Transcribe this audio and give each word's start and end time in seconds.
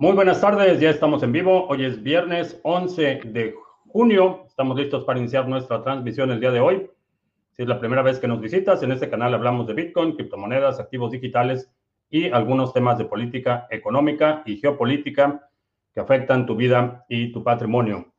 Muy 0.00 0.12
buenas 0.12 0.40
tardes, 0.40 0.80
ya 0.80 0.88
estamos 0.88 1.22
en 1.22 1.30
vivo. 1.30 1.66
Hoy 1.66 1.84
es 1.84 2.02
viernes 2.02 2.58
11 2.62 3.20
de 3.22 3.54
junio. 3.86 4.44
Estamos 4.46 4.78
listos 4.78 5.04
para 5.04 5.18
iniciar 5.18 5.46
nuestra 5.46 5.82
transmisión 5.82 6.30
el 6.30 6.40
día 6.40 6.50
de 6.50 6.60
hoy. 6.60 6.90
Si 7.50 7.60
es 7.64 7.68
la 7.68 7.78
primera 7.78 8.00
vez 8.00 8.18
que 8.18 8.26
nos 8.26 8.40
visitas, 8.40 8.82
en 8.82 8.92
este 8.92 9.10
canal 9.10 9.34
hablamos 9.34 9.66
de 9.66 9.74
Bitcoin, 9.74 10.16
criptomonedas, 10.16 10.80
activos 10.80 11.10
digitales 11.10 11.70
y 12.08 12.30
algunos 12.30 12.72
temas 12.72 12.96
de 12.96 13.04
política 13.04 13.66
económica 13.68 14.42
y 14.46 14.56
geopolítica 14.56 15.46
que 15.92 16.00
afectan 16.00 16.46
tu 16.46 16.56
vida 16.56 17.04
y 17.06 17.30
tu 17.30 17.44
patrimonio. 17.44 18.10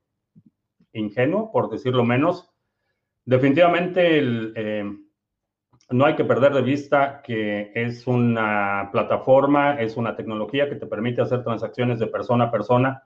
ingenuo, 0.92 1.52
por 1.52 1.68
decirlo 1.68 2.04
menos. 2.04 2.50
Definitivamente 3.26 4.20
eh, 4.56 4.90
no 5.90 6.04
hay 6.06 6.16
que 6.16 6.24
perder 6.24 6.54
de 6.54 6.62
vista 6.62 7.20
que 7.22 7.72
es 7.74 8.06
una 8.06 8.88
plataforma, 8.90 9.78
es 9.80 9.98
una 9.98 10.16
tecnología 10.16 10.68
que 10.70 10.76
te 10.76 10.86
permite 10.86 11.20
hacer 11.20 11.44
transacciones 11.44 11.98
de 11.98 12.06
persona 12.06 12.44
a 12.44 12.50
persona 12.50 13.02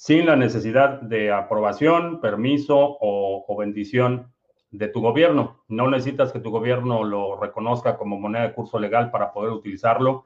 sin 0.00 0.24
la 0.24 0.34
necesidad 0.34 1.02
de 1.02 1.30
aprobación, 1.30 2.22
permiso 2.22 2.96
o, 3.02 3.54
bendición 3.58 4.32
de 4.70 4.88
tu 4.88 5.02
gobierno. 5.02 5.62
No 5.68 5.90
necesitas 5.90 6.32
que 6.32 6.40
tu 6.40 6.50
gobierno 6.50 7.04
lo 7.04 7.38
reconozca 7.38 7.98
como 7.98 8.18
moneda 8.18 8.44
de 8.44 8.54
curso 8.54 8.78
legal 8.78 9.10
para 9.10 9.30
poder 9.30 9.52
utilizarlo 9.52 10.24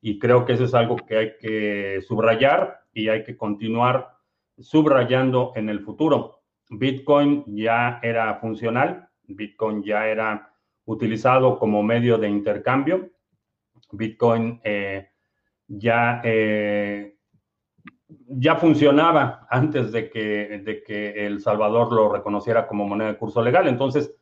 y 0.00 0.20
creo 0.20 0.44
que 0.44 0.52
eso 0.52 0.62
es 0.62 0.74
algo 0.74 0.94
que 0.94 1.16
hay 1.16 1.36
que 1.40 2.00
subrayar 2.06 2.82
y 2.92 3.08
hay 3.08 3.24
que 3.24 3.36
continuar 3.36 4.12
subrayando 4.60 5.50
en 5.56 5.70
el 5.70 5.80
futuro. 5.80 6.42
Bitcoin 6.70 7.42
ya 7.48 7.98
era 8.04 8.36
funcional, 8.36 9.08
Bitcoin 9.24 9.82
ya 9.82 10.06
era 10.06 10.52
utilizado 10.84 11.58
como 11.58 11.82
medio 11.82 12.16
de 12.16 12.28
intercambio, 12.28 13.10
Bitcoin 13.90 14.60
eh, 14.62 15.08
ya 15.66 16.20
eh, 16.22 17.15
ya 18.08 18.56
funcionaba 18.56 19.46
antes 19.50 19.92
de 19.92 20.10
que, 20.10 21.26
El 21.26 21.40
Salvador 21.40 21.92
lo 21.92 22.08
reconociera 22.08 22.66
como 22.66 22.86
moneda 22.86 23.12
de 23.12 23.18
curso 23.18 23.42
legal. 23.42 23.66
Entonces, 23.68 24.14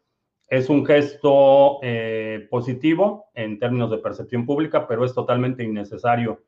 es 0.48 0.68
un 0.68 0.84
gesto 0.84 1.78
eh, 1.82 2.46
positivo 2.50 3.30
en 3.34 3.58
términos 3.58 3.90
de 3.90 3.98
percepción 3.98 4.46
pública, 4.46 4.86
pero 4.86 5.04
es 5.04 5.14
totalmente 5.14 5.64
innecesario 5.64 6.44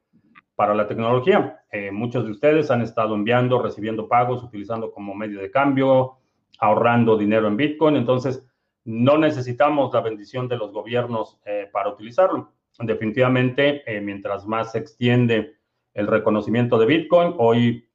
para 0.54 0.74
la 0.74 0.86
tecnología. 0.86 1.60
Eh, 1.70 1.90
muchos 1.90 2.24
de 2.24 2.30
ustedes 2.30 2.70
han 2.70 2.82
estado 2.82 3.14
enviando, 3.14 3.60
recibiendo 3.60 4.08
pagos, 4.08 4.42
utilizando 4.42 4.90
como 4.90 5.14
medio 5.14 5.40
de 5.40 5.50
cambio, 5.50 6.18
ahorrando 6.58 7.18
dinero 7.18 7.48
en 7.48 7.56
Bitcoin. 7.56 7.96
Entonces, 7.96 8.46
no 8.84 9.18
necesitamos 9.18 9.92
la 9.92 10.00
bendición 10.00 10.48
de 10.48 10.56
los 10.56 10.72
gobiernos 10.72 11.38
eh, 11.44 11.68
para 11.72 11.90
utilizarlo. 11.90 12.52
Definitivamente, 12.78 13.82
mientras 14.02 14.46
más 14.46 14.72
se 14.72 14.78
extiende 14.80 15.55
el 15.96 16.06
reconocimiento 16.06 16.78
de 16.78 16.86
Bitcoin. 16.86 17.34
Hoy, 17.38 17.88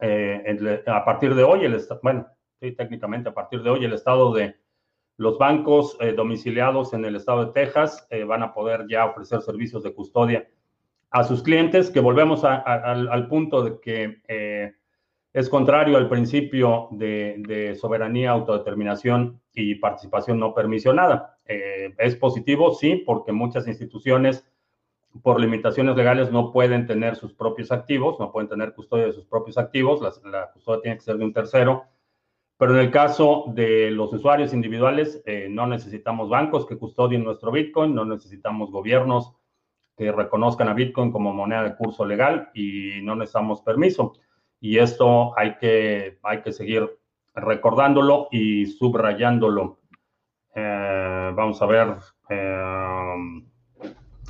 eh, 0.00 0.82
a 0.86 1.04
partir 1.04 1.34
de 1.34 1.44
hoy, 1.44 1.64
el 1.64 1.78
bueno, 2.02 2.26
sí, 2.58 2.72
técnicamente 2.72 3.28
a 3.28 3.34
partir 3.34 3.62
de 3.62 3.70
hoy, 3.70 3.84
el 3.84 3.92
estado 3.92 4.32
de 4.32 4.56
los 5.18 5.36
bancos 5.36 5.96
eh, 6.00 6.12
domiciliados 6.12 6.94
en 6.94 7.04
el 7.04 7.16
estado 7.16 7.44
de 7.44 7.52
Texas 7.52 8.06
eh, 8.10 8.24
van 8.24 8.42
a 8.42 8.54
poder 8.54 8.86
ya 8.88 9.04
ofrecer 9.04 9.42
servicios 9.42 9.82
de 9.82 9.92
custodia 9.92 10.48
a 11.10 11.22
sus 11.24 11.42
clientes, 11.42 11.90
que 11.90 12.00
volvemos 12.00 12.44
al, 12.44 13.28
punto 13.28 13.62
de 13.62 13.80
que 13.80 14.74
es 15.32 15.48
contrario 15.48 15.96
al 15.96 16.06
principio 16.06 16.88
de, 16.90 17.36
de, 17.46 17.74
soberanía, 17.74 18.30
autodeterminación 18.30 19.40
y 19.54 19.76
participación 19.76 20.38
no 20.38 20.52
permisionada. 20.52 21.38
es 21.46 22.14
positivo, 22.16 22.74
sí, 22.74 23.02
porque 23.06 23.32
muchas 23.32 23.66
instituciones 23.66 24.46
por 25.22 25.40
limitaciones 25.40 25.96
legales 25.96 26.30
no 26.30 26.52
pueden 26.52 26.86
tener 26.86 27.16
sus 27.16 27.32
propios 27.34 27.72
activos, 27.72 28.18
no 28.18 28.30
pueden 28.30 28.48
tener 28.48 28.74
custodia 28.74 29.06
de 29.06 29.12
sus 29.12 29.24
propios 29.24 29.58
activos, 29.58 30.00
la, 30.24 30.50
custodia 30.52 30.82
tiene 30.82 30.96
que 30.96 31.04
ser 31.04 31.16
de 31.18 31.24
un 31.24 31.32
tercero. 31.32 31.84
Pero 32.56 32.74
en 32.74 32.80
el 32.80 32.90
caso 32.90 33.44
de 33.48 33.90
los 33.90 34.12
usuarios 34.12 34.52
individuales, 34.52 35.22
eh, 35.26 35.46
no 35.48 35.66
necesitamos 35.66 36.28
bancos 36.28 36.66
que 36.66 36.76
custodien 36.76 37.22
nuestro 37.22 37.52
Bitcoin, 37.52 37.94
no 37.94 38.04
necesitamos 38.04 38.70
gobiernos 38.70 39.32
que 39.96 40.10
reconozcan 40.10 40.68
a 40.68 40.74
Bitcoin 40.74 41.12
como 41.12 41.32
moneda 41.32 41.62
de 41.62 41.76
curso 41.76 42.04
legal 42.04 42.50
y 42.54 43.00
no 43.02 43.14
necesitamos 43.14 43.62
permiso. 43.62 44.14
Y 44.60 44.78
esto 44.78 45.38
hay 45.38 45.56
que, 45.56 46.18
hay 46.22 46.42
que 46.42 46.52
seguir 46.52 46.98
recordándolo 47.34 48.28
y 48.32 48.66
subrayándolo. 48.66 49.78
Eh, 50.54 51.32
vamos 51.34 51.62
a 51.62 51.66
ver. 51.66 51.96
Eh, 52.28 53.47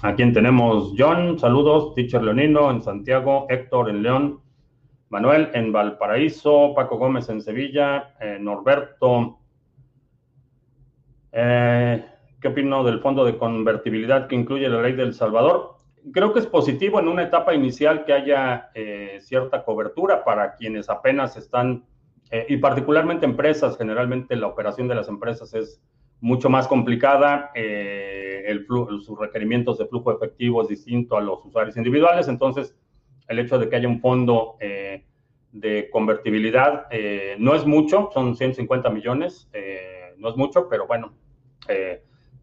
¿A 0.00 0.14
quién 0.14 0.32
tenemos? 0.32 0.94
John, 0.96 1.40
saludos. 1.40 1.92
Teacher 1.96 2.22
Leonino 2.22 2.70
en 2.70 2.80
Santiago. 2.80 3.46
Héctor 3.48 3.90
en 3.90 4.04
León. 4.04 4.40
Manuel 5.08 5.50
en 5.54 5.72
Valparaíso. 5.72 6.72
Paco 6.72 6.98
Gómez 6.98 7.28
en 7.30 7.42
Sevilla. 7.42 8.14
Eh, 8.20 8.38
Norberto. 8.40 9.40
Eh, 11.32 12.04
¿Qué 12.40 12.46
opino 12.46 12.84
del 12.84 13.00
fondo 13.00 13.24
de 13.24 13.36
convertibilidad 13.36 14.28
que 14.28 14.36
incluye 14.36 14.68
la 14.68 14.82
ley 14.82 14.92
del 14.92 15.14
Salvador? 15.14 15.74
Creo 16.12 16.32
que 16.32 16.38
es 16.38 16.46
positivo 16.46 17.00
en 17.00 17.08
una 17.08 17.24
etapa 17.24 17.52
inicial 17.52 18.04
que 18.04 18.12
haya 18.12 18.70
eh, 18.74 19.18
cierta 19.20 19.64
cobertura 19.64 20.22
para 20.22 20.54
quienes 20.54 20.88
apenas 20.88 21.36
están, 21.36 21.84
y 22.46 22.58
particularmente 22.58 23.24
empresas, 23.24 23.78
generalmente 23.78 24.36
la 24.36 24.48
operación 24.48 24.86
de 24.86 24.94
las 24.94 25.08
empresas 25.08 25.54
es 25.54 25.82
mucho 26.20 26.50
más 26.50 26.66
complicada, 26.66 27.50
eh, 27.54 28.44
el 28.46 28.66
sus 28.66 29.18
requerimientos 29.18 29.78
de 29.78 29.86
flujo 29.86 30.12
efectivo 30.12 30.62
es 30.62 30.68
distinto 30.68 31.16
a 31.16 31.20
los 31.20 31.44
usuarios 31.44 31.76
individuales, 31.76 32.28
entonces 32.28 32.74
el 33.28 33.38
hecho 33.38 33.58
de 33.58 33.68
que 33.68 33.76
haya 33.76 33.88
un 33.88 34.00
fondo 34.00 34.56
eh, 34.60 35.04
de 35.52 35.88
convertibilidad 35.90 36.86
eh, 36.90 37.36
no 37.38 37.54
es 37.54 37.66
mucho, 37.66 38.10
son 38.12 38.36
150 38.36 38.90
millones, 38.90 39.48
no 40.16 40.28
es 40.28 40.36
mucho, 40.36 40.68
pero 40.68 40.86
bueno, 40.86 41.12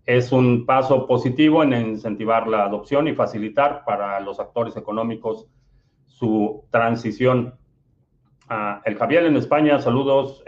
es 0.05 0.31
un 0.31 0.65
paso 0.65 1.07
positivo 1.07 1.63
en 1.63 1.73
incentivar 1.73 2.47
la 2.47 2.63
adopción 2.63 3.07
y 3.07 3.13
facilitar 3.13 3.83
para 3.83 4.19
los 4.21 4.39
actores 4.39 4.77
económicos 4.77 5.47
su 6.05 6.63
transición. 6.69 7.55
Ah, 8.47 8.81
el 8.85 8.95
Javier 8.95 9.25
en 9.25 9.35
España, 9.35 9.79
saludos. 9.79 10.43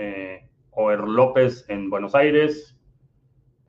Oer 0.80 1.00
López 1.00 1.66
en 1.70 1.90
Buenos 1.90 2.14
Aires, 2.14 2.77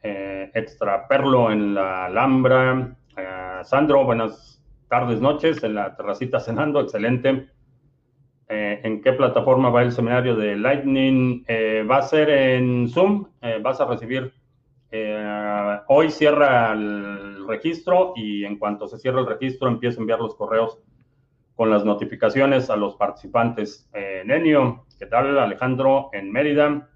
eh, 0.02 0.50
extra 0.54 1.08
Perlo 1.08 1.50
en 1.50 1.74
la 1.74 2.04
Alhambra. 2.06 2.96
Eh, 3.16 3.60
Sandro, 3.64 4.04
buenas 4.04 4.62
tardes, 4.88 5.20
noches, 5.20 5.62
en 5.64 5.74
la 5.74 5.96
terracita 5.96 6.38
cenando, 6.38 6.80
excelente. 6.80 7.48
Eh, 8.48 8.80
¿En 8.84 9.02
qué 9.02 9.12
plataforma 9.12 9.70
va 9.70 9.82
el 9.82 9.92
seminario 9.92 10.36
de 10.36 10.56
Lightning? 10.56 11.44
va 11.90 11.98
a 11.98 12.02
ser 12.02 12.30
en 12.30 12.88
Zoom, 12.88 13.26
vas 13.62 13.80
a 13.80 13.86
recibir, 13.86 14.32
hoy 15.88 16.10
cierra 16.10 16.72
el 16.72 17.46
registro 17.46 18.14
y 18.16 18.44
en 18.44 18.58
cuanto 18.58 18.86
se 18.86 18.98
cierre 18.98 19.20
el 19.20 19.26
registro 19.26 19.68
empiezo 19.68 19.98
a 19.98 20.02
enviar 20.02 20.20
los 20.20 20.34
correos 20.34 20.78
con 21.56 21.68
las 21.68 21.84
notificaciones 21.84 22.70
a 22.70 22.76
los 22.76 22.94
participantes. 22.96 23.90
Nenio, 24.24 24.86
¿qué 24.98 25.06
tal? 25.06 25.38
Alejandro 25.38 26.08
en 26.12 26.32
Mérida. 26.32 26.88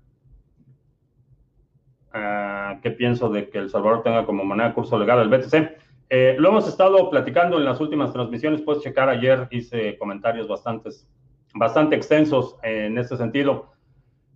Qué 2.81 2.91
pienso 2.91 3.29
de 3.29 3.49
que 3.49 3.59
El 3.59 3.71
Salvador 3.71 4.03
tenga 4.03 4.25
como 4.25 4.45
moneda 4.45 4.75
curso 4.75 4.99
legal 4.99 5.21
el 5.21 5.29
BTC. 5.29 5.77
Eh, 6.11 6.37
lo 6.39 6.51
hemos 6.51 6.69
estado 6.69 7.11
platicando 7.11 7.59
en 7.59 7.65
las 7.65 7.81
últimas 7.81 8.13
transmisiones, 8.13 8.63
puedes 8.63 8.83
checar 8.83 9.09
ayer, 9.09 9.49
hice 9.51 9.97
comentarios 9.99 10.47
bastantes, 10.47 11.09
bastante 11.55 11.97
extensos 11.97 12.57
en 12.63 12.99
este 12.99 13.17
sentido. 13.17 13.73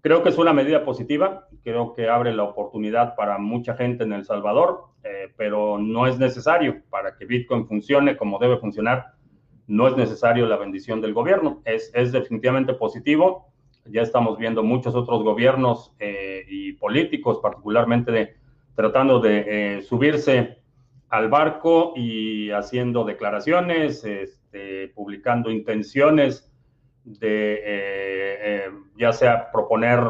Creo 0.00 0.22
que 0.22 0.30
es 0.30 0.38
una 0.38 0.52
medida 0.52 0.84
positiva 0.84 1.48
creo 1.66 1.94
que 1.94 2.08
abre 2.08 2.32
la 2.32 2.44
oportunidad 2.44 3.16
para 3.16 3.38
mucha 3.38 3.74
gente 3.74 4.04
en 4.04 4.12
El 4.12 4.24
Salvador, 4.24 4.84
eh, 5.02 5.32
pero 5.36 5.78
no 5.78 6.06
es 6.06 6.16
necesario 6.16 6.80
para 6.90 7.16
que 7.16 7.24
Bitcoin 7.24 7.66
funcione 7.66 8.16
como 8.16 8.38
debe 8.38 8.58
funcionar. 8.58 9.14
No 9.66 9.88
es 9.88 9.96
necesario 9.96 10.46
la 10.46 10.58
bendición 10.58 11.00
del 11.00 11.12
gobierno. 11.12 11.60
Es, 11.64 11.90
es 11.92 12.12
definitivamente 12.12 12.72
positivo. 12.74 13.52
Ya 13.90 14.02
estamos 14.02 14.38
viendo 14.38 14.62
muchos 14.62 14.94
otros 14.94 15.22
gobiernos 15.22 15.92
eh, 15.98 16.44
y 16.48 16.72
políticos, 16.74 17.38
particularmente 17.42 18.36
tratando 18.74 19.20
de 19.20 19.44
eh, 19.78 19.82
subirse 19.82 20.58
al 21.08 21.28
barco 21.28 21.92
y 21.96 22.50
haciendo 22.50 23.04
declaraciones, 23.04 24.04
este, 24.04 24.88
publicando 24.88 25.50
intenciones 25.50 26.52
de 27.04 27.62
eh, 27.64 28.70
ya 28.98 29.12
sea 29.12 29.50
proponer 29.52 30.00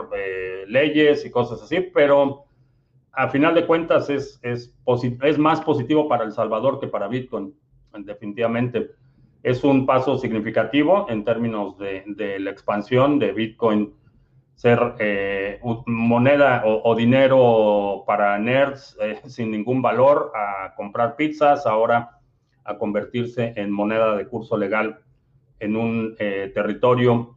leyes 0.67 1.25
y 1.27 1.31
cosas 1.31 1.63
así, 1.63 1.81
pero 1.81 2.47
a 3.13 3.29
final 3.29 3.55
de 3.55 3.67
cuentas 3.67 4.09
es, 4.09 4.41
es 4.43 5.39
más 5.39 5.61
positivo 5.61 6.09
para 6.09 6.25
El 6.25 6.33
Salvador 6.33 6.81
que 6.81 6.89
para 6.89 7.09
Bitcoin, 7.09 7.55
definitivamente. 7.99 8.91
Es 9.47 9.63
un 9.63 9.87
paso 9.87 10.19
significativo 10.19 11.07
en 11.09 11.25
términos 11.25 11.79
de, 11.79 12.03
de 12.05 12.41
la 12.41 12.51
expansión 12.51 13.21
de 13.21 13.31
Bitcoin. 13.31 13.95
Ser 14.57 14.81
moneda 15.87 16.65
o, 16.65 16.97
dinero 16.97 18.03
para 18.09 18.37
nerds 18.41 18.99
sin 19.29 19.53
ningún 19.53 19.81
valor 19.81 20.33
a 20.35 20.75
comprar 20.75 21.15
pizzas, 21.15 21.65
ahora 21.65 22.19
a 22.65 22.77
convertirse 22.77 23.53
en 23.55 23.71
moneda 23.71 24.17
de 24.17 24.27
curso 24.27 24.57
legal 24.57 24.99
en 25.61 25.77
un 25.77 26.17
eh, 26.19 26.51
territorio 26.53 27.37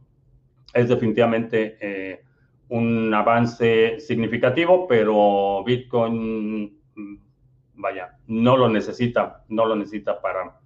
es 0.74 0.88
definitivamente 0.88 1.78
eh, 1.80 2.24
un 2.70 3.14
avance 3.14 4.00
significativo, 4.00 4.88
pero 4.88 5.62
Bitcoin, 5.62 6.76
mm, 6.92 7.16
vaya, 7.74 8.18
no 8.26 8.56
lo 8.56 8.68
necesita, 8.68 9.44
no 9.48 9.64
lo 9.64 9.76
necesita 9.76 10.20
para 10.20 10.59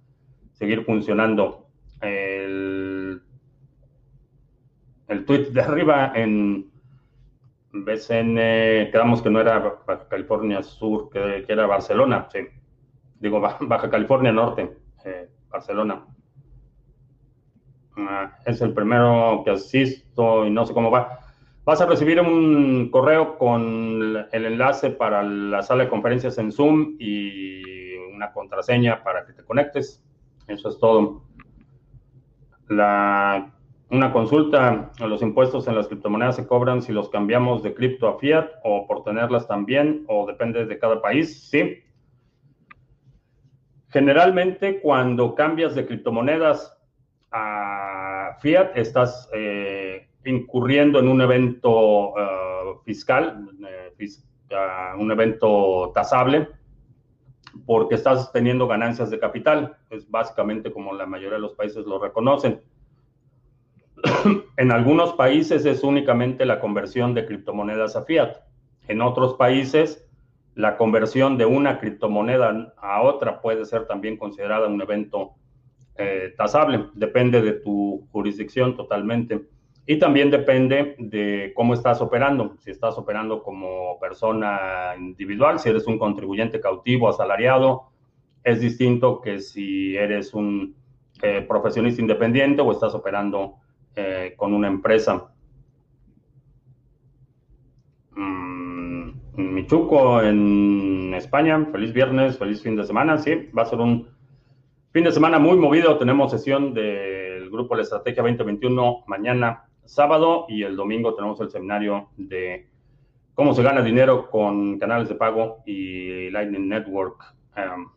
seguir 0.55 0.83
funcionando. 0.83 1.67
El, 2.01 3.21
el 5.07 5.25
tweet 5.25 5.51
de 5.51 5.61
arriba 5.61 6.11
en 6.15 6.71
BCN, 7.71 8.91
quedamos 8.91 9.21
que 9.21 9.29
no 9.29 9.39
era 9.39 9.59
Baja 9.85 10.07
California 10.07 10.63
Sur, 10.63 11.09
que, 11.09 11.45
era 11.47 11.67
Barcelona, 11.67 12.27
sí. 12.31 12.39
Digo, 13.19 13.39
Baja 13.39 13.89
California 13.89 14.31
Norte, 14.31 14.77
eh, 15.05 15.29
Barcelona. 15.49 16.05
Ah, 17.97 18.37
es 18.45 18.61
el 18.61 18.73
primero 18.73 19.41
que 19.45 19.51
asisto 19.51 20.45
y 20.45 20.51
no 20.51 20.65
sé 20.65 20.73
cómo 20.73 20.91
va. 20.91 21.19
Vas 21.63 21.81
a 21.81 21.85
recibir 21.85 22.19
un 22.19 22.89
correo 22.91 23.37
con 23.37 24.27
el 24.31 24.45
enlace 24.45 24.91
para 24.91 25.23
la 25.23 25.63
sala 25.63 25.85
de 25.85 25.89
conferencias 25.89 26.37
en 26.37 26.51
Zoom 26.51 26.95
y 26.99 27.95
una 28.13 28.31
contraseña 28.31 29.03
para 29.03 29.25
que 29.25 29.33
te 29.33 29.43
conectes. 29.43 30.04
Eso 30.47 30.69
es 30.69 30.79
todo. 30.79 31.23
La, 32.67 33.53
una 33.89 34.11
consulta, 34.11 34.91
los 34.99 35.21
impuestos 35.21 35.67
en 35.67 35.75
las 35.75 35.87
criptomonedas 35.87 36.35
se 36.35 36.47
cobran 36.47 36.81
si 36.81 36.91
los 36.91 37.09
cambiamos 37.09 37.63
de 37.63 37.73
cripto 37.73 38.07
a 38.07 38.17
fiat 38.19 38.49
o 38.63 38.87
por 38.87 39.03
tenerlas 39.03 39.47
también 39.47 40.05
o 40.07 40.25
depende 40.25 40.65
de 40.65 40.79
cada 40.79 41.01
país. 41.01 41.49
Sí. 41.49 41.83
Generalmente 43.89 44.81
cuando 44.81 45.35
cambias 45.35 45.75
de 45.75 45.85
criptomonedas 45.85 46.75
a 47.31 48.37
Fiat, 48.41 48.75
estás 48.75 49.29
eh, 49.33 50.07
incurriendo 50.25 50.99
en 50.99 51.07
un 51.07 51.21
evento 51.21 52.09
uh, 52.09 52.81
fiscal, 52.83 53.47
uh, 53.59 55.01
un 55.01 55.11
evento 55.11 55.91
tasable, 55.93 56.47
porque 57.65 57.95
estás 57.95 58.31
teniendo 58.31 58.67
ganancias 58.67 59.09
de 59.09 59.19
capital. 59.19 59.77
Es 59.89 60.09
básicamente 60.09 60.71
como 60.71 60.93
la 60.93 61.05
mayoría 61.05 61.35
de 61.35 61.41
los 61.41 61.53
países 61.53 61.85
lo 61.85 61.99
reconocen. 61.99 62.61
en 64.57 64.71
algunos 64.71 65.13
países 65.13 65.65
es 65.65 65.83
únicamente 65.83 66.45
la 66.45 66.59
conversión 66.59 67.13
de 67.13 67.25
criptomonedas 67.25 67.95
a 67.95 68.03
fiat. 68.03 68.37
En 68.87 69.01
otros 69.01 69.35
países, 69.35 70.07
la 70.55 70.77
conversión 70.77 71.37
de 71.37 71.45
una 71.45 71.79
criptomoneda 71.79 72.73
a 72.77 73.01
otra 73.01 73.41
puede 73.41 73.65
ser 73.65 73.87
también 73.87 74.17
considerada 74.17 74.67
un 74.67 74.81
evento 74.81 75.31
eh, 75.97 76.33
tasable. 76.37 76.87
Depende 76.93 77.41
de 77.41 77.53
tu 77.53 78.07
jurisdicción 78.11 78.75
totalmente. 78.75 79.47
Y 79.87 79.99
también 79.99 80.31
depende 80.31 80.95
de 80.97 81.53
cómo 81.55 81.73
estás 81.73 82.01
operando. 82.01 82.55
Si 82.59 82.71
estás 82.71 82.97
operando 82.97 83.43
como 83.43 83.99
persona 83.99 84.95
individual, 84.97 85.59
si 85.59 85.69
eres 85.69 85.85
un 85.85 85.99
contribuyente 85.99 86.59
cautivo, 86.59 87.07
asalariado, 87.07 87.91
es 88.43 88.59
distinto 88.59 89.21
que 89.21 89.39
si 89.39 89.95
eres 89.95 90.33
un 90.33 90.75
eh, 91.21 91.45
profesionista 91.47 92.01
independiente 92.01 92.61
o 92.61 92.71
estás 92.71 92.95
operando 92.95 93.55
eh, 93.95 94.33
con 94.35 94.53
una 94.53 94.67
empresa. 94.67 95.31
Mm, 98.15 99.11
Michuco 99.35 100.21
en 100.21 101.13
España, 101.15 101.63
feliz 101.71 101.93
viernes, 101.93 102.39
feliz 102.39 102.61
fin 102.61 102.75
de 102.75 102.85
semana. 102.85 103.19
Sí, 103.19 103.49
va 103.55 103.63
a 103.63 103.65
ser 103.65 103.79
un 103.79 104.15
Fin 104.95 105.03
de 105.03 105.11
semana 105.11 105.39
muy 105.39 105.57
movido, 105.57 105.97
tenemos 105.97 106.31
sesión 106.31 106.73
del 106.73 107.49
grupo 107.49 107.75
La 107.75 107.81
Estrategia 107.81 108.23
2021 108.23 109.03
mañana 109.07 109.65
sábado 109.85 110.45
y 110.49 110.63
el 110.63 110.75
domingo 110.75 111.15
tenemos 111.15 111.39
el 111.41 111.49
seminario 111.49 112.09
de 112.17 112.67
cómo 113.33 113.53
se 113.53 113.63
gana 113.63 113.81
dinero 113.81 114.29
con 114.29 114.79
canales 114.79 115.09
de 115.09 115.15
pago 115.15 115.63
y 115.65 116.29
Lightning 116.31 116.67
Network. 116.67 117.35
Um, 117.57 117.91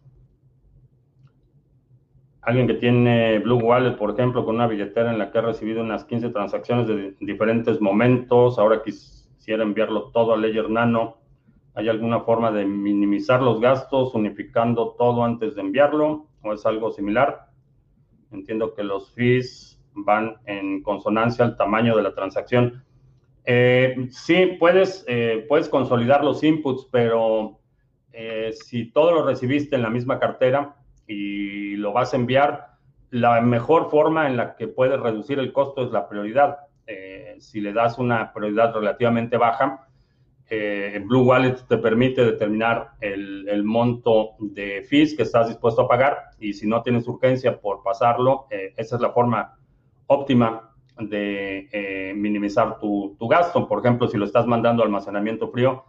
alguien 2.43 2.67
que 2.67 2.75
tiene 2.75 3.38
Blue 3.40 3.58
Wallet, 3.58 3.96
por 3.96 4.11
ejemplo, 4.11 4.44
con 4.44 4.56
una 4.56 4.67
billetera 4.67 5.11
en 5.11 5.19
la 5.19 5.31
que 5.31 5.38
ha 5.38 5.43
recibido 5.43 5.82
unas 5.82 6.05
15 6.05 6.31
transacciones 6.31 6.87
de 6.87 7.17
diferentes 7.20 7.81
momentos, 7.81 8.58
ahora 8.58 8.82
quisiera 8.82 9.62
enviarlo 9.62 10.11
todo 10.11 10.32
a 10.32 10.37
Ledger 10.37 10.70
Nano. 10.70 11.19
¿Hay 11.75 11.88
alguna 11.88 12.20
forma 12.20 12.50
de 12.50 12.64
minimizar 12.64 13.43
los 13.43 13.61
gastos 13.61 14.14
unificando 14.14 14.96
todo 14.99 15.25
antes 15.25 15.55
de 15.55 15.61
enviarlo? 15.61 16.29
o 16.43 16.52
es 16.52 16.64
algo 16.67 16.91
similar. 16.91 17.49
Entiendo 18.31 18.75
que 18.75 18.82
los 18.82 19.12
fees 19.12 19.78
van 19.94 20.37
en 20.46 20.82
consonancia 20.82 21.44
al 21.44 21.56
tamaño 21.56 21.96
de 21.96 22.02
la 22.02 22.14
transacción. 22.14 22.84
Eh, 23.44 24.08
sí, 24.10 24.56
puedes, 24.58 25.05
eh, 25.08 25.44
puedes 25.48 25.69
consolidar 25.69 26.24
los 26.24 26.43
inputs, 26.43 26.86
pero 26.91 27.58
eh, 28.13 28.53
si 28.53 28.91
todo 28.91 29.13
lo 29.13 29.27
recibiste 29.27 29.77
en 29.77 29.82
la 29.82 29.91
misma 29.91 30.19
cartera 30.19 30.77
y 31.06 31.77
lo 31.77 31.93
vas 31.93 32.13
a 32.13 32.17
enviar, 32.17 32.67
la 33.10 33.41
mejor 33.41 33.91
forma 33.91 34.27
en 34.27 34.36
la 34.36 34.55
que 34.56 34.69
puedes 34.69 35.01
reducir 35.01 35.39
el 35.39 35.53
costo 35.53 35.84
es 35.84 35.93
la 35.93 36.08
prioridad. 36.08 36.58
si 37.39 37.60
le 37.60 37.72
das 37.72 37.98
una 37.98 38.32
prioridad 38.32 38.74
relativamente 38.74 39.36
baja, 39.36 39.89
eh, 40.51 41.03
Blue 41.05 41.24
Wallet 41.24 41.56
te 41.69 41.77
permite 41.77 42.24
determinar 42.24 42.93
el, 43.01 43.63
monto 43.65 44.31
de 44.39 44.82
fees 44.89 45.15
que 45.15 45.24
estás 45.24 45.48
dispuesto 45.48 45.82
a 45.82 45.89
pagar 45.89 46.31
y 46.39 46.55
si 46.55 46.67
no 46.67 46.82
tienes 46.82 47.06
urgencia 47.06 47.60
por 47.60 47.82
pasarlo, 47.82 48.46
eh, 48.51 48.72
esa 48.77 48.96
es 48.96 49.03
la 49.03 49.10
forma 49.10 49.57
óptima 50.08 50.74
de 51.00 51.69
eh, 51.72 52.12
minimizar 52.15 52.79
tu, 52.81 53.17
gasto. 53.29 53.69
Por 53.69 53.79
ejemplo, 53.79 54.08
si 54.08 54.19
lo 54.19 54.24
estás 54.24 54.46
mandando 54.46 54.82
a 54.82 54.86
almacenamiento 54.86 55.48
frío, 55.50 55.84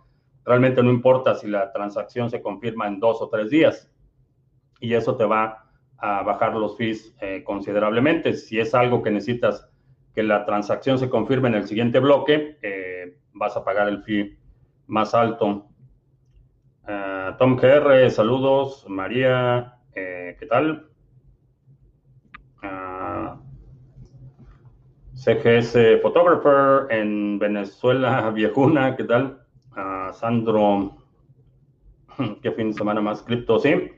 realmente 0.45 0.83
no 0.83 0.91
importa 0.91 1.33
si 1.33 1.47
la 1.47 1.71
transacción 1.71 2.29
se 2.29 2.41
confirma 2.41 2.87
en 2.87 2.99
dos 2.99 3.21
o 3.21 3.29
tres 3.29 3.49
días 3.49 3.91
y 4.79 4.93
eso 4.93 5.17
te 5.17 5.25
va 5.25 5.65
a 5.97 6.21
bajar 6.21 6.55
los 6.55 6.77
fees 6.77 7.15
considerablemente. 7.43 8.33
Si 8.33 8.59
es 8.59 8.73
algo 8.73 9.01
que 9.01 9.11
necesitas 9.11 9.67
que 10.13 10.23
la 10.23 10.45
transacción 10.45 10.99
se 10.99 11.09
confirme 11.09 11.49
en 11.49 11.55
el 11.55 11.67
siguiente 11.67 11.99
bloque, 11.99 12.57
vas 13.33 13.57
a 13.57 13.63
pagar 13.63 13.89
el 13.89 14.03
fee 14.03 14.37
más 14.87 15.13
alto. 15.13 15.67
Uh, 16.83 17.37
Tom 17.37 17.55
GR, 17.55 18.09
saludos. 18.09 18.85
María, 18.89 19.77
eh, 19.93 20.35
¿qué 20.39 20.45
tal? 20.47 20.89
Uh, 22.63 23.37
CGS 25.19 26.01
Photographer 26.01 26.87
en 26.89 27.39
Venezuela, 27.39 28.29
Viejuna, 28.33 28.95
¿qué 28.95 29.03
tal? 29.03 29.41
Uh, 29.71 30.13
Sandro, 30.13 30.95
¿qué 32.41 32.51
fin 32.53 32.69
de 32.69 32.73
semana 32.73 33.01
más 33.01 33.21
cripto? 33.21 33.59
Sí, 33.59 33.91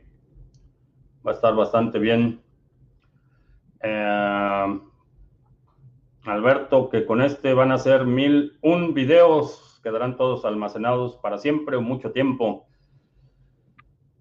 va 1.25 1.31
a 1.31 1.35
estar 1.35 1.55
bastante 1.55 1.99
bien. 1.99 2.41
Alberto, 6.25 6.89
que 6.89 7.05
con 7.05 7.21
este 7.21 7.53
van 7.53 7.71
a 7.71 7.77
ser 7.77 8.05
mil 8.05 8.57
un 8.61 8.95
videos 8.95 9.79
quedarán 9.83 10.17
todos 10.17 10.43
almacenados 10.43 11.17
para 11.17 11.37
siempre 11.37 11.77
o 11.77 11.81
mucho 11.81 12.11
tiempo. 12.11 12.67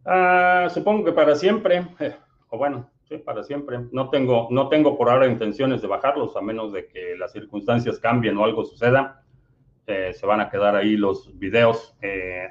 Ah, 0.04 0.68
supongo 0.70 1.04
que 1.04 1.12
para 1.12 1.34
siempre, 1.34 1.86
eh, 1.98 2.16
o 2.50 2.58
bueno, 2.58 2.90
sí, 3.10 3.18
para 3.18 3.42
siempre. 3.42 3.80
No 3.90 4.08
tengo, 4.08 4.46
no 4.50 4.68
tengo 4.68 4.96
por 4.96 5.10
ahora 5.10 5.26
intenciones 5.26 5.82
de 5.82 5.88
bajarlos, 5.88 6.36
a 6.36 6.40
menos 6.40 6.72
de 6.72 6.86
que 6.86 7.16
las 7.18 7.32
circunstancias 7.32 7.98
cambien 7.98 8.38
o 8.38 8.44
algo 8.44 8.64
suceda. 8.64 9.24
eh, 9.86 10.12
se 10.14 10.24
van 10.26 10.40
a 10.40 10.48
quedar 10.48 10.76
ahí 10.76 10.96
los 10.96 11.36
videos. 11.38 11.96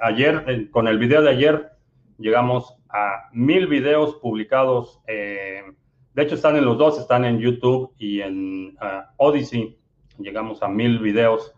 ayer, 0.02 0.70
con 0.72 0.90
el 0.90 1.00
video 1.00 1.22
de 1.22 1.30
ayer, 1.30 1.70
llegamos 2.18 2.76
a 2.90 3.30
mil 3.32 3.68
videos 3.68 4.16
publicados. 4.16 5.02
de 5.08 6.22
hecho, 6.24 6.36
están 6.36 6.58
en 6.58 6.66
los 6.66 6.78
dos, 6.78 7.00
están 7.00 7.24
en 7.24 7.40
YouTube 7.40 7.94
y 7.98 8.20
en 8.22 8.76
Odyssey. 9.18 9.78
Llegamos 10.18 10.62
a 10.62 10.68
mil 10.68 11.00
videos. 11.00 11.56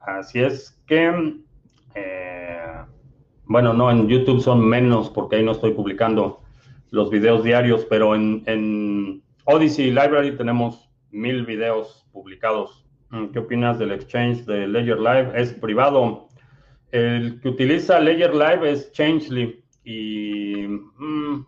Así 0.00 0.40
es 0.40 0.82
que, 0.86 1.12
bueno, 3.44 3.74
no, 3.74 3.90
en 3.90 4.08
YouTube 4.08 4.40
son 4.40 4.66
menos 4.66 5.10
porque 5.10 5.36
ahí 5.36 5.44
no 5.44 5.52
estoy 5.52 5.72
publicando 5.72 6.45
los 6.90 7.10
videos 7.10 7.44
diarios, 7.44 7.86
pero 7.88 8.14
en, 8.14 9.22
Odyssey 9.44 9.90
Library 9.90 10.36
tenemos 10.36 10.90
mil 11.10 11.46
videos 11.46 12.06
publicados. 12.12 12.84
Mm, 13.10 13.26
¿Qué 13.26 13.38
opinas 13.38 13.78
del 13.78 13.92
exchange 13.92 14.44
de 14.44 14.66
Ledger 14.66 14.98
Live? 14.98 15.32
Es 15.34 15.52
privado. 15.52 16.28
El 16.90 17.40
que 17.40 17.48
utiliza 17.48 18.00
Ledger 18.00 18.34
Live 18.34 18.70
es 18.70 18.90
Changely 18.92 19.62
y 19.84 20.66
mm, 20.66 21.46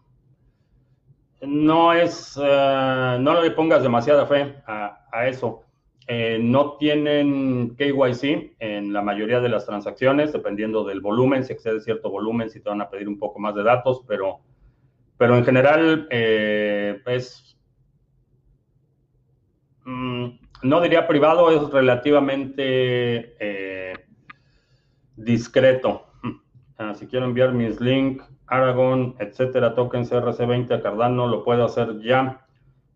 no 1.43 1.93
es, 1.93 2.39
eh, 2.41 3.17
no 3.21 3.41
le 3.41 3.51
pongas 3.53 3.83
demasiada 3.83 4.27
fe 4.27 4.55
a, 4.67 5.27
eso. 5.27 5.63
Eh, 6.07 6.39
no 6.41 6.77
tienen 6.79 7.75
KYC 7.77 8.57
en 8.61 8.93
la 8.93 9.03
mayoría 9.03 9.41
de 9.41 9.49
las 9.49 9.67
transacciones, 9.67 10.33
dependiendo 10.33 10.85
del 10.85 11.01
volumen, 11.01 11.45
si 11.45 11.53
excede 11.53 11.81
cierto 11.81 12.11
volumen, 12.11 12.49
si 12.49 12.61
te 12.61 12.71
van 12.71 12.81
a 12.81 12.89
pedir 12.89 13.09
un 13.09 13.19
poco 13.19 13.39
más 13.39 13.55
de 13.55 13.63
datos, 13.63 14.03
pero 14.07 14.41
pero 15.19 15.37
en 15.37 15.45
general 15.45 16.07
eh, 16.11 17.03
mm, 19.85 20.27
no 20.63 20.81
diría 20.81 21.09
privado, 21.09 21.51
es 21.51 21.71
relativamente 21.73 23.35
eh, 23.41 23.95
discreto. 25.17 26.05
Ah, 26.79 26.95
si 26.95 27.09
quiero 27.09 27.27
enviar 27.27 27.53
mis 27.53 27.81
link, 27.81 28.23
Aragon, 28.47 29.17
etcétera, 29.19 29.75
tokens 29.75 30.13
RC20 30.13 30.73
a 30.73 30.81
Cardano, 30.81 31.27
lo 31.27 31.43
puedo 31.43 31.65
hacer 31.65 32.01
ya. 32.01 32.47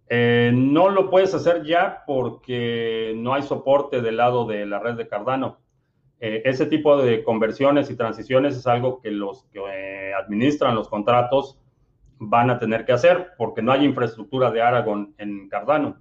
Eh, 0.09 0.53
no 0.55 0.91
lo 0.91 1.11
puedes 1.11 1.35
hacer 1.35 1.65
ya 1.65 2.05
porque 2.07 3.15
no 3.17 3.35
hay 3.35 3.43
soporte 3.43 4.01
del 4.01 4.19
lado 4.19 4.47
de 4.47 4.65
la 4.67 4.79
red 4.79 4.95
de 4.95 5.09
Cardano. 5.09 5.59
ese 6.21 6.67
tipo 6.67 6.97
de 7.03 7.25
conversiones 7.25 7.91
y 7.91 7.97
transiciones 7.97 8.57
es 8.57 8.69
algo 8.69 9.01
que 9.01 9.11
los 9.11 9.47
que 9.53 10.15
administran 10.15 10.77
los 10.77 10.89
contratos 10.89 11.62
van 12.29 12.51
a 12.51 12.59
tener 12.59 12.85
que 12.85 12.93
hacer 12.93 13.33
porque 13.37 13.63
no 13.63 13.73
hay 13.73 13.85
infraestructura 13.85 14.51
de 14.51 14.63
Aragon 14.63 15.15
en 15.19 15.49
Cardano. 15.49 15.97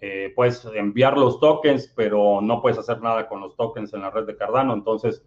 Eh, 0.00 0.32
puedes 0.34 0.64
enviar 0.74 1.18
los 1.18 1.38
tokens, 1.40 1.92
pero 1.94 2.40
no 2.40 2.62
puedes 2.62 2.78
hacer 2.78 3.02
nada 3.02 3.28
con 3.28 3.40
los 3.40 3.54
tokens 3.56 3.92
en 3.92 4.00
la 4.00 4.10
red 4.10 4.24
de 4.24 4.36
Cardano. 4.36 4.72
Entonces, 4.72 5.22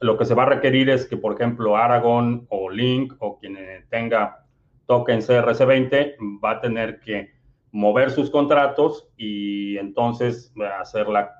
lo 0.00 0.16
que 0.16 0.24
se 0.24 0.34
va 0.34 0.44
a 0.44 0.46
requerir 0.46 0.88
es 0.88 1.06
que, 1.06 1.18
por 1.18 1.34
ejemplo, 1.34 1.76
Aragon 1.76 2.46
o 2.48 2.70
Link 2.70 3.14
o 3.18 3.38
quien 3.38 3.58
tenga 3.90 4.46
tokens 4.86 5.28
CRC20 5.28 6.40
va 6.42 6.52
a 6.52 6.60
tener 6.60 7.00
que 7.00 7.30
mover 7.72 8.10
sus 8.10 8.30
contratos 8.30 9.10
y 9.18 9.76
entonces 9.76 10.54
hacer 10.80 11.08
la, 11.08 11.32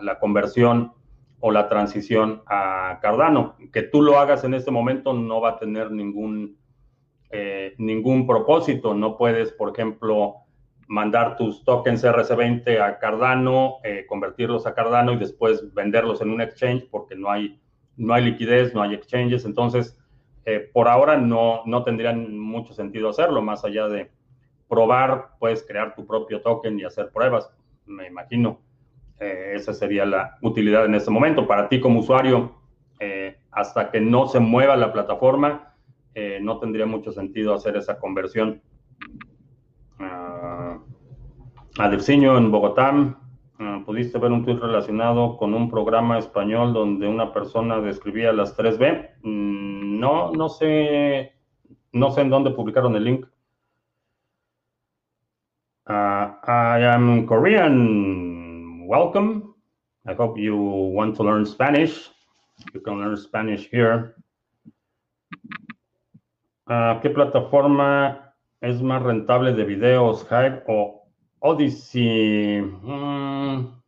la 0.00 0.18
conversión 0.18 0.92
o 1.38 1.52
la 1.52 1.68
transición 1.68 2.42
a 2.46 2.98
Cardano. 3.00 3.54
Que 3.72 3.82
tú 3.82 4.02
lo 4.02 4.18
hagas 4.18 4.42
en 4.42 4.54
este 4.54 4.72
momento 4.72 5.12
no 5.12 5.40
va 5.40 5.50
a 5.50 5.58
tener 5.58 5.92
ningún 5.92 6.56
eh, 7.36 7.74
ningún 7.78 8.28
propósito. 8.28 8.94
No 8.94 9.16
puedes, 9.16 9.50
por 9.50 9.72
ejemplo, 9.72 10.36
mandar 10.86 11.36
tus 11.36 11.64
tokens 11.64 12.04
RC20 12.04 12.80
a 12.80 13.00
Cardano, 13.00 13.78
eh, 13.82 14.06
convertirlos 14.08 14.68
a 14.68 14.74
Cardano 14.74 15.12
y 15.12 15.16
después 15.16 15.74
venderlos 15.74 16.20
en 16.20 16.30
un 16.30 16.40
exchange 16.40 16.86
porque 16.88 17.16
no 17.16 17.32
hay, 17.32 17.60
no 17.96 18.14
hay 18.14 18.26
liquidez, 18.26 18.72
no 18.72 18.82
hay 18.82 18.94
exchanges. 18.94 19.44
Entonces, 19.44 19.98
eh, 20.44 20.70
por 20.72 20.86
ahora 20.86 21.16
no, 21.16 21.62
no 21.66 21.82
tendrían 21.82 22.38
mucho 22.38 22.72
sentido 22.72 23.08
hacerlo, 23.08 23.42
más 23.42 23.64
allá 23.64 23.88
de 23.88 24.12
probar, 24.68 25.30
puedes 25.40 25.66
crear 25.66 25.96
tu 25.96 26.06
propio 26.06 26.40
token 26.40 26.78
y 26.78 26.84
hacer 26.84 27.10
pruebas, 27.10 27.50
me 27.84 28.06
imagino. 28.06 28.60
esa 29.18 29.72
sería 29.72 30.04
la 30.04 30.38
utilidad 30.40 30.84
en 30.84 30.94
este 30.94 31.10
momento. 31.10 31.48
Para 31.48 31.68
ti 31.68 31.80
como 31.80 31.98
usuario, 31.98 32.54
hasta 33.50 33.90
que 33.90 34.00
no 34.00 34.26
se 34.28 34.38
mueva 34.38 34.76
la 34.76 34.92
plataforma, 34.92 35.73
eh, 36.14 36.38
no 36.40 36.58
tendría 36.58 36.86
mucho 36.86 37.12
sentido 37.12 37.54
hacer 37.54 37.76
esa 37.76 37.98
conversión. 37.98 38.62
Uh, 39.98 40.80
en 41.76 42.50
Bogotá, 42.50 43.18
ah, 43.58 43.82
¿pudiste 43.84 44.18
ver 44.18 44.30
un 44.30 44.44
tweet 44.44 44.58
relacionado 44.58 45.36
con 45.36 45.54
un 45.54 45.68
programa 45.68 46.18
español 46.18 46.72
donde 46.72 47.08
una 47.08 47.32
persona 47.32 47.80
describía 47.80 48.32
las 48.32 48.56
3B? 48.56 49.10
Mm, 49.22 49.98
no, 49.98 50.30
no 50.32 50.48
sé, 50.48 51.32
no 51.92 52.10
sé 52.10 52.20
en 52.20 52.30
dónde 52.30 52.50
publicaron 52.52 52.94
el 52.94 53.04
link. 53.04 53.26
Uh, 55.86 56.32
I 56.46 56.82
am 56.82 57.26
Korean. 57.26 58.86
Welcome. 58.86 59.54
I 60.06 60.14
hope 60.14 60.38
you 60.38 60.56
want 60.56 61.16
to 61.16 61.24
learn 61.24 61.44
Spanish. 61.44 62.10
You 62.72 62.80
can 62.80 63.00
learn 63.00 63.16
Spanish 63.16 63.68
here. 63.68 64.14
¿Qué 66.66 67.10
plataforma 67.10 68.34
es 68.60 68.80
más 68.80 69.02
rentable 69.02 69.52
de 69.52 69.64
videos, 69.64 70.26
Hype 70.28 70.62
o 70.66 71.06
Odyssey? 71.40 72.62
Mm. 72.62 73.82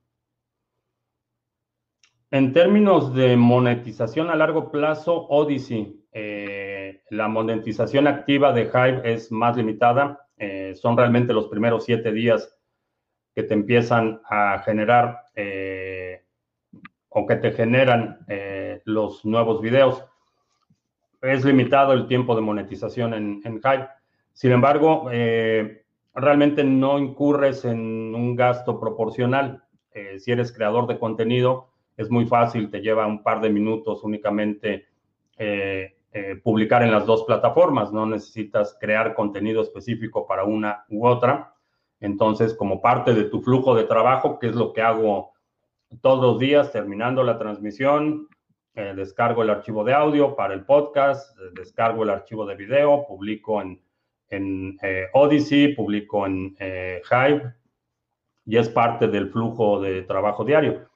En 2.32 2.52
términos 2.52 3.14
de 3.14 3.34
monetización 3.34 4.28
a 4.28 4.36
largo 4.36 4.70
plazo, 4.70 5.26
Odyssey. 5.28 6.04
Eh, 6.12 7.02
la 7.08 7.28
monetización 7.28 8.06
activa 8.06 8.52
de 8.52 8.66
Hype 8.66 9.10
es 9.10 9.32
más 9.32 9.56
limitada. 9.56 10.28
Eh, 10.36 10.74
son 10.74 10.98
realmente 10.98 11.32
los 11.32 11.48
primeros 11.48 11.84
siete 11.84 12.12
días 12.12 12.54
que 13.34 13.42
te 13.42 13.54
empiezan 13.54 14.20
a 14.28 14.58
generar 14.58 15.22
eh, 15.34 16.24
o 17.08 17.26
que 17.26 17.36
te 17.36 17.52
generan 17.52 18.26
los 18.84 19.24
nuevos 19.24 19.62
videos 19.62 20.04
es 21.22 21.44
limitado 21.44 21.92
el 21.92 22.06
tiempo 22.06 22.34
de 22.34 22.40
monetización 22.40 23.14
en, 23.14 23.40
en. 23.44 23.60
Sin 24.32 24.52
embargo, 24.52 25.08
eh, 25.12 25.84
realmente 26.14 26.62
no 26.62 26.98
incurres 26.98 27.64
en 27.64 28.14
un 28.14 28.36
gasto 28.36 28.78
proporcional. 28.78 29.64
Eh, 29.92 30.18
si 30.18 30.32
eres 30.32 30.52
creador 30.52 30.86
de 30.86 30.98
contenido, 30.98 31.70
es 31.96 32.10
muy 32.10 32.26
fácil, 32.26 32.70
te 32.70 32.80
lleva 32.80 33.06
un 33.06 33.22
par 33.22 33.40
de 33.40 33.48
minutos 33.48 34.04
únicamente 34.04 34.86
eh, 35.38 35.94
publicar 36.42 36.82
en 36.82 36.92
las 36.92 37.06
dos 37.06 37.24
plataformas. 37.24 37.92
No 37.92 38.06
necesitas 38.06 38.76
crear 38.80 39.14
contenido 39.14 39.62
específico 39.62 40.26
para 40.26 40.44
una 40.44 40.84
u 40.88 41.06
otra. 41.06 41.54
Entonces, 42.00 42.54
como 42.54 42.80
parte 42.80 43.14
de 43.14 43.24
tu 43.24 43.40
flujo 43.40 43.74
de 43.74 43.84
trabajo, 43.84 44.38
que 44.38 44.48
es 44.48 44.54
lo 44.54 44.72
que 44.72 44.82
hago 44.82 45.32
todos 46.00 46.20
los 46.20 46.38
días, 46.38 46.72
terminando 46.72 47.22
la 47.22 47.38
transmisión, 47.38 48.28
eh, 48.78 48.92
descargo 48.94 49.42
el 49.42 49.48
archivo 49.48 49.84
de 49.84 49.94
audio 49.94 50.36
para 50.36 50.52
el 50.52 50.66
podcast, 50.66 51.34
eh, 51.38 51.44
descargo 51.54 52.02
el 52.02 52.10
archivo 52.10 52.44
de 52.44 52.56
video, 52.56 53.06
publico 53.08 53.62
en, 53.62 53.80
en 54.28 54.78
eh, 54.82 55.06
Odyssey, 55.14 55.74
publico 55.74 56.26
en 56.26 56.54
Hive 56.58 57.54
y 58.44 58.58
es 58.58 58.68
parte 58.68 59.08
del 59.08 59.30
flujo 59.30 59.80
de 59.80 60.02
trabajo 60.02 60.44
diario. 60.44 60.90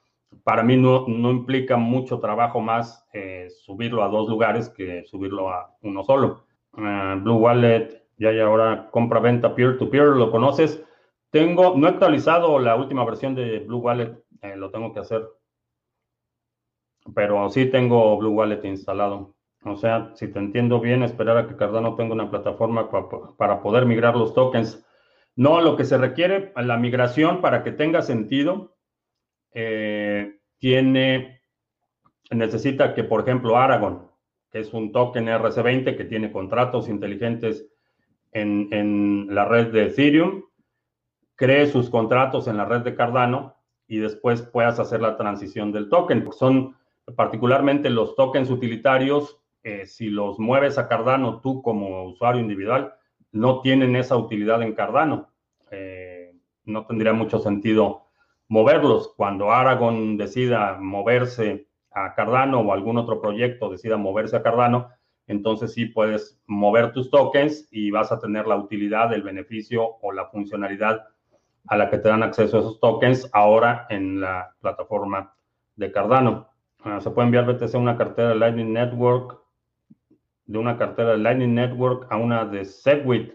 Para 0.45 0.63
mí 0.63 0.77
no, 0.77 1.07
no 1.09 1.31
implica 1.31 1.79
mucho 1.79 2.21
trabajo 2.21 2.61
más 2.61 3.09
subirlo 3.65 4.05
a 4.05 4.09
dos 4.09 4.29
lugares 4.29 4.69
que 4.69 5.03
subirlo 5.05 5.49
a 5.49 5.75
uno 5.81 6.05
solo. 6.05 6.45
Blue 6.73 7.39
Wallet, 7.39 8.05
ya 8.19 8.29
hay 8.29 8.41
ahora 8.41 8.91
compra-venta 8.91 9.55
peer-to-peer, 9.55 10.09
¿lo 10.09 10.31
conoces? 10.31 10.85
Tengo, 11.31 11.75
no 11.77 11.87
he 11.87 11.91
actualizado 11.91 12.59
la 12.59 12.77
última 12.77 13.05
versión 13.05 13.35
de 13.35 13.61
Blue 13.61 13.79
Wallet, 13.79 14.23
lo 14.55 14.71
tengo 14.71 14.93
que 14.93 15.01
hacer 15.01 15.27
pero 17.15 17.49
sí 17.51 17.67
tengo 17.67 18.17
Blue 18.19 18.31
Wallet 18.31 18.65
instalado. 18.65 19.35
O 19.65 19.77
sea, 19.77 20.13
si 20.15 20.29
te 20.29 20.39
entiendo 20.39 20.81
bien, 20.81 21.03
esperar 21.03 21.37
a 21.37 21.47
que 21.47 21.57
Cardano 21.57 21.95
tenga 21.95 22.15
una 22.15 22.31
plataforma 22.31 22.89
para 23.37 23.63
poder 23.63 23.85
migrar 23.85 24.17
los 24.17 24.35
tokens. 24.35 24.85
No, 25.37 25.61
lo 25.61 25.77
que 25.77 25.85
se 25.85 25.99
requiere, 25.99 26.53
la 26.57 26.77
migración 26.77 27.41
para 27.41 27.63
que 27.63 27.73
tenga 27.73 28.03
sentido, 28.03 28.77
eh, 29.53 30.39
tiene, 30.59 31.43
necesita 32.31 32.95
que, 32.95 33.05
por 33.05 33.21
ejemplo, 33.21 33.57
Aragon, 33.57 34.11
que 34.51 34.61
es 34.61 34.73
un 34.73 34.93
token 34.93 35.27
RC20 35.27 35.97
que 35.97 36.05
tiene 36.05 36.33
contratos 36.33 36.89
inteligentes 36.89 37.71
en, 38.33 38.69
en 38.73 39.35
la 39.35 39.45
red 39.45 39.73
de 39.73 39.87
Ethereum, 39.87 40.45
cree 41.37 41.67
sus 41.67 41.91
contratos 41.91 42.49
en 42.49 42.57
la 42.57 42.65
red 42.65 42.81
de 42.81 42.95
Cardano 42.95 43.57
y 43.87 43.99
después 43.99 44.43
puedas 44.43 44.79
hacer 44.79 45.01
la 45.01 45.17
transición 45.17 45.73
del 45.73 45.89
token. 45.89 46.31
Son 46.33 46.77
particularmente 47.17 47.91
los 47.91 48.17
tokens 48.17 48.51
utilitarios, 48.51 49.41
eh, 49.63 49.87
si 49.87 50.09
los 50.09 50.39
mueves 50.39 50.79
a 50.79 50.89
Cardano 50.89 51.41
tú 51.41 51.63
como 51.63 52.05
usuario 52.05 52.41
individual, 52.41 52.95
no 53.33 53.61
tienen 53.61 53.97
esa 53.97 54.17
utilidad 54.17 54.63
en 54.63 54.75
Cardano. 54.75 55.31
Eh, 55.71 56.35
no 56.65 56.87
tendría 56.87 57.13
mucho 57.13 57.39
sentido 57.39 58.07
moverlos. 58.49 59.15
Cuando 59.17 59.53
Aragon 59.53 60.17
decida 60.17 60.79
moverse 60.81 61.69
a 61.91 62.15
Cardano 62.15 62.61
o 62.61 62.73
algún 62.73 62.99
otro 62.99 63.21
proyecto 63.21 63.71
decida 63.71 63.97
moverse 63.97 64.37
a 64.37 64.43
Cardano, 64.43 64.89
entonces 65.27 65.73
sí 65.75 65.87
puedes 65.87 66.41
mover 66.47 66.93
tus 66.93 67.11
tokens 67.11 67.69
y 67.71 67.91
vas 67.91 68.11
a 68.11 68.19
tener 68.19 68.47
la 68.47 68.57
utilidad, 68.57 69.13
el 69.13 69.23
beneficio 69.23 69.99
o 70.01 70.13
la 70.13 70.27
funcionalidad 70.27 71.07
a 71.67 71.77
la 71.77 71.89
que 71.89 71.99
te 71.99 72.09
dan 72.09 72.23
acceso 72.23 72.59
esos 72.59 72.81
tokens 72.81 73.29
ahora 73.33 73.87
en 73.91 74.21
la 74.21 74.55
plataforma 74.61 75.35
de 75.77 75.93
Cardano. 75.93 76.49
Ah, 76.83 76.99
se 77.01 77.11
puede 77.11 77.27
enviar 77.27 77.45
BTC 77.45 77.75
a 77.75 77.79
una 77.79 77.97
cartera 77.97 78.31
de 78.31 78.37
Lightning 78.37 78.73
Network, 78.73 79.39
de 80.47 80.59
una 80.59 80.79
cartera 80.79 81.11
de 81.11 81.19
Lightning 81.19 81.55
Network 81.55 82.07
a 82.11 82.17
una 82.17 82.47
de 82.47 82.65
Segwit. 82.65 83.35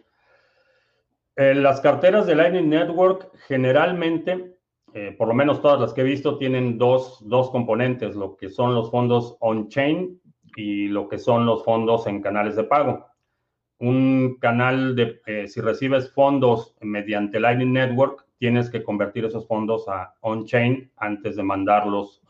Eh, 1.36 1.54
las 1.54 1.80
carteras 1.80 2.26
de 2.26 2.36
Lightning 2.36 2.70
Network 2.70 3.30
generalmente, 3.48 4.58
eh, 4.94 5.14
por 5.16 5.28
lo 5.28 5.36
menos 5.36 5.62
todas 5.62 5.80
las 5.80 5.94
que 5.94 6.02
he 6.02 6.06
visto, 6.06 6.40
tienen 6.40 6.80
dos, 6.80 7.20
dos 7.30 7.52
componentes, 7.52 8.16
lo 8.16 8.36
que 8.36 8.50
son 8.50 8.74
los 8.74 8.90
fondos 8.90 9.38
on-chain 9.40 10.20
y 10.56 10.88
lo 10.88 11.08
que 11.08 11.20
son 11.20 11.46
los 11.46 11.64
fondos 11.64 12.08
en 12.08 12.24
canales 12.24 12.56
de 12.56 12.64
pago. 12.64 13.06
Un 13.78 14.38
canal 14.40 14.96
de, 14.96 15.22
eh, 15.28 15.48
si 15.48 15.62
recibes 15.62 16.12
fondos 16.14 16.76
mediante 16.82 17.40
Lightning 17.40 17.74
Network, 17.74 18.26
tienes 18.40 18.72
que 18.72 18.82
convertir 18.82 19.26
esos 19.26 19.48
fondos 19.48 19.88
a 19.88 20.16
on-chain 20.22 20.92
antes 20.98 21.36
de 21.36 21.44
mandarlos 21.44 22.24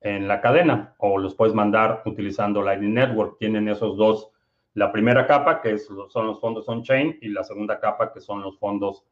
en 0.00 0.28
la 0.28 0.40
cadena 0.40 0.94
o 0.98 1.18
los 1.18 1.34
puedes 1.34 1.54
mandar 1.54 2.02
utilizando 2.06 2.62
Lightning 2.62 2.94
Network. 2.94 3.38
Tienen 3.38 3.68
esos 3.68 3.96
dos, 3.96 4.30
la 4.74 4.92
primera 4.92 5.26
capa 5.26 5.60
que 5.60 5.78
son 5.78 6.26
los 6.26 6.40
fondos 6.40 6.68
on-chain 6.68 7.18
y 7.20 7.28
la 7.28 7.44
segunda 7.44 7.80
capa 7.80 8.12
que 8.12 8.20
son 8.20 8.42
los 8.42 8.58
fondos 8.58 9.04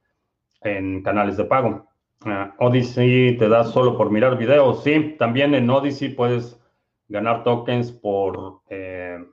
en 0.62 1.02
canales 1.02 1.36
de 1.36 1.44
pago. 1.44 1.86
Uh, 2.24 2.64
Odyssey 2.64 3.36
te 3.36 3.48
da 3.48 3.64
solo 3.64 3.96
por 3.96 4.10
mirar 4.10 4.38
videos. 4.38 4.82
Sí, 4.82 5.16
también 5.18 5.54
en 5.54 5.68
Odyssey 5.68 6.10
puedes 6.10 6.60
ganar 7.08 7.44
tokens 7.44 7.92
por 7.92 8.62
eh, 8.68 9.24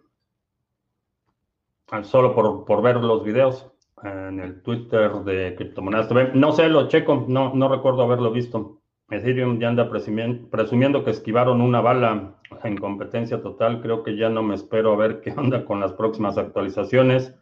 solo 2.03 2.35
por, 2.35 2.65
por, 2.65 2.81
ver 2.81 2.97
los 2.97 3.23
videos 3.23 3.71
en 4.03 4.39
el 4.39 4.61
Twitter 4.63 5.11
de 5.23 5.55
Criptomonedas 5.55 6.07
TV. 6.07 6.31
No 6.33 6.51
sé, 6.51 6.67
lo 6.67 6.87
checo, 6.87 7.25
no, 7.27 7.53
no 7.53 7.69
recuerdo 7.69 8.03
haberlo 8.03 8.31
visto. 8.31 8.79
Ethereum 9.13 9.59
ya 9.59 9.69
anda 9.69 9.89
presumiendo 9.89 11.03
que 11.03 11.11
esquivaron 11.11 11.61
una 11.61 11.81
bala 11.81 12.35
en 12.63 12.77
competencia 12.77 13.41
total. 13.41 13.81
Creo 13.81 14.03
que 14.03 14.15
ya 14.15 14.29
no 14.29 14.43
me 14.43 14.55
espero 14.55 14.93
a 14.93 14.97
ver 14.97 15.21
qué 15.21 15.31
onda 15.37 15.65
con 15.65 15.79
las 15.79 15.93
próximas 15.93 16.37
actualizaciones. 16.37 17.35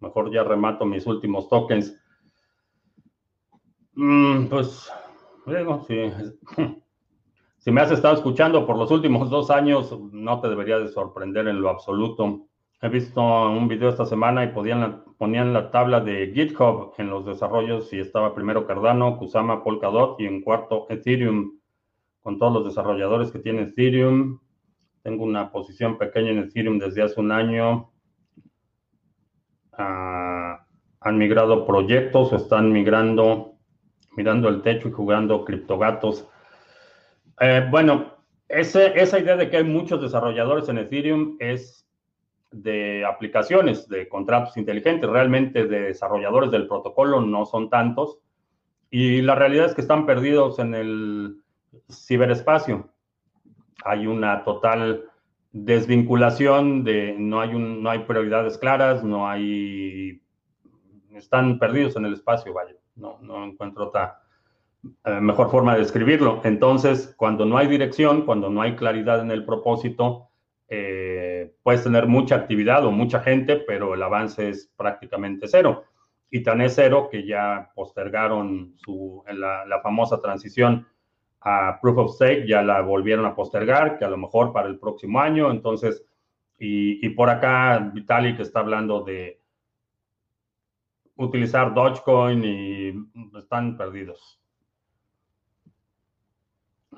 Mejor 0.00 0.32
ya 0.32 0.44
remato 0.44 0.84
mis 0.84 1.06
últimos 1.06 1.48
tokens. 1.48 1.98
Mm, 3.94 4.46
pues, 4.46 4.92
digo, 5.46 5.84
si, 5.88 5.94
si 7.58 7.70
me 7.70 7.80
has 7.80 7.90
estado 7.90 8.14
escuchando 8.14 8.66
por 8.66 8.76
los 8.76 8.90
últimos 8.90 9.30
dos 9.30 9.50
años, 9.50 9.98
no 10.12 10.40
te 10.40 10.48
debería 10.48 10.78
de 10.78 10.88
sorprender 10.88 11.48
en 11.48 11.60
lo 11.60 11.70
absoluto. 11.70 12.46
He 12.82 12.90
visto 12.90 13.22
un 13.22 13.68
video 13.68 13.88
esta 13.88 14.04
semana 14.04 14.44
y 14.44 14.48
podían, 14.48 15.02
ponían 15.16 15.54
la 15.54 15.70
tabla 15.70 16.00
de 16.00 16.30
GitHub 16.34 16.92
en 16.98 17.08
los 17.08 17.24
desarrollos 17.24 17.90
y 17.94 18.00
estaba 18.00 18.34
primero 18.34 18.66
Cardano, 18.66 19.16
Kusama, 19.16 19.64
Polkadot 19.64 20.20
y 20.20 20.26
en 20.26 20.42
cuarto 20.42 20.86
Ethereum, 20.90 21.58
con 22.20 22.38
todos 22.38 22.52
los 22.52 22.64
desarrolladores 22.66 23.30
que 23.30 23.38
tiene 23.38 23.62
Ethereum. 23.62 24.40
Tengo 25.02 25.24
una 25.24 25.50
posición 25.50 25.96
pequeña 25.96 26.32
en 26.32 26.38
Ethereum 26.40 26.78
desde 26.78 27.02
hace 27.02 27.18
un 27.18 27.32
año. 27.32 27.92
Ah, 29.72 30.66
han 31.00 31.16
migrado 31.16 31.66
proyectos 31.66 32.30
o 32.30 32.36
están 32.36 32.72
migrando, 32.72 33.54
mirando 34.18 34.50
el 34.50 34.60
techo 34.60 34.88
y 34.88 34.92
jugando 34.92 35.46
criptogatos. 35.46 36.28
Eh, 37.40 37.66
bueno, 37.70 38.16
esa 38.48 39.18
idea 39.18 39.36
de 39.36 39.48
que 39.48 39.56
hay 39.56 39.64
muchos 39.64 40.02
desarrolladores 40.02 40.68
en 40.68 40.78
Ethereum 40.78 41.36
es 41.40 41.85
de 42.62 43.04
aplicaciones, 43.04 43.88
de 43.88 44.08
contratos 44.08 44.56
inteligentes, 44.56 45.08
realmente 45.08 45.66
de 45.66 45.80
desarrolladores 45.82 46.50
del 46.50 46.66
protocolo 46.66 47.20
no 47.20 47.44
son 47.44 47.68
tantos. 47.68 48.18
Y 48.90 49.20
la 49.22 49.34
realidad 49.34 49.66
es 49.66 49.74
que 49.74 49.82
están 49.82 50.06
perdidos 50.06 50.58
en 50.58 50.74
el 50.74 51.36
ciberespacio. 51.90 52.88
Hay 53.84 54.06
una 54.06 54.42
total 54.44 55.04
desvinculación 55.52 56.82
de 56.84 57.14
no 57.18 57.40
hay 57.40 57.54
un, 57.54 57.82
no 57.82 57.90
hay 57.90 58.00
prioridades 58.00 58.58
claras, 58.58 59.04
no 59.04 59.28
hay 59.28 60.22
están 61.14 61.58
perdidos 61.58 61.96
en 61.96 62.06
el 62.06 62.14
espacio, 62.14 62.52
vaya. 62.52 62.74
No, 62.94 63.18
no 63.20 63.44
encuentro 63.44 63.88
otra 63.88 64.22
eh, 65.04 65.20
mejor 65.20 65.50
forma 65.50 65.74
de 65.74 65.80
describirlo. 65.80 66.40
Entonces, 66.44 67.14
cuando 67.16 67.44
no 67.44 67.58
hay 67.58 67.66
dirección, 67.66 68.22
cuando 68.22 68.48
no 68.48 68.62
hay 68.62 68.76
claridad 68.76 69.20
en 69.20 69.30
el 69.30 69.44
propósito, 69.44 70.30
eh, 70.68 71.54
puedes 71.62 71.84
tener 71.84 72.06
mucha 72.06 72.36
actividad 72.36 72.84
o 72.84 72.90
mucha 72.90 73.20
gente, 73.20 73.56
pero 73.56 73.94
el 73.94 74.02
avance 74.02 74.48
es 74.48 74.72
prácticamente 74.76 75.46
cero. 75.48 75.84
Y 76.30 76.42
tan 76.42 76.60
es 76.60 76.74
cero 76.74 77.08
que 77.10 77.26
ya 77.26 77.70
postergaron 77.74 78.74
su, 78.76 79.22
la, 79.32 79.80
famosa 79.82 80.20
transición 80.20 80.86
a 81.40 81.78
Proof 81.80 81.98
of 81.98 82.14
Stake, 82.14 82.46
ya 82.48 82.62
la 82.62 82.80
volvieron 82.80 83.26
a 83.26 83.34
postergar, 83.34 83.98
que 83.98 84.04
a 84.04 84.10
lo 84.10 84.16
mejor 84.16 84.52
para 84.52 84.68
el 84.68 84.78
próximo 84.78 85.20
año. 85.20 85.50
Entonces, 85.50 86.04
y, 86.58 87.06
y 87.06 87.10
por 87.10 87.30
acá 87.30 87.78
Vitalik 87.94 88.40
está 88.40 88.60
hablando 88.60 89.02
de 89.02 89.40
utilizar 91.16 91.72
Dogecoin 91.74 92.44
y 92.44 93.38
están 93.38 93.76
perdidos. 93.76 94.35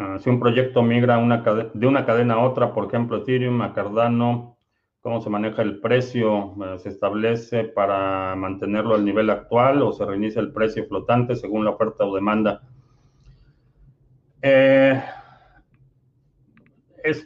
Ah, 0.00 0.16
si 0.20 0.30
un 0.30 0.38
proyecto 0.38 0.80
migra 0.80 1.16
de 1.74 1.87
una 1.88 2.06
cadena 2.06 2.34
a 2.34 2.44
otra, 2.44 2.72
por 2.72 2.87
ejemplo, 2.87 3.16
Ethereum 3.16 3.61
a 3.62 3.72
Cardano, 3.72 4.56
¿cómo 5.00 5.20
se 5.20 5.28
maneja 5.28 5.62
el 5.62 5.80
precio? 5.80 6.54
Eh, 6.64 6.78
¿Se 6.78 6.88
establece 6.88 7.64
para 7.64 8.37
mantenerlo 8.37 8.94
al 8.94 9.04
nivel 9.04 9.28
actual 9.28 9.82
o 9.82 9.92
se 9.92 10.04
reinicia 10.04 10.40
el 10.40 10.52
precio 10.52 10.87
flotante 10.87 11.34
según 11.34 11.64
la 11.64 11.72
oferta 11.72 12.04
o 12.04 12.14
demanda? 12.14 12.62
Eh, 14.40 15.02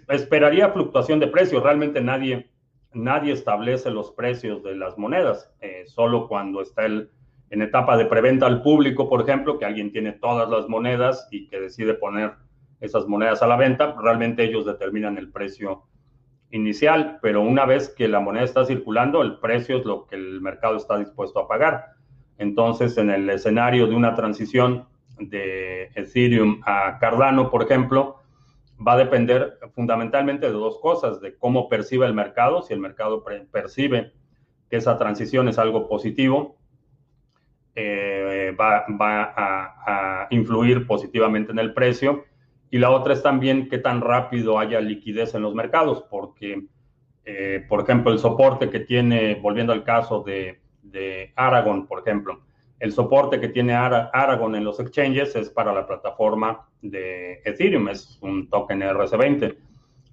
esperaría 0.08 0.70
fluctuación 0.70 1.20
de 1.20 1.26
precios. 1.26 1.62
Realmente 1.62 2.00
nadie, 2.00 2.50
nadie 2.94 3.35
establece 3.35 3.90
los 3.90 4.12
precios 4.12 4.62
de 4.62 4.76
las 4.76 4.96
monedas, 4.96 5.52
eh, 5.61 5.82
solo 5.85 6.26
cuando 6.26 6.62
está 6.62 6.87
en 6.87 7.11
etapa 7.50 7.98
de 7.98 8.06
preventa 8.06 8.46
al 8.46 8.62
público, 8.62 9.11
por 9.11 9.20
ejemplo, 9.20 9.58
que 9.58 9.66
alguien 9.66 9.92
tiene 9.92 10.12
todas 10.12 10.48
las 10.48 10.70
monedas 10.70 11.28
y 11.30 11.48
que 11.48 11.61
decide 11.61 11.92
poner 11.92 12.32
esas 12.83 13.07
monedas 13.07 13.42
a 13.42 13.47
la 13.47 13.57
venta, 13.57 13.95
realmente 14.03 14.42
ellos 14.42 14.66
determinan 14.66 15.16
el 15.16 15.31
precio 15.31 15.85
inicial, 16.51 17.21
pero 17.23 17.40
una 17.40 17.64
vez 17.64 17.88
que 17.88 18.09
la 18.09 18.18
moneda 18.18 18.45
está 18.45 18.64
circulando, 18.66 19.23
el 19.23 19.38
precio 19.38 19.79
es 19.79 19.85
lo 19.85 20.07
que 20.07 20.16
el 20.16 20.40
mercado 20.40 20.77
está 20.77 20.99
dispuesto 20.99 21.38
a 21.38 21.49
pagar. 21.49 21.92
Entonces, 22.38 22.99
en 22.99 23.11
el 23.11 23.31
escenario 23.31 23.87
de 23.87 23.95
una 23.95 24.14
transición 24.16 24.87
de 25.18 25.90
Ethereum 25.95 26.61
a 26.66 26.99
Cardano, 26.99 27.51
por 27.51 27.62
ejemplo, 27.62 28.16
va 28.85 28.95
a 28.95 28.99
depender 28.99 29.59
fundamentalmente 29.75 30.47
de 30.47 30.53
dos 30.53 30.81
cosas, 30.81 31.21
de 31.21 31.37
cómo 31.37 31.68
percibe 31.68 32.05
el 32.05 32.14
mercado, 32.14 32.62
si 32.62 32.75
el 32.75 32.81
mercado 32.81 33.25
percibe 33.53 34.12
que 34.68 34.77
esa 34.77 34.99
transición 34.99 35.49
es 35.49 35.57
algo 35.57 35.88
positivo, 35.88 36.57
eh, 37.77 38.55
va, 38.61 38.85
a, 38.88 40.25
a 40.25 40.27
influir 40.31 40.85
positivamente 40.87 41.53
en 41.53 41.61
el 41.61 41.73
precio 41.73 42.25
y 42.72 42.78
la 42.78 42.90
otra 42.90 43.12
es 43.12 43.22
también 43.22 43.68
qué 43.68 43.76
tan 43.76 44.00
rápido 44.00 44.58
haya 44.58 44.80
liquidez 44.80 45.35
en 45.35 45.42
los 45.42 45.54
mercados, 45.54 46.06
porque, 46.11 46.68
eh, 47.22 47.66
por 47.68 47.82
ejemplo, 47.82 48.11
el 48.11 48.18
soporte 48.18 48.70
que 48.70 48.80
tiene, 48.80 49.35
volviendo 49.35 49.74
al 49.74 49.85
caso 49.85 50.22
de, 50.22 50.58
de 50.82 51.35
Aragon, 51.37 51.87
por 51.87 52.00
ejemplo, 52.00 52.40
el 52.78 52.92
soporte 52.92 53.38
que 53.40 53.48
tiene 53.48 53.74
Aragon 53.74 54.56
en 54.56 54.64
los 54.64 54.80
exchanges 54.80 55.37
es 55.37 55.50
para 55.50 55.74
la 55.74 55.87
plataforma 55.87 56.66
de 56.80 57.42
Ethereum, 57.44 57.90
es 57.90 58.18
un 58.22 58.48
token 58.48 58.80
RC20. 58.80 59.54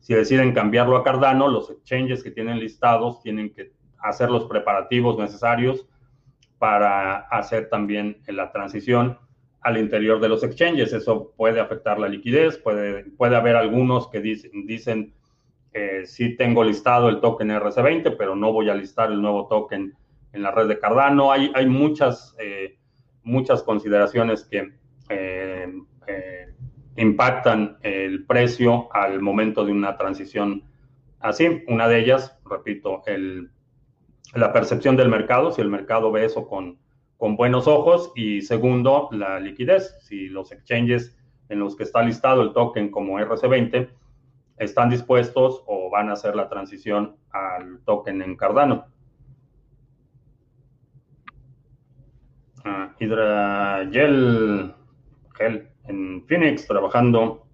Si 0.01 0.13
deciden 0.13 0.53
cambiarlo 0.53 0.97
a 0.97 1.03
Cardano, 1.05 1.47
los 1.47 1.69
exchanges 1.69 2.21
que 2.21 2.31
tienen 2.31 2.59
listados 2.59 3.21
tienen 3.23 3.53
que 3.53 3.71
hacer 3.99 4.29
los 4.29 4.43
preparativos 4.47 5.17
necesarios 5.17 5.87
para 6.57 7.19
hacer 7.19 7.69
también 7.69 8.17
la 8.27 8.51
transición 8.51 9.17
al 9.61 9.77
interior 9.77 10.19
de 10.19 10.29
los 10.29 10.43
exchanges. 10.43 10.93
Eso 10.93 11.33
puede 11.35 11.59
afectar 11.59 11.99
la 11.99 12.07
liquidez, 12.07 12.57
puede, 12.57 13.05
puede 13.11 13.35
haber 13.35 13.55
algunos 13.55 14.07
que 14.09 14.21
dicen, 14.21 14.65
dicen 14.65 15.13
eh, 15.73 16.03
sí 16.05 16.35
tengo 16.35 16.63
listado 16.63 17.09
el 17.09 17.19
token 17.19 17.49
RC20, 17.49 18.15
pero 18.17 18.35
no 18.35 18.51
voy 18.51 18.69
a 18.69 18.75
listar 18.75 19.11
el 19.11 19.21
nuevo 19.21 19.47
token 19.47 19.93
en 20.33 20.41
la 20.41 20.51
red 20.51 20.67
de 20.67 20.79
Cardano. 20.79 21.31
Hay, 21.31 21.51
hay 21.53 21.67
muchas, 21.67 22.35
eh, 22.39 22.77
muchas 23.23 23.63
consideraciones 23.63 24.45
que 24.45 24.73
eh, 25.09 25.67
impactan 26.97 27.77
el 27.81 28.25
precio 28.25 28.93
al 28.93 29.21
momento 29.21 29.63
de 29.63 29.71
una 29.71 29.95
transición 29.95 30.63
así. 31.19 31.63
Una 31.67 31.87
de 31.87 31.99
ellas, 31.99 32.37
repito, 32.45 33.03
el, 33.05 33.51
la 34.33 34.51
percepción 34.51 34.97
del 34.97 35.09
mercado, 35.09 35.51
si 35.51 35.61
el 35.61 35.69
mercado 35.69 36.11
ve 36.11 36.25
eso 36.25 36.47
con 36.47 36.77
con 37.19 37.35
buenos 37.35 37.67
ojos 37.67 38.13
y 38.15 38.41
segundo, 38.41 39.09
la 39.11 39.41
liquidez. 39.41 39.97
Si 39.99 40.29
los 40.29 40.53
exchanges 40.53 41.19
en 41.49 41.59
los 41.59 41.75
que 41.75 41.83
está 41.83 42.01
listado 42.01 42.41
el 42.41 42.53
token 42.53 42.89
como 42.89 43.19
RC20 43.19 43.89
están 44.57 44.89
dispuestos 44.89 45.61
o 45.67 45.89
van 45.89 46.09
a 46.09 46.13
hacer 46.13 46.33
la 46.33 46.47
transición 46.47 47.17
al 47.31 47.81
token 47.83 48.21
en 48.21 48.37
Cardano. 48.37 48.85
Uh, 52.63 53.03
Hydra 53.03 53.83
en 55.87 56.25
Phoenix 56.25 56.65
trabajando 56.67 57.45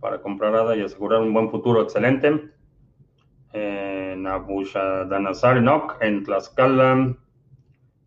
para 0.00 0.20
comprar 0.20 0.52
ADA 0.52 0.76
y 0.76 0.82
asegurar 0.82 1.20
un 1.20 1.32
buen 1.32 1.48
futuro 1.48 1.80
excelente. 1.80 2.50
En 3.52 4.26
Abushadanassar 4.26 5.62
en 6.00 6.24
Tlaxcala, 6.24 7.16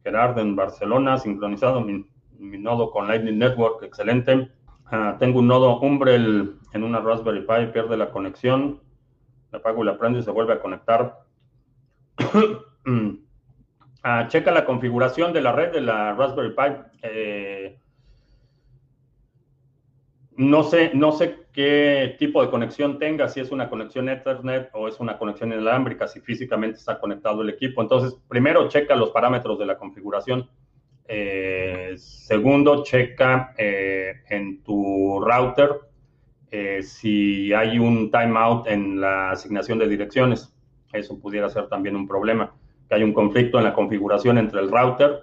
Gerard 0.06 0.38
en 0.38 0.56
Barcelona, 0.56 1.18
sincronizado 1.18 1.82
mi, 1.82 2.06
nodo 2.38 2.92
con 2.92 3.08
Lightning 3.08 3.40
Network, 3.40 3.82
excelente. 3.82 4.52
Ah, 4.86 5.16
tengo 5.18 5.40
un 5.40 5.48
nodo 5.48 5.80
Umbrel 5.80 6.58
en 6.74 6.84
una 6.84 7.00
Raspberry 7.00 7.42
Pi, 7.42 7.72
pierde 7.74 7.98
la 7.98 8.12
conexión, 8.12 8.82
le 9.52 9.58
apago 9.58 9.82
y 9.82 9.88
la 9.88 9.98
prendo 9.98 10.20
y 10.20 10.24
se 10.24 10.32
vuelve 10.32 10.54
a 10.54 10.62
conectar. 10.62 11.20
Ah, 14.08 14.28
checa 14.28 14.52
la 14.52 14.66
configuración 14.66 15.34
de 15.34 15.42
la 15.42 15.52
red 15.52 15.72
de 15.74 15.82
la 15.82 16.14
Raspberry 16.14 16.54
Pi. 16.54 16.78
Eh, 17.02 17.80
no 20.38 20.64
sé, 20.64 20.92
no 20.94 21.12
sé 21.14 21.46
qué 21.54 22.16
tipo 22.20 22.44
de 22.44 22.50
conexión 22.50 23.00
tenga, 23.00 23.30
si 23.30 23.40
es 23.40 23.52
una 23.52 23.70
conexión 23.70 24.10
Ethernet 24.10 24.70
o 24.74 24.88
es 24.88 25.00
una 25.00 25.18
conexión 25.18 25.54
inalámbrica, 25.54 26.08
si 26.08 26.20
físicamente 26.20 26.78
está 26.78 27.00
conectado 27.00 27.42
el 27.42 27.50
equipo. 27.50 27.82
Entonces, 27.82 28.18
primero 28.28 28.68
checa 28.68 28.96
los 28.96 29.12
parámetros 29.12 29.58
de 29.58 29.66
la 29.66 29.78
configuración. 29.78 30.50
Eh, 31.08 31.94
segundo, 31.98 32.84
checa 32.84 33.54
eh, 33.58 34.24
en 34.30 34.64
tu 34.64 35.22
router 35.22 35.70
eh, 36.52 36.82
si 36.84 37.54
hay 37.54 37.78
un 37.80 38.12
timeout 38.12 38.68
en 38.68 39.00
la 39.00 39.32
asignación 39.32 39.80
de 39.80 39.88
direcciones. 39.88 40.54
Eso 40.92 41.20
pudiera 41.20 41.50
ser 41.50 41.68
también 41.68 41.96
un 41.96 42.08
problema, 42.08 42.56
que 42.88 42.96
hay 42.96 43.04
un 43.04 43.14
conflicto 43.14 43.58
en 43.58 43.66
la 43.66 43.74
configuración 43.74 44.38
entre 44.38 44.62
el 44.62 44.72
router 44.72 45.20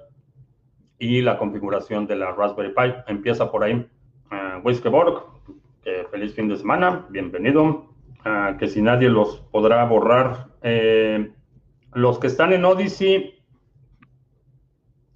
y 0.98 1.20
la 1.20 1.38
configuración 1.38 2.06
de 2.06 2.16
la 2.16 2.32
Raspberry 2.32 2.74
Pi. 2.74 2.94
Empieza 3.06 3.50
por 3.50 3.64
ahí. 3.64 3.86
Wiskeborg, 4.64 5.24
que 5.82 6.06
feliz 6.10 6.34
fin 6.34 6.48
de 6.48 6.56
semana, 6.56 7.06
bienvenido. 7.10 7.86
que 8.58 8.68
si 8.68 8.80
nadie 8.80 9.08
los 9.08 9.40
podrá 9.50 9.84
borrar. 9.84 10.48
Eh, 10.62 11.32
los 11.94 12.18
que 12.20 12.28
están 12.28 12.52
en 12.52 12.64
Odyssey, 12.64 13.34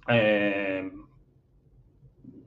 eh, 0.09 0.91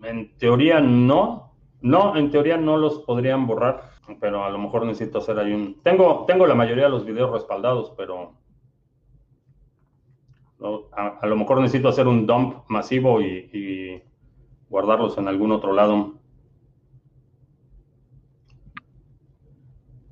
en 0.02 0.36
teoría 0.36 0.80
no. 0.80 1.54
No, 1.80 2.14
en 2.16 2.30
teoría 2.30 2.58
no 2.58 2.76
los 2.76 2.98
podrían 3.00 3.46
borrar, 3.46 3.90
pero 4.20 4.44
a 4.44 4.50
lo 4.50 4.58
mejor 4.58 4.84
necesito 4.84 5.18
hacer 5.18 5.38
ahí 5.38 5.54
un... 5.54 5.80
Tengo, 5.82 6.26
tengo 6.26 6.46
la 6.46 6.54
mayoría 6.54 6.84
de 6.84 6.90
los 6.90 7.06
videos 7.06 7.32
respaldados, 7.32 7.94
pero 7.96 8.34
a, 10.92 11.26
lo 11.26 11.36
mejor 11.36 11.60
necesito 11.62 11.88
hacer 11.88 12.06
un 12.06 12.26
dump 12.26 12.56
masivo 12.68 13.22
y 13.22 14.02
guardarlos 14.68 15.16
en 15.16 15.26
algún 15.26 15.52
otro 15.52 15.72
lado. 15.72 16.19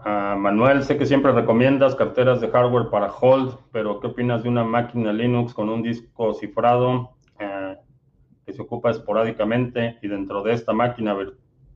Manuel, 0.05 0.85
sé 0.85 0.97
que 0.97 1.07
siempre 1.07 1.33
recomiendas 1.33 1.97
carteras 1.97 2.41
de 2.41 2.49
hardware 2.49 2.89
para 2.89 3.13
hold, 3.13 3.57
pero 3.73 3.99
¿qué 3.99 4.07
opinas 4.07 4.43
de 4.43 4.49
una 4.49 4.65
máquina 4.65 5.13
Linux 5.13 5.53
con 5.53 5.69
un 5.69 5.83
disco 5.83 6.35
cifrado 6.35 7.17
eh, 7.41 7.77
que 8.47 8.53
se 8.53 8.63
ocupa 8.63 8.91
esporádicamente 8.91 9.99
y 10.01 10.09
dentro 10.09 10.43
de 10.43 10.53
esta 10.53 10.73
máquina 10.73 11.17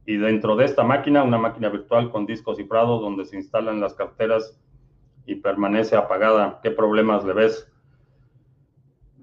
y 0.06 0.16
dentro 0.16 0.56
de 0.56 0.64
esta 0.64 0.85
máquina 0.85 1.22
una 1.22 1.38
máquina 1.38 1.68
virtual 1.68 2.11
con 2.11 2.26
disco 2.26 2.54
cifrado 2.54 3.00
donde 3.00 3.24
se 3.24 3.37
instalan 3.37 3.80
las 3.80 3.94
carteras 3.94 4.58
y 5.26 5.37
permanece 5.37 5.96
apagada? 5.96 6.61
¿Qué 6.62 6.70
problemas 6.70 7.24
le 7.24 7.32
ves? 7.32 7.72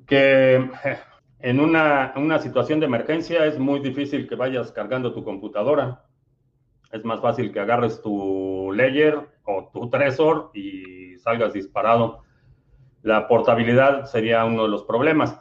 Que 0.06 0.56
eh, 0.84 0.98
en 1.40 1.62
una 1.62 2.40
situación 2.40 2.82
de 2.82 2.88
emergencia 2.88 3.46
es 3.46 3.58
muy 3.58 3.80
difícil 3.80 4.28
que 4.28 4.36
vayas 4.36 4.74
cargando 4.74 5.14
tu 5.14 5.24
computadora 5.24 6.04
es 6.92 7.06
más 7.06 7.22
fácil 7.22 7.52
que 7.52 7.60
agarres 7.60 8.02
tu 8.02 8.72
Ledger 8.74 9.20
o 9.44 9.70
tu 9.72 9.90
Trezor 9.90 10.52
y 10.54 11.18
salgas 11.18 11.54
disparado. 11.54 12.24
La 13.04 13.28
portabilidad 13.28 14.06
sería 14.06 14.44
uno 14.46 14.64
de 14.64 14.70
los 14.70 14.84
problemas. 14.84 15.40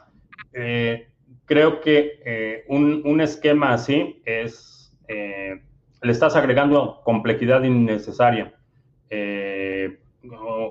Eh, 0.53 1.09
creo 1.45 1.81
que 1.81 2.21
eh, 2.25 2.65
un, 2.67 3.19
esquema 3.21 3.73
así 3.73 4.21
es, 4.25 4.95
eh, 5.07 5.61
le 6.01 6.11
estás 6.11 6.35
agregando 6.35 7.01
complejidad 7.03 7.63
innecesaria. 7.63 8.53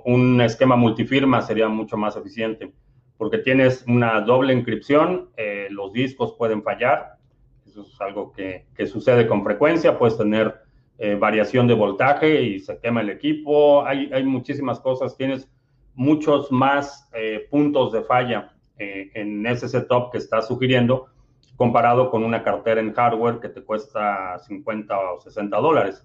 un 0.04 0.40
esquema 0.40 0.76
multifirma 0.76 1.42
sería 1.42 1.68
mucho 1.68 1.96
más 1.96 2.16
eficiente 2.16 2.72
porque 3.16 3.38
tienes 3.38 3.84
una 3.88 4.20
doble 4.20 4.52
inscripción, 4.52 5.30
los 5.70 5.92
discos 5.92 6.34
pueden 6.38 6.62
fallar, 6.62 7.16
eso 7.66 7.82
es 7.82 8.00
algo 8.00 8.32
que, 8.32 8.66
que 8.76 8.86
sucede 8.86 9.26
con 9.26 9.42
frecuencia, 9.42 9.98
puedes 9.98 10.16
tener 10.16 10.67
eh, 11.00 11.14
variación 11.14 11.68
de 11.68 11.74
voltaje 11.74 12.42
y 12.42 12.58
se 12.58 12.76
quema 12.80 13.02
el 13.02 13.10
equipo. 13.10 13.86
Hay, 13.86 14.10
hay 14.12 14.24
muchísimas 14.24 14.80
cosas. 14.80 15.16
Tienes 15.16 15.48
muchos 15.94 16.50
más 16.50 17.08
eh, 17.14 17.46
puntos 17.52 17.92
de 17.92 18.02
falla 18.02 18.52
eh, 18.78 19.08
en 19.14 19.46
ese 19.46 19.68
setup 19.68 20.10
que 20.10 20.18
estás 20.18 20.48
sugiriendo 20.48 21.06
comparado 21.54 22.10
con 22.10 22.24
una 22.24 22.42
cartera 22.42 22.80
en 22.80 22.92
hardware 22.92 23.38
que 23.38 23.48
te 23.48 23.62
cuesta 23.62 24.38
50 24.40 24.98
o 24.98 25.20
60 25.20 25.56
dólares. 25.58 26.04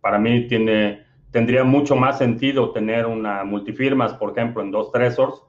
para 0.00 0.18
mí 0.18 0.48
tiene, 0.48 1.04
tendría 1.30 1.62
mucho 1.62 1.94
más 1.94 2.18
sentido 2.18 2.72
tener 2.72 3.06
una 3.06 3.44
multifirmas, 3.44 4.14
por 4.14 4.30
ejemplo, 4.30 4.62
en 4.62 4.72
dos 4.72 4.90
Tresors, 4.90 5.42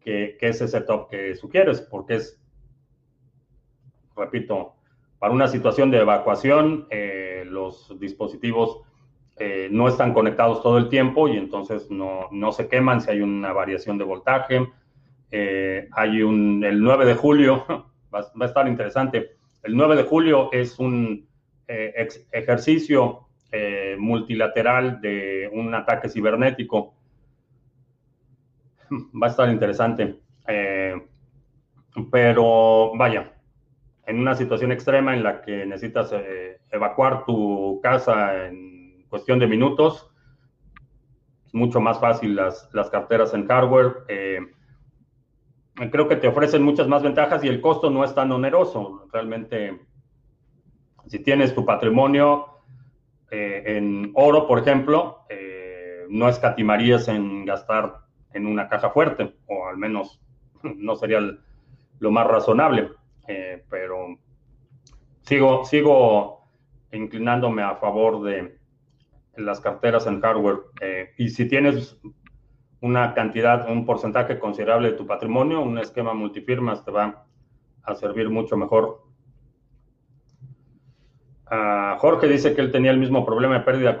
que, 0.00 0.36
que 0.38 0.48
ese 0.48 0.68
setup 0.68 1.08
que 1.08 1.34
sugieres, 1.34 1.80
porque 1.80 2.16
es, 2.16 2.40
repito, 4.16 4.77
para 5.18 5.32
una 5.32 5.48
situación 5.48 5.90
de 5.90 5.98
evacuación, 5.98 6.86
eh, 6.90 7.44
los 7.46 7.98
dispositivos 7.98 8.82
eh, 9.36 9.68
no 9.70 9.88
están 9.88 10.12
conectados 10.14 10.62
todo 10.62 10.78
el 10.78 10.88
tiempo 10.88 11.28
y 11.28 11.36
entonces 11.36 11.90
no, 11.90 12.28
se 12.52 12.68
queman 12.68 13.00
si 13.00 13.10
hay 13.10 13.20
una 13.20 13.52
variación 13.52 13.98
de 13.98 14.04
voltaje. 14.04 14.68
Eh, 15.30 15.88
hay 15.92 16.22
un, 16.22 16.62
el 16.64 16.80
9 16.80 17.04
de 17.04 17.14
julio, 17.14 17.64
va, 18.14 18.20
a 18.40 18.44
estar 18.44 18.68
interesante, 18.68 19.32
el 19.62 19.76
9 19.76 19.96
de 19.96 20.04
julio 20.04 20.50
es 20.52 20.78
un 20.78 21.26
ejercicio 21.66 23.26
multilateral 23.98 25.00
de 25.00 25.50
un 25.52 25.74
ataque 25.74 26.08
cibernético. 26.08 26.94
Va 28.90 29.26
a 29.26 29.30
estar 29.30 29.50
interesante. 29.50 30.18
pero 32.10 32.92
vaya, 32.96 33.37
en 34.08 34.18
una 34.18 34.34
situación 34.34 34.72
extrema 34.72 35.14
en 35.14 35.22
la 35.22 35.42
que 35.42 35.66
necesitas 35.66 36.10
eh, 36.12 36.60
evacuar 36.70 37.26
tu 37.26 37.78
casa 37.82 38.46
en 38.46 39.04
cuestión 39.10 39.38
de 39.38 39.46
minutos, 39.46 40.10
es 41.46 41.52
mucho 41.52 41.78
más 41.82 42.00
fácil 42.00 42.34
las, 42.34 42.70
las 42.72 42.88
carteras 42.88 43.34
en 43.34 43.46
hardware. 43.46 43.96
Eh, 44.08 44.40
creo 45.90 46.08
que 46.08 46.16
te 46.16 46.26
ofrecen 46.26 46.62
muchas 46.62 46.88
más 46.88 47.02
ventajas 47.02 47.44
y 47.44 47.48
el 47.48 47.60
costo 47.60 47.90
no 47.90 48.02
es 48.02 48.14
tan 48.14 48.32
oneroso. 48.32 49.06
Realmente, 49.12 49.78
si 51.06 51.18
tienes 51.18 51.54
tu 51.54 51.66
patrimonio 51.66 52.46
eh, 53.30 53.62
en 53.66 54.12
oro, 54.14 54.48
por 54.48 54.58
ejemplo, 54.58 55.18
no 56.08 56.26
escatimarías 56.26 57.06
en 57.08 57.44
gastar 57.44 58.06
en 58.32 58.46
una 58.46 58.66
caja 58.70 58.88
fuerte, 58.88 59.34
o 59.46 59.66
al 59.66 59.76
menos 59.76 60.18
no 60.62 60.96
sería 60.96 61.20
lo 61.98 62.10
más 62.10 62.26
razonable. 62.26 62.92
Eh, 63.28 63.62
pero 63.70 64.18
sigo, 65.22 65.64
sigo 65.64 66.48
inclinándome 66.92 67.62
a 67.62 67.76
favor 67.76 68.22
de 68.22 68.58
las 69.36 69.60
carteras 69.60 70.06
en 70.06 70.20
hardware. 70.20 70.60
Eh, 70.80 71.10
y 71.18 71.28
si 71.28 71.46
tienes 71.46 71.96
una 72.80 73.14
cantidad, 73.14 73.70
un 73.70 73.84
porcentaje 73.84 74.38
considerable 74.38 74.92
de 74.92 74.96
tu 74.96 75.06
patrimonio, 75.06 75.60
un 75.60 75.78
esquema 75.78 76.14
multifirmas 76.14 76.84
te 76.84 76.90
va 76.90 77.26
a 77.82 77.94
servir 77.94 78.30
mucho 78.30 78.56
mejor. 78.56 79.02
Ah, 81.50 81.96
Jorge 81.98 82.28
dice 82.28 82.54
que 82.54 82.60
él 82.60 82.70
tenía 82.70 82.90
el 82.90 82.98
mismo 82.98 83.24
problema 83.24 83.58
de 83.58 83.64
pérdida 83.64 83.98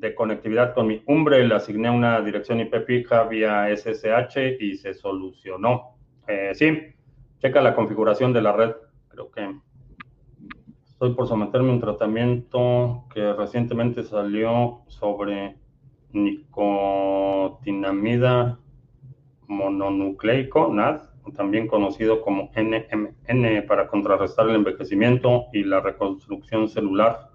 de 0.00 0.14
conectividad 0.14 0.74
con 0.74 0.88
mi 0.88 1.02
Umbre. 1.06 1.46
Le 1.46 1.54
asigné 1.54 1.90
una 1.90 2.20
dirección 2.20 2.60
IP 2.60 2.84
fija 2.84 3.24
vía 3.24 3.68
SSH 3.74 4.56
y 4.60 4.76
se 4.76 4.94
solucionó. 4.94 5.96
Eh, 6.26 6.50
sí, 6.54 6.94
checa 7.40 7.60
la 7.60 7.74
configuración 7.74 8.32
de 8.32 8.42
la 8.42 8.52
red. 8.52 8.76
Creo 9.08 9.30
que 9.30 9.56
estoy 10.86 11.14
por 11.14 11.26
someterme 11.26 11.70
a 11.70 11.72
un 11.72 11.80
tratamiento 11.80 13.06
que 13.12 13.32
recientemente 13.32 14.04
salió 14.04 14.82
sobre 14.88 15.56
nicotinamida 16.12 18.60
mononucleico, 19.46 20.72
NAD. 20.72 21.10
también 21.34 21.66
conocido 21.68 22.22
como 22.22 22.50
NMN, 22.56 23.66
para 23.66 23.88
contrarrestar 23.88 24.48
el 24.48 24.54
envejecimiento 24.56 25.46
y 25.52 25.64
la 25.64 25.80
reconstrucción 25.80 26.68
celular. 26.68 27.30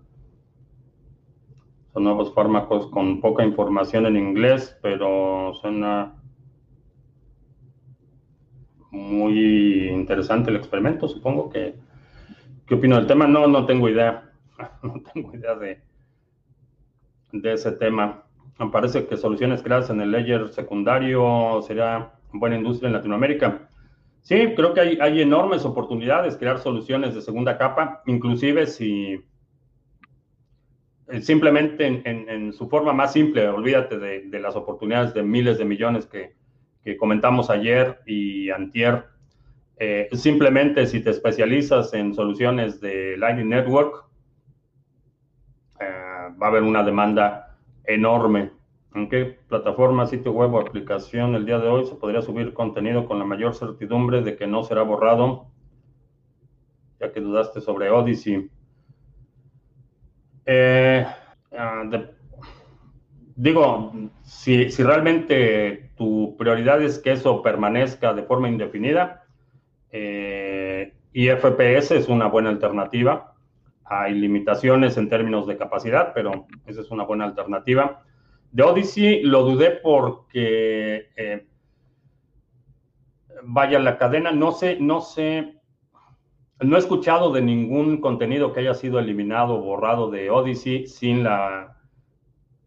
Son 1.93 2.03
nuevos 2.03 2.33
fármacos 2.33 2.87
con 2.87 3.21
poca 3.21 3.45
información 3.45 4.05
en 4.05 4.17
inglés, 4.17 4.77
pero 4.81 5.53
suena 5.53 6.15
muy 8.95 9.89
interesante 9.89 10.49
el 10.49 10.55
experimento. 10.55 11.07
Supongo 11.07 11.49
que. 11.49 11.75
¿Qué 12.65 12.75
opino 12.75 12.95
del 12.95 13.07
tema? 13.07 13.27
No, 13.27 13.47
no 13.47 13.65
tengo 13.65 13.89
idea. 13.89 14.31
No 14.83 15.01
tengo 15.13 15.35
idea 15.35 15.55
de, 15.55 15.81
de 17.31 17.53
ese 17.53 17.73
tema. 17.73 18.23
Me 18.57 18.69
parece 18.69 19.05
que 19.05 19.17
soluciones 19.17 19.61
creadas 19.61 19.89
en 19.89 19.99
el 19.99 20.11
layer 20.11 20.47
secundario 20.49 21.61
sería 21.61 22.13
buena 22.31 22.55
industria 22.55 22.87
en 22.87 22.93
Latinoamérica. 22.93 23.67
Sí, 24.21 24.53
creo 24.55 24.73
que 24.73 24.79
hay, 24.79 24.97
hay 25.01 25.21
enormes 25.21 25.65
oportunidades 25.65 26.37
crear 26.37 26.59
soluciones 26.59 27.13
de 27.13 27.21
segunda 27.21 27.57
capa, 27.57 28.01
inclusive 28.05 28.65
si 28.65 29.23
eh, 31.07 31.21
simplemente 31.21 31.85
en, 31.85 32.51
su 32.53 32.67
forma 32.67 32.91
más 32.91 33.13
simple, 33.13 33.47
olvídate 33.47 33.99
de, 33.99 34.39
las 34.39 34.55
oportunidades 34.55 35.13
de 35.13 35.21
miles 35.21 35.59
de 35.59 35.65
millones 35.65 36.07
que, 36.07 36.35
comentamos 36.99 37.49
ayer 37.49 37.99
y 38.05 38.49
antier. 38.51 39.05
Eh, 39.77 40.07
simplemente 40.13 40.85
si 40.85 41.01
te 41.01 41.09
especializas 41.09 41.93
en 41.93 42.13
soluciones 42.13 42.79
de 42.79 43.17
Lightning 43.17 43.49
Network, 43.49 44.05
eh, 45.79 45.85
va 46.41 46.47
a 46.47 46.49
haber 46.49 46.63
una 46.63 46.83
demanda 46.83 47.57
enorme. 47.83 48.51
¿En 48.93 49.09
qué 49.09 49.37
plataforma, 49.49 50.05
sitio 50.05 50.31
web 50.31 50.53
o 50.53 50.59
aplicación 50.59 51.35
el 51.35 51.45
día 51.45 51.59
de 51.59 51.67
hoy 51.67 51.85
se 51.85 51.95
podría 51.95 52.21
subir 52.21 52.53
contenido 52.53 53.05
con 53.05 53.19
la 53.19 53.25
mayor 53.25 53.53
certidumbre 53.53 54.21
de 54.21 54.37
que 54.37 54.47
no 54.47 54.63
será 54.63 54.83
borrado? 54.83 55.47
Ya 57.01 57.11
que 57.11 57.19
dudaste 57.19 57.59
sobre 57.59 57.89
Odyssey. 57.89 58.49
Eh, 60.45 61.05
ah, 61.57 61.83
digo, 63.35 63.93
si, 64.23 64.67
realmente 64.69 65.91
tu 65.95 66.35
prioridad 66.37 66.81
es 66.81 66.99
que 66.99 67.11
eso 67.11 67.41
permanezca 67.41 68.13
de 68.13 68.23
forma 68.23 68.49
indefinida, 68.49 69.25
eh, 69.91 70.93
IFPS 71.13 71.91
es 71.91 72.07
una 72.07 72.27
buena 72.27 72.49
alternativa. 72.49 73.35
Hay 73.85 74.15
limitaciones 74.15 74.97
en 74.97 75.09
términos 75.09 75.47
de 75.47 75.57
capacidad, 75.57 76.13
pero 76.13 76.47
esa 76.65 76.81
es 76.81 76.91
una 76.91 77.03
buena 77.03 77.25
alternativa. 77.25 78.03
De 78.51 78.63
Odyssey 78.63 79.21
lo 79.23 79.43
dudé 79.43 79.71
porque, 79.71 81.09
eh, 81.15 81.45
vaya, 83.43 83.79
la 83.79 83.97
cadena, 83.97 84.31
no 84.31 84.51
sé, 84.51 84.77
no 84.79 85.01
sé 85.01 85.55
no 86.61 86.77
he 86.77 86.79
escuchado 86.79 87.33
de 87.33 87.41
ningún 87.41 87.99
contenido 87.99 88.53
que 88.53 88.61
haya 88.61 88.73
sido 88.73 88.99
eliminado 88.99 89.55
o 89.55 89.61
borrado 89.61 90.09
de 90.09 90.29
Odyssey 90.29 90.87
sin 90.87 91.23
la 91.23 91.74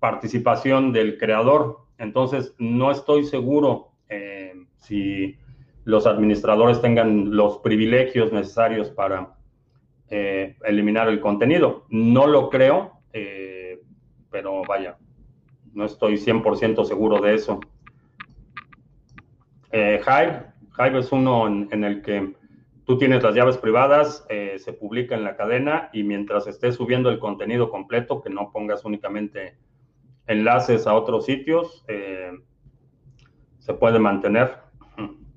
participación 0.00 0.92
del 0.92 1.18
creador. 1.18 1.80
Entonces, 1.98 2.54
no 2.58 2.90
estoy 2.90 3.24
seguro 3.24 3.92
eh, 4.08 4.52
si 4.76 5.36
los 5.84 6.06
administradores 6.06 6.80
tengan 6.80 7.34
los 7.34 7.58
privilegios 7.58 8.32
necesarios 8.32 8.90
para 8.90 9.34
eh, 10.10 10.56
eliminar 10.64 11.08
el 11.08 11.20
contenido. 11.20 11.86
No 11.88 12.26
lo 12.26 12.50
creo, 12.50 13.00
eh, 13.12 13.80
pero 14.30 14.62
vaya, 14.66 14.96
no 15.72 15.84
estoy 15.84 16.14
100% 16.14 16.84
seguro 16.84 17.20
de 17.20 17.34
eso. 17.34 17.60
Hive, 19.70 20.46
Hive 20.78 20.98
es 20.98 21.12
uno 21.12 21.46
en 21.46 21.84
el 21.84 22.02
que 22.02 22.34
Tú 22.88 22.96
tienes 22.96 23.22
las 23.22 23.34
llaves 23.34 23.58
privadas, 23.58 24.26
se 24.30 24.72
publica 24.72 25.14
en 25.14 25.22
la 25.22 25.36
cadena 25.36 25.90
y 25.92 26.04
mientras 26.04 26.46
estés 26.46 26.76
subiendo 26.76 27.10
el 27.10 27.18
contenido 27.18 27.68
completo, 27.68 28.22
que 28.22 28.30
no 28.30 28.50
pongas 28.50 28.82
únicamente 28.86 29.58
enlaces 30.28 30.86
a 30.86 30.94
otros 30.94 31.24
sitios, 31.24 31.84
eh, 31.88 32.30
se 33.58 33.74
puede 33.74 33.98
mantener. 33.98 34.56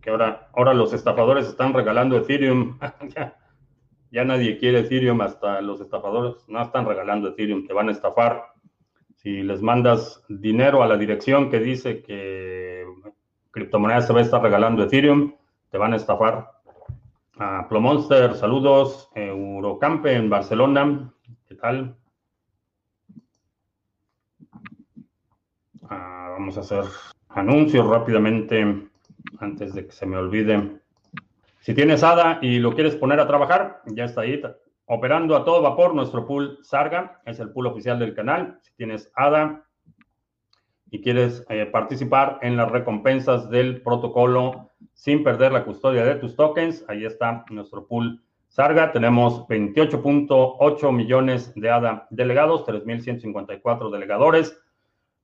Que 0.02 0.10
ahora, 0.10 0.50
ahora 0.54 0.74
los 0.74 0.94
estafadores 0.94 1.48
están 1.48 1.74
regalando 1.74 2.18
Ethereum. 2.18 2.78
ya, 4.12 4.24
nadie 4.24 4.58
quiere 4.58 4.80
Ethereum, 4.80 5.22
hasta 5.22 5.62
los 5.62 5.82
estafadores 5.82 6.48
no 6.48 6.62
están 6.62 6.86
regalando 6.86 7.30
Ethereum, 7.30 7.66
te 7.66 7.74
van 7.74 7.90
a 7.90 7.92
estafar. 7.92 8.44
Si 9.16 9.44
les 9.44 9.62
mandas 9.62 10.24
dinero 10.28 10.82
a 10.82 10.88
la 10.88 10.98
dirección 10.98 11.50
que 11.50 11.60
dice 11.60 12.02
que 12.02 12.86
criptomonedas 13.52 14.08
se 14.08 14.14
va 14.14 14.20
a 14.20 14.24
estar 14.24 14.42
regalando 14.42 14.84
Ethereum, 14.84 15.36
te 15.70 15.78
van 15.78 15.94
a 15.94 15.98
estafar. 15.98 16.52
A 17.38 17.68
Plomonster, 17.70 18.36
saludos. 18.36 19.10
Eurocampe 19.16 20.14
en 20.14 20.30
Barcelona, 20.30 21.14
¿qué 21.48 21.56
tal? 21.56 21.96
Ah, 25.90 26.31
vamos 26.42 26.58
a 26.58 26.62
hacer 26.62 26.84
anuncios 27.30 27.88
rápidamente 27.88 28.88
antes 29.38 29.76
de 29.76 29.86
que 29.86 29.92
se 29.92 30.08
me 30.08 30.18
olvide. 30.18 30.80
Si 31.60 31.76
tienes 31.76 32.02
ADA 32.02 32.40
y 32.42 32.58
lo 32.58 32.74
quieres 32.74 32.96
poner 32.96 33.20
a 33.20 33.28
trabajar, 33.28 33.84
ya 33.86 34.06
está 34.06 34.22
ahí 34.22 34.42
operando 34.86 35.36
a 35.36 35.46
todo 35.46 35.62
vapor 35.62 35.94
nuestro 35.94 36.26
pool 36.26 36.58
Sarga, 36.64 37.22
es 37.28 37.40
el 37.40 37.52
pool 37.52 37.68
oficial 37.68 38.00
del 38.00 38.16
canal. 38.16 38.58
Si 38.64 38.74
tienes 38.74 39.12
ADA 39.16 39.68
y 40.90 41.04
quieres 41.04 41.46
eh, 41.50 41.68
participar 41.68 42.40
en 42.42 42.58
las 42.58 42.72
recompensas 42.72 43.48
del 43.52 43.84
protocolo 43.84 44.72
sin 44.94 45.24
perder 45.24 45.52
la 45.52 45.64
custodia 45.64 46.04
de 46.04 46.16
tus 46.16 46.36
tokens. 46.36 46.84
Ahí 46.88 47.06
está 47.06 47.46
nuestro 47.52 47.86
pool 47.86 48.20
Sarga. 48.48 48.92
Tenemos 48.92 49.48
28.8 49.48 50.92
millones 50.92 51.54
de 51.54 51.70
ADA 51.70 52.08
delegados, 52.10 52.66
3.154 52.66 53.92
delegadores. 53.92 54.58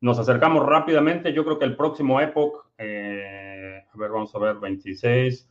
Nos 0.01 0.19
acercamos 0.19 0.65
rápidamente. 0.65 1.33
Yo 1.33 1.43
creo 1.43 1.57
que 1.59 1.65
el 1.65 1.75
próximo 1.75 2.21
Epoch, 2.21 2.65
eh, 2.77 3.83
a 3.91 3.97
ver, 3.97 4.11
vamos 4.11 4.33
a 4.35 4.39
ver, 4.39 4.57
26. 4.57 5.49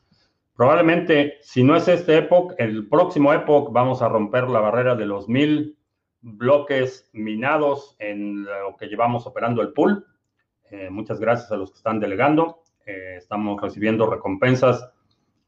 Probablemente, 0.55 1.35
si 1.43 1.63
no 1.63 1.77
es 1.77 1.89
este 1.89 2.19
Epoch, 2.19 2.55
el 2.59 2.89
próximo 2.89 3.33
Epoch 3.33 3.73
vamos 3.73 4.03
a 4.03 4.09
romper 4.09 4.49
la 4.49 4.61
barrera 4.61 4.95
de 4.95 5.07
los 5.07 5.29
mil 5.29 5.77
bloques 6.23 7.11
minados 7.13 7.97
en 7.99 8.45
lo 8.45 8.77
que 8.77 8.87
llevamos 8.87 9.27
operando 9.27 9.63
el 9.63 9.73
pool. 9.73 10.07
Eh, 10.71 10.89
muchas 10.91 11.21
gracias 11.21 11.53
a 11.53 11.57
los 11.57 11.71
que 11.71 11.77
están 11.77 12.01
delegando. 12.01 12.63
Eh, 12.87 13.17
estamos 13.17 13.61
recibiendo 13.61 14.09
recompensas 14.09 14.93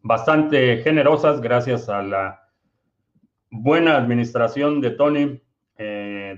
bastante 0.03 0.79
generosas 0.79 1.41
gracias 1.41 1.89
a 1.89 2.03
la 2.03 2.49
buena 3.51 3.97
administración 3.97 4.81
de 4.81 4.91
Tony 4.91 5.43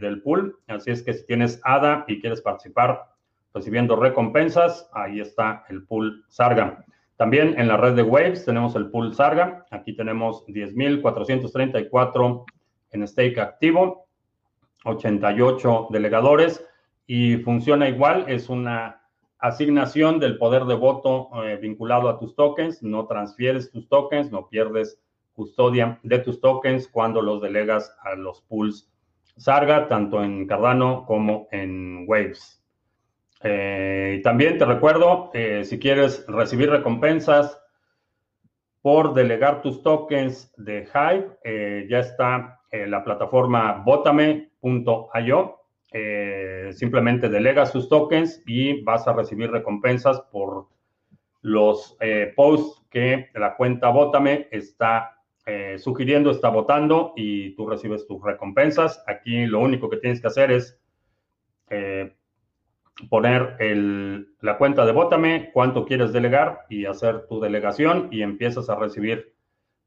del 0.01 0.23
pool. 0.23 0.59
Así 0.67 0.91
es 0.91 1.03
que 1.03 1.15
si 1.15 1.27
tienes 1.27 1.61
ADA 1.65 2.05
y 2.09 2.21
quieres 2.21 2.41
participar 2.41 3.11
recibiendo 3.55 3.97
recompensas, 3.97 4.89
ahí 4.93 5.21
está 5.21 5.65
el 5.69 5.85
pool 5.85 6.25
Sarga. 6.29 6.85
También 7.17 7.59
en 7.59 7.69
la 7.69 7.77
red 7.77 7.95
de 7.95 8.03
Waves 8.03 8.45
tenemos 8.45 8.75
el 8.77 8.91
pool 8.91 9.15
Sarga. 9.15 9.67
Aquí 9.71 9.95
tenemos 9.95 10.47
10.434 10.47 12.45
en 12.93 13.07
stake 13.07 13.39
activo, 13.39 14.07
88 14.85 15.89
delegadores 15.91 16.65
y 17.07 17.37
funciona 17.39 17.89
igual. 17.89 18.25
Es 18.29 18.49
una 18.49 19.03
asignación 19.39 20.19
del 20.19 20.39
poder 20.39 20.65
de 20.65 20.75
voto 20.75 21.31
eh, 21.45 21.57
vinculado 21.57 22.09
a 22.09 22.19
tus 22.19 22.35
tokens, 22.35 22.83
no 22.83 23.07
transfieres 23.07 23.71
tus 23.71 23.89
tokens, 23.89 24.31
no 24.31 24.49
pierdes 24.49 24.99
custodia 25.33 25.99
de 26.03 26.19
tus 26.19 26.41
tokens 26.41 26.89
cuando 26.89 27.23
los 27.23 27.41
delegas 27.41 27.95
a 28.03 28.15
los 28.15 28.43
pools 28.43 28.89
Sarga, 29.40 29.88
tanto 29.88 30.22
en 30.22 30.46
Cardano 30.46 31.05
como 31.07 31.48
en 31.50 32.05
Waves. 32.07 32.62
Eh, 33.42 34.20
también 34.22 34.59
te 34.59 34.64
recuerdo, 34.64 35.31
eh, 35.35 35.64
si 35.64 35.79
quieres 35.79 36.24
recibir 36.29 36.70
recompensas 36.70 37.61
por 38.83 39.14
delegar 39.14 39.62
tus 39.62 39.83
tokens 39.83 40.53
de 40.57 40.87
Hive, 40.94 41.88
ya 41.88 41.98
está 41.98 42.61
la 42.72 43.03
plataforma 43.03 43.83
botame.io 43.85 45.61
eh, 45.92 46.70
simplemente 46.72 47.29
delegas 47.29 47.72
sus 47.72 47.88
tokens 47.88 48.42
y 48.46 48.81
vas 48.83 49.09
a 49.09 49.12
recibir 49.12 49.50
recompensas 49.50 50.20
por 50.31 50.68
los 51.42 51.96
eh, 52.00 52.33
posts 52.37 52.87
que 52.90 53.29
la 53.35 53.57
cuenta 53.57 53.88
Bótame 53.88 54.46
está 54.53 55.19
eh, 55.53 55.79
sugiriendo, 55.79 56.31
está 56.31 56.49
votando 56.49 57.13
y 57.17 57.57
tú 57.57 57.67
recibes 57.67 58.07
tus 58.07 58.23
recompensas. 58.23 59.03
Aquí 59.09 59.47
lo 59.47 59.59
único 59.59 59.91
que 59.91 59.97
tienes 59.97 60.21
que 60.21 60.29
hacer 60.29 60.53
es 60.53 60.79
poner 63.09 63.57
la 64.41 64.59
cuenta 64.59 64.85
de 64.85 64.93
Bótame, 64.93 65.51
cuánto 65.53 65.85
quieres 65.85 66.13
delegar 66.13 66.67
y 66.69 66.85
hacer 66.85 67.27
tu 67.29 67.41
delegación 67.41 68.09
y 68.11 68.23
empiezas 68.23 68.69
a 68.69 68.77
recibir 68.77 69.35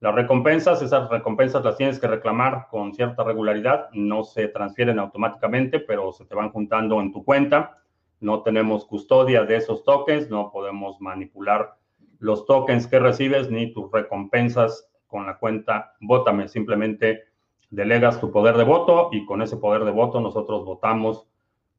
las 0.03 0.15
recompensas, 0.15 0.81
esas 0.81 1.09
recompensas 1.09 1.63
las 1.63 1.77
tienes 1.77 1.97
que 1.97 2.07
reclamar 2.07 2.67
con 2.69 2.93
cierta 2.93 3.23
regularidad, 3.23 3.89
no 3.93 4.25
se 4.25 4.49
transfieren 4.49 4.99
automáticamente, 4.99 5.79
pero 5.79 6.11
se 6.11 6.25
te 6.25 6.35
van 6.35 6.51
juntando 6.51 6.99
en 6.99 7.13
tu 7.13 7.23
cuenta. 7.23 7.77
No 8.19 8.43
tenemos 8.43 8.85
custodia 8.85 9.43
de 9.45 9.55
esos 9.55 9.85
tokens, 9.85 10.29
no 10.29 10.51
podemos 10.51 10.99
manipular 10.99 11.77
los 12.19 12.45
tokens 12.45 12.85
que 12.85 12.99
recibes 12.99 13.49
ni 13.49 13.71
tus 13.71 13.89
recompensas 13.93 14.89
con 15.13 15.27
la 15.27 15.37
cuenta 15.37 15.93
Vótame. 16.01 16.47
Simplemente 16.47 17.25
delegas 17.69 18.19
tu 18.19 18.31
poder 18.31 18.57
de 18.57 18.63
voto 18.63 19.09
y 19.11 19.25
con 19.27 19.43
ese 19.43 19.57
poder 19.57 19.85
de 19.85 19.91
voto 19.91 20.19
nosotros 20.19 20.65
votamos 20.65 21.27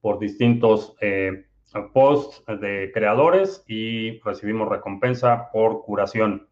por 0.00 0.20
distintos 0.20 0.94
eh, 1.00 1.46
posts 1.92 2.44
de 2.60 2.92
creadores 2.94 3.64
y 3.66 4.20
recibimos 4.20 4.68
recompensa 4.68 5.50
por 5.52 5.82
curación. 5.82 6.46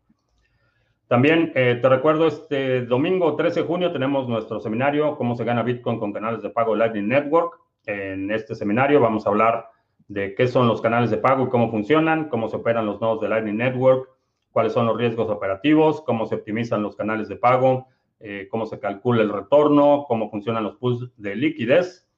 También 1.06 1.52
eh, 1.54 1.78
te 1.80 1.88
recuerdo, 1.88 2.26
este 2.26 2.84
domingo 2.84 3.36
13 3.36 3.60
de 3.60 3.66
junio 3.66 3.92
tenemos 3.92 4.28
nuestro 4.28 4.58
seminario, 4.58 5.16
cómo 5.16 5.36
se 5.36 5.44
gana 5.44 5.62
Bitcoin 5.62 6.00
con 6.00 6.12
canales 6.12 6.42
de 6.42 6.50
pago 6.50 6.74
Lightning 6.74 7.06
Network. 7.06 7.60
En 7.86 8.32
este 8.32 8.56
seminario 8.56 8.98
vamos 9.00 9.24
a 9.24 9.30
hablar 9.30 9.68
de 10.08 10.34
qué 10.34 10.48
son 10.48 10.66
los 10.66 10.80
canales 10.80 11.10
de 11.10 11.18
pago 11.18 11.44
y 11.44 11.48
cómo 11.48 11.70
funcionan, 11.70 12.28
cómo 12.28 12.48
se 12.48 12.56
operan 12.56 12.86
los 12.86 13.00
nodos 13.00 13.20
de 13.20 13.28
Lightning 13.28 13.58
Network, 13.58 14.08
cuáles 14.52 14.72
son 14.72 14.86
los 14.86 14.96
riesgos 14.96 15.28
operativos, 15.30 16.02
cómo 16.02 16.26
se 16.26 16.36
optimizan 16.36 16.82
los 16.82 16.94
canales 16.94 17.28
de 17.28 17.36
pago, 17.36 17.88
eh, 18.20 18.46
cómo 18.50 18.66
se 18.66 18.78
calcula 18.78 19.22
el 19.22 19.32
retorno, 19.32 20.04
cómo 20.06 20.30
funcionan 20.30 20.62
los 20.62 20.76
pools 20.76 21.10
de 21.16 21.34
liquidez. 21.34 22.08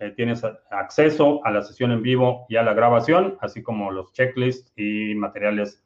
Eh, 0.00 0.10
tienes 0.10 0.42
acceso 0.70 1.40
a 1.44 1.50
la 1.50 1.62
sesión 1.62 1.92
en 1.92 2.02
vivo 2.02 2.46
y 2.48 2.56
a 2.56 2.62
la 2.62 2.74
grabación, 2.74 3.38
así 3.40 3.62
como 3.62 3.90
los 3.90 4.12
checklists 4.12 4.72
y 4.76 5.14
materiales 5.14 5.82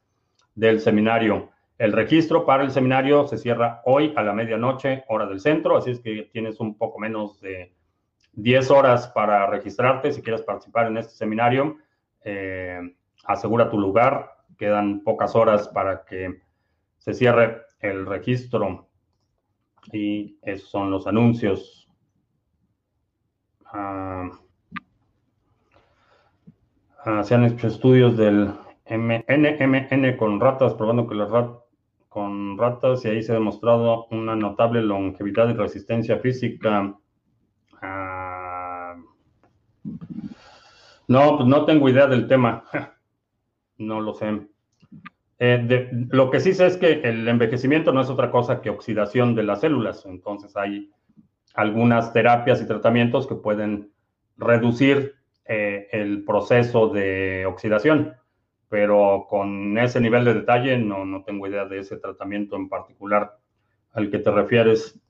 del 0.55 0.81
seminario. 0.81 1.51
El 1.79 1.93
registro 1.93 2.45
para 2.45 2.65
el 2.65 2.73
seminario 2.73 3.29
se 3.29 3.39
cierra 3.39 3.83
hoy 3.85 4.13
a 4.17 4.23
la 4.25 4.33
medianoche, 4.33 5.05
hora 5.07 5.27
del 5.27 5.39
centro, 5.39 5.77
así 5.77 5.93
es 5.93 6.01
que 6.01 6.29
tienes 6.33 6.59
un 6.59 6.77
poco 6.77 6.99
menos 6.99 7.41
de 7.41 7.73
10 8.33 8.71
horas 8.73 9.09
para 9.09 9.47
registrarte 9.47 10.13
si 10.13 10.23
quieres 10.23 10.43
participar 10.43 10.89
en 10.89 10.97
este 10.97 11.15
seminario. 11.15 11.77
Eh, 12.25 12.81
asegura 13.25 13.71
tu 13.71 13.79
lugar, 13.79 14.38
quedan 14.59 15.03
pocas 15.05 15.35
horas 15.35 15.69
para 15.69 16.05
que 16.05 16.43
se 16.99 17.15
cierre 17.15 17.63
el 17.81 18.07
registro 18.07 18.89
y 19.93 20.39
esos 20.43 20.69
son 20.69 20.91
los 20.91 21.07
anuncios. 21.07 21.89
Ah, 23.65 24.31
se 27.23 27.35
han 27.35 27.45
hecho 27.45 27.69
estudios 27.69 28.17
del 28.17 28.53
NMN 28.87 30.17
con 30.17 30.41
ratas, 30.41 30.75
probando 30.75 31.07
que 31.07 31.15
las 31.15 31.31
ratas 31.31 31.69
con 32.09 32.57
ratas 32.59 33.05
y 33.05 33.09
ahí 33.09 33.23
se 33.23 33.33
ha 33.33 33.35
demostrado 33.35 34.07
una 34.11 34.35
notable 34.35 34.83
longevidad 34.83 35.49
y 35.51 35.53
resistencia 35.53 36.19
física. 36.19 36.95
Ah, 37.81 38.97
no, 41.07 41.37
pues 41.37 41.49
no 41.49 41.65
tengo 41.65 41.89
idea 41.89 42.07
del 42.07 42.27
tema. 42.27 42.65
no 43.79 44.01
lo 44.01 44.15
sé. 44.15 44.47
Eh, 45.39 45.89
lo 46.11 46.31
que 46.31 46.41
sí 46.41 46.53
sé 46.53 46.67
es 46.67 46.77
que 46.77 47.01
el 47.05 47.27
envejecimiento 47.29 47.93
no 47.93 48.01
es 48.01 48.11
otra 48.11 48.31
cosa 48.31 48.61
que 48.61 48.71
oxidación 48.71 49.35
de 49.35 49.45
las 49.45 49.61
células. 49.61 50.05
Entonces 50.05 50.57
hay 50.57 50.91
algunas 51.55 52.13
terapias 52.13 52.61
y 52.61 52.67
tratamientos 52.67 53.27
que 53.27 53.37
pueden 53.37 53.91
reducir 54.37 55.15
eh, 55.45 55.89
el 55.93 56.25
proceso 56.25 56.89
de 56.89 57.47
oxidación 57.47 58.15
pero 58.69 59.27
con 59.29 59.79
ese 59.79 60.01
nivel 60.01 60.25
de 60.25 60.35
detalle 60.35 60.79
no, 60.79 61.05
no 61.05 61.23
tengo 61.25 61.47
idea 61.47 61.65
de 61.65 61.81
ese 61.81 61.97
tratamiento 61.97 62.57
en 62.57 62.69
particular 62.69 63.39
al 63.93 64.11
que 64.11 64.19
te 64.19 64.31
refieres. 64.31 65.01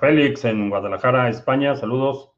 Félix, 0.00 0.44
en 0.44 0.68
Guadalajara, 0.70 1.28
España, 1.28 1.76
saludos. 1.76 2.32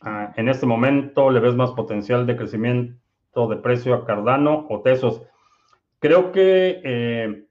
Ah, 0.00 0.32
en 0.36 0.48
este 0.48 0.66
momento, 0.66 1.30
¿le 1.30 1.40
ves 1.40 1.54
más 1.54 1.72
potencial 1.72 2.26
de 2.26 2.36
crecimiento 2.36 3.00
de 3.46 3.56
precio 3.56 3.94
a 3.94 4.06
Cardano 4.06 4.66
o 4.70 4.80
Tesos? 4.80 5.20
Creo 5.98 6.32
que 6.32 6.80
eh, 6.84 7.44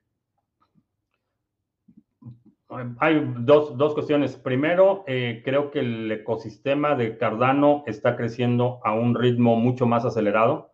hay 3.00 3.34
dos, 3.40 3.78
dos, 3.78 3.94
cuestiones. 3.94 4.36
Primero, 4.36 5.04
eh, 5.08 5.42
creo 5.46 5.70
que 5.70 5.80
el 5.80 6.12
ecosistema 6.12 6.96
de 6.96 7.18
Cardano 7.18 7.84
está 7.86 8.16
creciendo 8.16 8.80
a 8.84 8.94
un 8.94 9.14
ritmo 9.14 9.56
mucho 9.56 9.86
más 9.86 10.06
acelerado. 10.06 10.72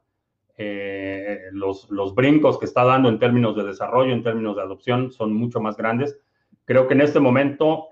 Eh, 0.57 1.39
los, 1.51 1.89
los, 1.89 2.13
brincos 2.15 2.59
que 2.59 2.65
está 2.65 2.83
dando 2.83 3.09
en 3.09 3.19
términos 3.19 3.55
de 3.55 3.63
desarrollo, 3.63 4.13
en 4.13 4.23
términos 4.23 4.55
de 4.55 4.61
adopción, 4.61 5.11
son 5.11 5.33
mucho 5.33 5.59
más 5.59 5.75
grandes. 5.75 6.19
Creo 6.65 6.87
que 6.87 6.93
en 6.93 7.01
este 7.01 7.19
momento 7.19 7.89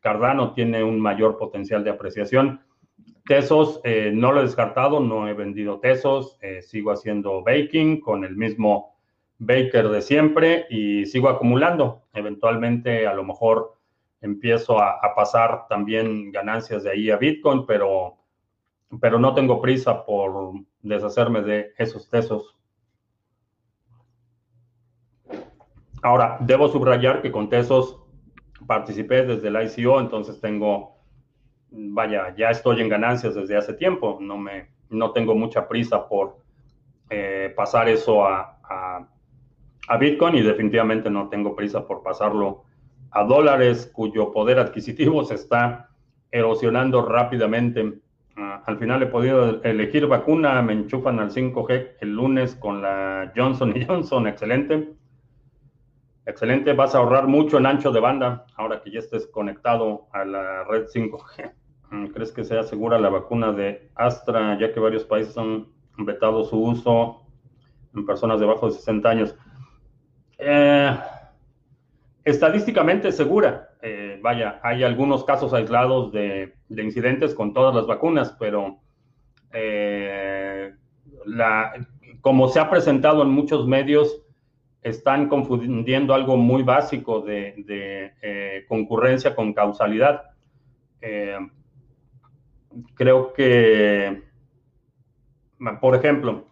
Cardano 0.00 0.52
tiene 0.52 0.84
un 0.84 1.00
mayor 1.00 1.36
potencial 1.36 1.82
de 1.82 1.90
apreciación. 1.90 2.60
Tesos 3.26 3.80
eh, 3.84 4.10
no 4.14 4.32
lo 4.32 4.40
he 4.40 4.44
descartado, 4.44 5.00
no 5.00 5.28
he 5.28 5.34
vendido 5.34 5.80
Tesos, 5.80 6.38
sigo 6.62 6.92
haciendo 6.92 7.42
baking 7.42 8.00
con 8.00 8.24
el 8.24 8.36
mismo 8.36 8.96
baker 9.38 9.88
de 9.88 10.00
siempre 10.00 10.66
y 10.70 11.06
sigo 11.06 11.28
acumulando. 11.28 12.02
Eventualmente 12.14 13.06
a 13.06 13.14
lo 13.14 13.24
mejor 13.24 13.74
empiezo 14.20 14.78
a, 14.78 14.92
a 14.92 15.14
pasar 15.14 15.66
también 15.68 16.30
ganancias 16.30 16.84
de 16.84 16.90
ahí 16.90 17.10
a 17.10 17.16
Bitcoin, 17.16 17.66
pero 17.66 18.16
pero 19.00 19.18
no 19.18 19.34
tengo 19.34 19.60
prisa 19.60 20.04
por 20.04 20.52
deshacerme 20.82 21.42
de 21.42 21.72
esos 21.76 22.08
tesos. 22.08 22.56
Ahora, 26.02 26.38
debo 26.40 26.68
subrayar 26.68 27.20
que 27.20 27.32
con 27.32 27.48
Tesos 27.48 27.98
participé 28.66 29.24
desde 29.24 29.48
el 29.48 29.56
ICO, 29.56 30.00
entonces 30.00 30.40
tengo, 30.40 30.95
vaya, 31.70 32.34
ya 32.36 32.50
estoy 32.50 32.80
en 32.80 32.88
ganancias 32.88 33.34
desde 33.34 33.56
hace 33.56 33.74
tiempo, 33.74 34.18
no, 34.20 34.36
me, 34.36 34.68
no 34.90 35.12
tengo 35.12 35.34
mucha 35.34 35.68
prisa 35.68 36.08
por 36.08 36.38
eh, 37.10 37.52
pasar 37.56 37.88
eso 37.88 38.26
a, 38.26 38.58
a, 39.88 39.96
Bitcoin 39.98 40.34
y 40.34 40.42
definitivamente 40.42 41.08
no 41.08 41.28
tengo 41.28 41.54
prisa 41.54 41.86
por 41.86 42.02
pasarlo 42.02 42.64
a 43.12 43.22
dólares 43.22 43.88
cuyo 43.92 44.32
poder 44.32 44.58
adquisitivo 44.58 45.24
se 45.24 45.36
está 45.36 45.90
erosionando 46.32 47.06
rápidamente 47.06 48.00
Ah, 48.38 48.62
al 48.66 48.78
final 48.78 49.02
he 49.02 49.06
podido 49.06 49.62
elegir 49.62 50.06
vacuna, 50.06 50.60
me 50.60 50.74
enchufan 50.74 51.18
al 51.20 51.30
5G 51.30 51.92
el 52.00 52.10
lunes 52.14 52.54
con 52.54 52.82
la 52.82 53.32
Johnson 53.34 53.74
Johnson, 53.86 54.26
excelente. 54.26 54.92
Excelente, 56.26 56.72
vas 56.72 56.92
a 56.94 56.98
ahorrar 56.98 57.28
mucho 57.28 57.56
en 57.56 57.66
ancho 57.66 57.92
de 57.92 58.00
banda 58.00 58.46
ahora 58.56 58.82
que 58.82 58.90
ya 58.90 58.98
estés 58.98 59.28
conectado 59.28 60.08
a 60.12 60.24
la 60.24 60.64
red 60.64 60.86
5G. 60.88 61.52
Mm, 61.92 62.06
¿Crees 62.06 62.32
que 62.32 62.42
sea 62.42 62.64
segura 62.64 62.98
la 62.98 63.10
vacuna 63.10 63.52
de 63.52 63.92
Astra, 63.94 64.58
ya 64.58 64.72
que 64.72 64.80
varios 64.80 65.04
países 65.04 65.38
han 65.38 65.68
vetado 65.98 66.44
su 66.44 66.60
uso 66.60 67.22
en 67.94 68.04
personas 68.04 68.40
debajo 68.40 68.66
de 68.66 68.72
60 68.72 69.08
años? 69.08 69.36
Eh, 70.38 70.98
estadísticamente 72.24 73.12
segura. 73.12 73.70
Eh, 73.80 74.18
vaya, 74.20 74.58
hay 74.64 74.82
algunos 74.82 75.22
casos 75.22 75.54
aislados 75.54 76.10
de, 76.10 76.56
incidentes 76.70 77.36
con 77.36 77.54
todas 77.54 77.72
las 77.72 77.86
vacunas, 77.86 78.36
pero 78.36 78.80
eh, 79.52 80.74
como 82.20 82.48
se 82.48 82.58
ha 82.58 82.68
presentado 82.68 83.22
en 83.22 83.28
muchos 83.28 83.68
medios, 83.68 84.25
están 84.88 85.28
confundiendo 85.28 86.14
algo 86.14 86.36
muy 86.36 86.62
básico 86.62 87.20
de, 87.20 88.14
eh, 88.22 88.64
concurrencia 88.68 89.34
con 89.34 89.52
causalidad. 89.52 90.22
creo 92.94 93.32
que, 93.32 94.22
por 95.80 95.94
ejemplo, 95.94 96.46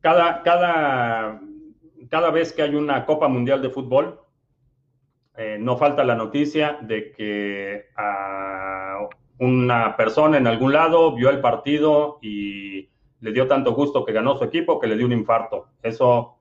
cada, 0.00 0.42
cada, 0.42 1.40
cada 2.08 2.30
vez 2.30 2.52
que 2.52 2.62
hay 2.62 2.74
una 2.74 3.04
Copa 3.04 3.28
Mundial 3.28 3.60
de 3.62 3.70
Fútbol, 3.70 4.20
eh, 5.36 5.56
no 5.60 5.76
falta 5.76 6.02
la 6.02 6.16
noticia 6.16 6.78
de 6.82 7.12
que 7.12 7.86
una 9.38 9.96
persona 9.96 10.36
en 10.36 10.48
algún 10.48 10.72
lado 10.72 11.14
vio 11.14 11.30
el 11.30 11.40
partido 11.40 12.18
y 12.20 12.88
le 13.20 13.32
dio 13.32 13.46
tanto 13.46 13.72
gusto 13.72 14.04
que 14.04 14.12
ganó 14.12 14.36
su 14.36 14.44
equipo 14.44 14.80
que 14.80 14.88
le 14.88 14.96
dio 14.96 15.06
un 15.06 15.12
infarto. 15.12 15.68
Eso, 15.82 16.37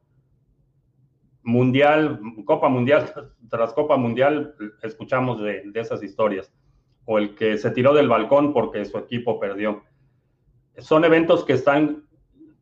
mundial, 1.48 2.20
Copa 2.44 2.68
Mundial 2.68 3.10
tras 3.50 3.74
Copa 3.74 3.96
Mundial, 3.96 4.54
escuchamos 4.84 5.42
de, 5.42 5.64
esas 5.74 6.04
historias. 6.04 6.54
O 7.06 7.18
el 7.18 7.36
que 7.36 7.58
se 7.58 7.72
tiró 7.72 7.94
del 7.94 8.10
balcón 8.10 8.52
porque 8.52 8.84
su 8.84 8.98
equipo 8.98 9.40
perdió. 9.40 9.82
Son 10.78 11.06
eventos 11.06 11.46
que 11.46 11.54
están 11.54 12.04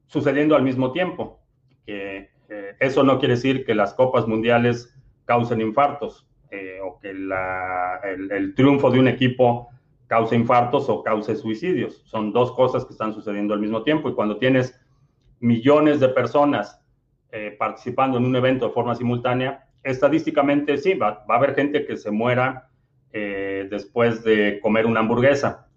sucediendo 0.06 0.56
al 0.56 0.62
mismo 0.62 0.92
tiempo. 0.92 1.40
Que, 1.84 2.30
eh, 2.48 2.76
eso 2.80 3.04
no 3.04 3.18
quiere 3.18 3.34
decir 3.34 3.66
que 3.66 3.74
las 3.74 3.96
Copas 3.96 4.28
Mundiales 4.28 4.96
causen 5.26 5.62
infartos 5.62 6.30
eh, 6.52 6.78
o 6.84 7.00
que 7.00 7.10
el, 7.10 8.54
triunfo 8.56 8.92
de 8.92 9.00
un 9.00 9.08
equipo 9.08 9.70
cause 10.06 10.36
infartos 10.36 10.88
o 10.90 11.02
cause 11.02 11.36
suicidios. 11.36 12.04
Son 12.06 12.32
dos 12.32 12.52
cosas 12.52 12.86
que 12.86 12.92
están 12.92 13.16
sucediendo 13.16 13.56
al 13.56 13.62
mismo 13.62 13.82
tiempo 13.82 14.10
y 14.10 14.14
cuando 14.14 14.38
tienes 14.38 14.80
millones 15.40 16.00
de 16.00 16.10
personas 16.10 16.85
eh, 17.32 17.56
participando 17.58 18.18
en 18.18 18.26
un 18.26 18.36
evento 18.36 18.68
de 18.68 18.74
forma 18.74 18.96
simultánea, 18.96 19.68
estadísticamente 19.84 20.78
sí, 20.78 20.94
va, 20.94 21.26
a 21.28 21.36
haber 21.36 21.56
gente 21.56 21.86
que 21.86 21.98
se 21.98 22.12
muera 22.12 22.70
eh, 23.12 23.68
después 23.70 24.24
de 24.24 24.60
comer 24.62 24.86
una 24.86 25.02
hamburguesa, 25.02 25.68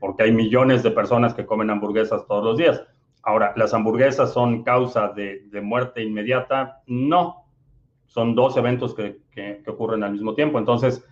porque 0.00 0.24
hay 0.24 0.32
millones 0.32 0.82
de 0.82 0.90
personas 0.90 1.34
que 1.34 1.46
comen 1.46 1.70
hamburguesas 1.70 2.26
todos 2.26 2.42
los 2.44 2.58
días. 2.58 2.84
Ahora, 3.24 3.54
¿las 3.56 3.72
hamburguesas 3.72 4.34
son 4.34 4.62
causa 4.64 5.08
de, 5.08 5.48
muerte 5.62 6.02
inmediata? 6.02 6.82
No, 6.86 7.46
son 8.04 8.34
dos 8.34 8.56
eventos 8.58 8.94
que, 8.94 9.62
ocurren 9.66 10.04
al 10.04 10.12
mismo 10.12 10.34
tiempo. 10.34 10.58
Entonces, 10.58 11.02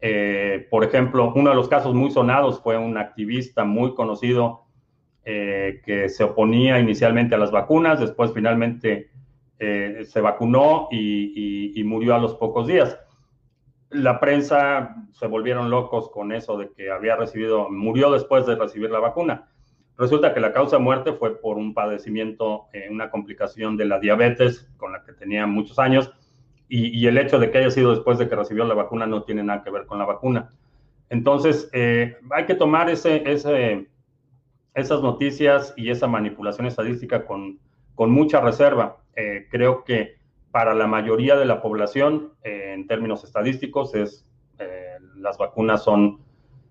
eh, 0.00 0.66
por 0.70 0.82
ejemplo, 0.82 1.32
uno 1.36 1.50
de 1.50 1.56
los 1.56 1.68
casos 1.68 1.94
muy 1.94 2.10
sonados 2.10 2.60
fue 2.60 2.76
un 2.76 2.98
activista 2.98 3.64
muy 3.64 3.94
conocido 3.94 4.65
eh, 5.28 5.82
que 5.84 6.08
se 6.08 6.22
oponía 6.22 6.78
inicialmente 6.78 7.34
a 7.34 7.38
las 7.38 7.50
vacunas, 7.50 7.98
después 7.98 8.30
finalmente 8.32 9.10
eh, 9.58 10.04
se 10.04 10.20
vacunó 10.20 10.86
y, 10.92 11.82
murió 11.84 12.14
a 12.14 12.20
los 12.20 12.36
pocos 12.36 12.68
días. 12.68 12.96
La 13.90 14.20
prensa 14.20 14.94
se 15.10 15.26
volvieron 15.26 15.68
locos 15.68 16.10
con 16.10 16.30
eso 16.30 16.56
de 16.56 16.70
que 16.70 16.92
había 16.92 17.16
recibido, 17.16 17.68
murió 17.68 18.12
después 18.12 18.46
de 18.46 18.54
recibir 18.54 18.92
la 18.92 19.00
vacuna. 19.00 19.48
Resulta 19.98 20.32
que 20.32 20.38
la 20.38 20.52
causa 20.52 20.76
de 20.76 20.84
muerte 20.84 21.12
fue 21.12 21.40
por 21.40 21.56
un 21.56 21.74
padecimiento, 21.74 22.66
eh, 22.72 22.86
una 22.88 23.10
complicación 23.10 23.76
de 23.76 23.86
la 23.86 23.98
diabetes 23.98 24.70
con 24.76 24.92
la 24.92 25.02
que 25.02 25.12
tenía 25.12 25.44
muchos 25.48 25.80
años 25.80 26.12
y, 26.68 27.04
el 27.04 27.18
hecho 27.18 27.40
de 27.40 27.50
que 27.50 27.58
haya 27.58 27.70
sido 27.72 27.90
después 27.90 28.18
de 28.18 28.28
que 28.28 28.36
recibió 28.36 28.64
la 28.64 28.74
vacuna 28.74 29.08
no 29.08 29.24
tiene 29.24 29.42
nada 29.42 29.64
que 29.64 29.70
ver 29.72 29.86
con 29.86 29.98
la 29.98 30.04
vacuna. 30.04 30.50
Entonces, 31.10 31.68
hay 31.72 32.46
que 32.46 32.54
tomar 32.54 32.88
ese, 32.90 33.28
ese, 33.28 33.88
esas 34.76 35.00
noticias 35.00 35.72
y 35.76 35.90
esa 35.90 36.06
manipulación 36.06 36.66
estadística 36.66 37.24
con, 37.24 37.58
con 37.94 38.10
mucha 38.10 38.40
reserva. 38.40 38.98
Eh, 39.16 39.48
creo 39.50 39.82
que 39.84 40.16
para 40.50 40.74
la 40.74 40.86
mayoría 40.86 41.34
de 41.36 41.46
la 41.46 41.62
población, 41.62 42.34
eh, 42.44 42.74
en 42.74 42.86
términos 42.86 43.24
estadísticos, 43.24 43.94
es, 43.94 44.26
eh, 44.58 44.98
las 45.16 45.38
vacunas 45.38 45.82
son, 45.82 46.20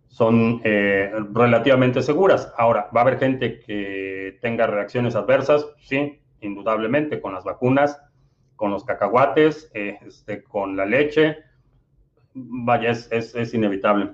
son 0.08 0.62
relativamente 1.34 2.02
seguras. 2.04 2.54
Ahora, 2.58 2.90
¿va 2.96 3.02
a 3.02 3.04
haber 3.04 3.20
gente 3.20 3.60
que 3.60 4.38
tenga 4.40 4.68
reacciones 4.68 5.16
adversas? 5.16 5.68
Sí, 5.80 6.22
indudablemente, 6.42 7.20
con 7.20 7.34
las 7.34 7.44
vacunas, 7.44 8.00
con 8.56 8.70
los 8.70 8.86
cacahuates, 8.86 9.70
este, 9.74 10.44
con 10.44 10.78
la 10.78 10.86
leche. 10.86 11.40
Vaya, 12.34 12.92
es, 12.92 13.10
es, 13.12 13.54
inevitable. 13.54 14.12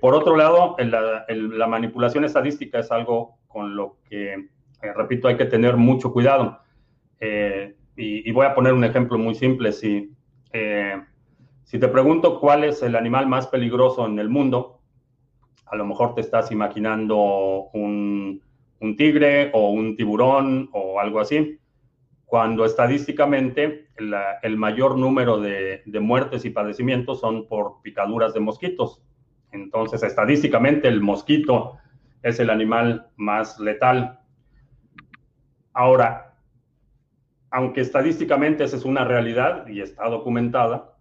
Por 0.00 0.14
otro 0.14 0.36
lado, 0.36 0.76
la 0.78 1.66
manipulación 1.66 2.24
estadística 2.24 2.78
es 2.78 2.90
algo 2.90 3.38
con 3.48 3.76
lo 3.76 3.98
que 4.08 4.48
eh, 4.82 4.92
repito, 4.94 5.28
hay 5.28 5.36
que 5.36 5.44
tener 5.44 5.76
mucho 5.76 6.12
cuidado. 6.12 6.58
Eh, 7.20 7.76
y, 7.96 8.30
voy 8.32 8.46
a 8.46 8.54
poner 8.54 8.72
un 8.72 8.84
ejemplo 8.84 9.18
muy 9.18 9.34
simple. 9.34 9.72
Si, 9.72 10.10
eh, 10.52 11.02
te 11.70 11.88
pregunto 11.88 12.40
cuál 12.40 12.64
es 12.64 12.82
el 12.82 12.96
animal 12.96 13.26
más 13.26 13.46
peligroso 13.46 14.06
en 14.06 14.18
el 14.18 14.28
mundo, 14.28 14.80
a 15.66 15.76
lo 15.76 15.84
mejor 15.84 16.14
te 16.14 16.22
estás 16.22 16.50
imaginando 16.50 17.68
un, 17.74 18.42
tigre 18.96 19.50
o 19.52 19.70
un 19.70 19.94
tiburón 19.96 20.70
o 20.72 20.98
algo 20.98 21.20
así, 21.20 21.58
cuando 22.24 22.64
estadísticamente 22.64 23.88
el 24.42 24.56
mayor 24.56 24.96
número 24.96 25.38
de, 25.38 25.82
muertes 26.00 26.44
y 26.46 26.50
padecimientos 26.50 27.20
son 27.20 27.46
por 27.46 27.82
picaduras 27.82 28.32
de 28.32 28.40
mosquitos. 28.40 29.02
Entonces, 29.52 30.02
estadísticamente 30.02 30.88
el 30.88 31.00
mosquito 31.00 31.78
es 32.22 32.38
el 32.40 32.50
animal 32.50 33.08
más 33.16 33.58
letal 33.58 34.20
Ahora, 35.72 36.34
aunque 37.50 37.80
estadísticamente 37.80 38.64
esa 38.64 38.76
es 38.76 38.84
una 38.84 39.04
realidad 39.04 39.66
y 39.68 39.80
está 39.80 40.08
documentada, 40.08 40.96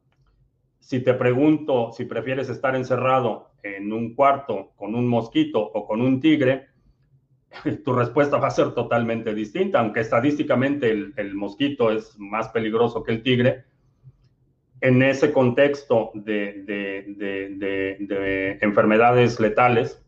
si 0.79 1.01
te 1.01 1.13
pregunto 1.13 1.91
si 1.91 2.05
prefieres 2.05 2.49
estar 2.49 2.75
encerrado 2.75 3.51
en 3.63 3.91
un 3.91 4.15
cuarto 4.15 4.71
con 4.75 4.95
un 4.95 5.07
mosquito 5.07 5.59
o 5.59 5.85
con 5.85 6.01
un 6.01 6.19
tigre, 6.19 6.67
tu 7.83 7.93
respuesta 7.93 8.37
va 8.37 8.47
a 8.47 8.51
ser 8.51 8.73
totalmente 8.73 9.33
distinta, 9.33 9.79
aunque 9.79 10.01
estadísticamente 10.01 10.91
el, 10.91 11.35
mosquito 11.35 11.91
es 11.91 12.17
más 12.19 12.49
peligroso 12.49 13.03
que 13.03 13.11
el 13.11 13.23
tigre. 13.23 13.65
En 14.81 15.01
ese 15.01 15.33
contexto 15.33 16.11
de 16.13 16.57
enfermedades 18.61 19.39
letales, 19.39 20.01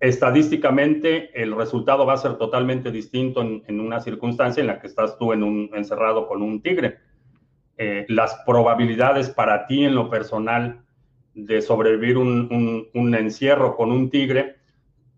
estadísticamente 0.00 1.30
el 1.40 1.54
resultado 1.56 2.06
va 2.06 2.14
a 2.14 2.18
ser 2.18 2.36
totalmente 2.36 2.90
distinto 2.90 3.42
en, 3.42 3.80
una 3.80 4.00
circunstancia 4.00 4.60
en 4.60 4.66
la 4.66 4.80
que 4.80 4.86
estás 4.86 5.18
tú 5.18 5.32
en 5.32 5.42
un, 5.42 5.70
encerrado 5.74 6.28
con 6.28 6.42
un 6.42 6.60
tigre. 6.60 6.98
Eh, 7.78 8.06
las 8.08 8.42
probabilidades 8.46 9.30
para 9.30 9.66
ti 9.66 9.84
en 9.84 9.94
lo 9.94 10.10
personal 10.10 10.82
de 11.34 11.60
sobrevivir 11.60 12.16
un, 12.16 13.14
encierro 13.14 13.76
con 13.76 13.92
un 13.92 14.08
tigre 14.10 14.56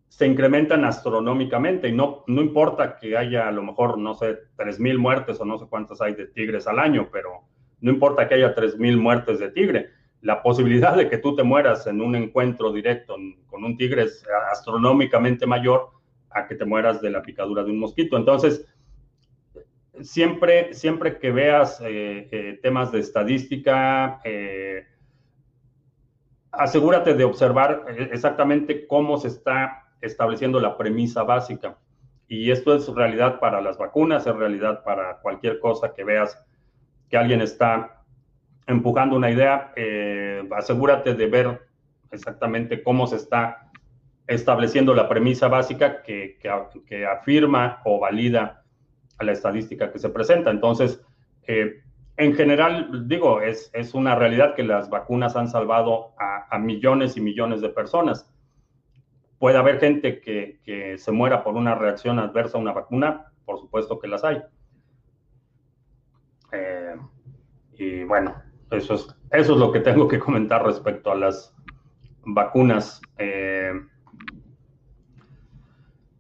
se 0.09 0.27
incrementan 0.27 0.85
astronómicamente 0.85 1.89
y 1.89 1.93
no, 1.93 2.25
no 2.27 2.41
importa 2.41 2.97
que 2.97 3.17
haya 3.17 3.47
a 3.47 3.53
lo 3.53 3.63
mejor, 3.63 3.99
no 3.99 4.15
sé, 4.15 4.39
3.000 4.57 4.99
muertes 4.99 5.41
o 5.41 5.45
no 5.45 5.59
sé 5.59 5.67
cuántas 5.69 6.01
hay 6.01 6.15
de 6.15 6.27
tigres 6.27 6.67
al 6.67 6.81
año, 6.81 7.09
pero 7.13 7.43
no 7.81 7.91
importa 7.91 8.29
que 8.29 8.35
haya 8.35 8.55
3.000 8.55 8.97
muertes 8.97 9.39
de 9.39 9.51
tigre 9.51 9.91
la 10.21 10.43
posibilidad 10.43 10.97
de 10.97 11.09
que 11.09 11.19
tú 11.19 11.37
te 11.37 11.43
mueras 11.43 11.87
en 11.87 12.01
un 12.01 12.17
encuentro 12.17 12.73
directo 12.73 13.17
con 13.47 13.65
un 13.65 13.77
tigre 13.77 14.03
es 14.03 14.25
astronómicamente 14.51 15.47
mayor 15.47 15.91
a 16.31 16.47
que 16.47 16.55
te 16.55 16.65
mueras 16.65 17.01
de 17.01 17.11
la 17.11 17.23
picadura 17.23 17.63
de 17.63 17.71
un 17.71 17.79
mosquito. 17.79 18.17
Entonces, 18.17 18.67
siempre, 20.01 20.75
siempre 20.75 21.19
que 21.19 21.31
veas 21.31 21.81
eh, 21.81 22.29
eh, 22.31 22.59
temas 22.63 22.91
de 22.91 22.99
estadística, 22.99 24.21
eh, 24.25 24.87
asegúrate 26.51 27.15
de 27.15 27.25
observar 27.25 27.85
exactamente 28.11 28.87
cómo 28.87 29.19
se 29.19 29.29
está 29.29 29.85
estableciendo 30.01 30.61
la 30.61 30.77
premisa 30.77 31.23
básica. 31.23 31.79
Y 32.27 32.51
esto 32.51 32.75
es 32.75 32.89
realidad 32.89 33.39
para 33.39 33.61
las 33.61 33.79
vacunas, 33.79 34.27
es 34.27 34.35
realidad 34.35 34.83
para 34.85 35.19
cualquier 35.21 35.61
cosa 35.61 35.95
que 35.95 36.05
veas 36.05 36.45
que 37.09 37.17
alguien 37.17 37.41
está 37.41 38.03
empujando 38.67 39.17
una 39.17 39.31
idea, 39.31 39.73
eh, 39.77 40.47
asegúrate 40.57 41.15
de 41.15 41.27
ver 41.27 41.69
exactamente 42.11 42.83
cómo 42.83 43.07
se 43.07 43.17
está 43.17 43.71
estableciendo 44.27 44.95
la 44.95 45.09
premisa 45.09 45.49
básica 45.49 46.03
que, 46.03 46.39
que, 46.39 47.07
afirma 47.07 47.81
o 47.85 47.99
valida 47.99 48.63
a 49.17 49.25
la 49.25 49.33
estadística 49.33 49.91
que 49.91 49.99
se 49.99 50.11
presenta. 50.11 50.51
Entonces, 50.51 51.03
eh, 51.47 51.83
en 52.19 52.35
general, 52.35 53.09
digo, 53.09 53.41
es, 53.41 53.71
es, 53.73 53.95
una 53.95 54.15
realidad 54.15 54.55
que 54.55 54.65
las 54.65 54.91
vacunas 54.91 55.35
han 55.35 55.49
salvado 55.49 56.13
a, 56.19 56.59
millones 56.59 57.17
y 57.17 57.21
millones 57.21 57.61
de 57.61 57.71
personas. 57.71 58.31
Puede 59.39 59.57
haber 59.57 59.81
gente 59.81 60.21
que, 60.21 60.61
que, 60.65 60.99
se 60.99 61.13
muera 61.13 61.43
por 61.43 61.55
una 61.55 61.75
reacción 61.75 62.19
adversa 62.19 62.59
a 62.59 62.61
una 62.61 62.73
vacuna, 62.73 63.33
por 63.47 63.59
supuesto 63.59 63.99
que 63.99 64.09
las 64.09 64.25
hay. 64.25 64.43
Eh, 66.53 66.97
y 67.79 68.05
bueno, 68.05 68.35
eso 68.71 68.95
es, 68.95 69.17
eso 69.31 69.53
es 69.55 69.59
lo 69.59 69.73
que 69.73 69.81
tengo 69.81 70.09
que 70.09 70.19
comentar 70.19 70.65
respecto 70.65 71.11
a 71.11 71.15
las 71.15 71.55
vacunas. 72.25 73.01
Eh, 73.17 73.73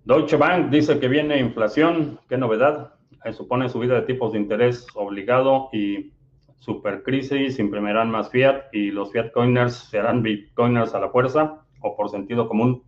Deutsche 0.04 0.36
Bank 0.36 0.70
dice 0.70 0.98
que 0.98 1.08
viene 1.08 1.38
inflación. 1.38 2.20
¿Qué 2.28 2.38
novedad? 2.38 2.94
Eh, 3.24 3.32
supone 3.32 3.68
subida 3.68 3.96
de 3.96 4.02
tipos 4.02 4.32
de 4.32 4.38
interés 4.38 4.86
obligado 4.94 5.68
y 5.72 6.12
supercrisis, 6.60 7.58
imprimirán 7.58 8.10
más 8.10 8.30
fiat 8.30 8.64
y 8.72 8.90
los 8.90 9.12
fiat 9.12 9.32
coiners 9.32 9.74
serán 9.74 10.22
bitcoiners 10.22 10.94
a 10.94 11.00
la 11.00 11.10
fuerza 11.10 11.62
o 11.80 11.96
por 11.96 12.08
sentido 12.08 12.48
común. 12.48 12.82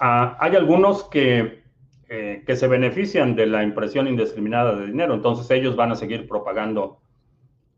Ah, 0.00 0.36
hay 0.40 0.56
algunos 0.56 1.04
que, 1.04 1.62
eh, 2.08 2.42
que 2.46 2.56
se 2.56 2.68
benefician 2.68 3.34
de 3.36 3.46
la 3.46 3.62
impresión 3.62 4.08
indiscriminada 4.08 4.74
de 4.74 4.86
dinero, 4.86 5.14
entonces 5.14 5.50
ellos 5.50 5.76
van 5.76 5.92
a 5.92 5.94
seguir 5.94 6.28
propagando 6.28 7.00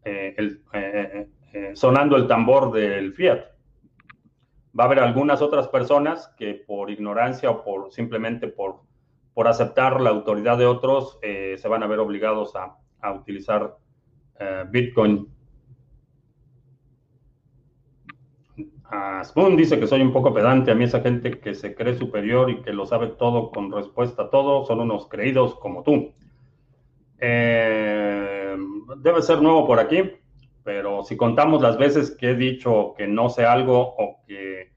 el, 0.07 0.63
eh, 1.57 1.75
sonando 1.75 2.17
el 2.17 2.27
tambor 2.27 2.71
del 2.71 3.15
Fiat. 3.15 3.41
Va 4.79 4.85
a 4.85 4.87
haber 4.87 4.99
algunas 4.99 5.41
otras 5.41 5.69
personas 5.69 6.29
que 6.37 6.53
por 6.53 6.91
ignorancia 6.91 7.51
o 7.51 7.65
por 7.65 7.91
simplemente 7.93 8.49
por, 8.49 8.83
por 9.33 9.49
aceptar 9.49 10.03
la 10.03 10.11
autoridad 10.11 10.59
de 10.59 10.67
otros 10.67 11.19
eh, 11.23 11.57
se 11.57 11.69
van 11.69 11.83
a 11.83 11.87
ver 11.87 12.01
obligados 12.01 12.55
a, 12.57 12.77
utilizar 13.11 13.77
eh, 14.39 14.65
Bitcoin. 14.69 15.29
Ah, 18.85 19.23
Spoon 19.25 19.57
dice 19.57 19.81
que 19.81 19.87
soy 19.87 20.03
un 20.03 20.13
poco 20.13 20.35
pedante. 20.35 20.73
A 20.73 20.75
mí 20.75 20.85
esa 20.85 21.01
gente 21.01 21.39
que 21.41 21.55
se 21.55 21.75
cree 21.75 21.97
superior 21.97 22.51
y 22.51 22.61
que 22.63 22.73
lo 22.73 22.85
sabe 22.85 23.07
todo 23.07 23.51
con 23.51 23.73
respuesta 23.73 24.25
a 24.25 24.31
todo 24.31 24.67
son 24.67 24.81
unos 24.81 25.09
creídos 25.09 25.55
como 25.55 25.83
tú. 25.85 26.13
Debe 28.99 29.23
ser 29.23 29.41
nuevo 29.43 29.67
por 29.67 29.79
aquí 29.79 30.03
pero 30.67 31.05
si 31.05 31.17
contamos 31.17 31.63
las 31.63 31.79
veces 31.79 32.11
que 32.11 32.31
he 32.31 32.35
dicho 32.35 32.93
que 32.99 33.07
no 33.07 33.31
sé 33.31 33.45
algo 33.45 33.95
o 33.97 34.21
que, 34.27 34.73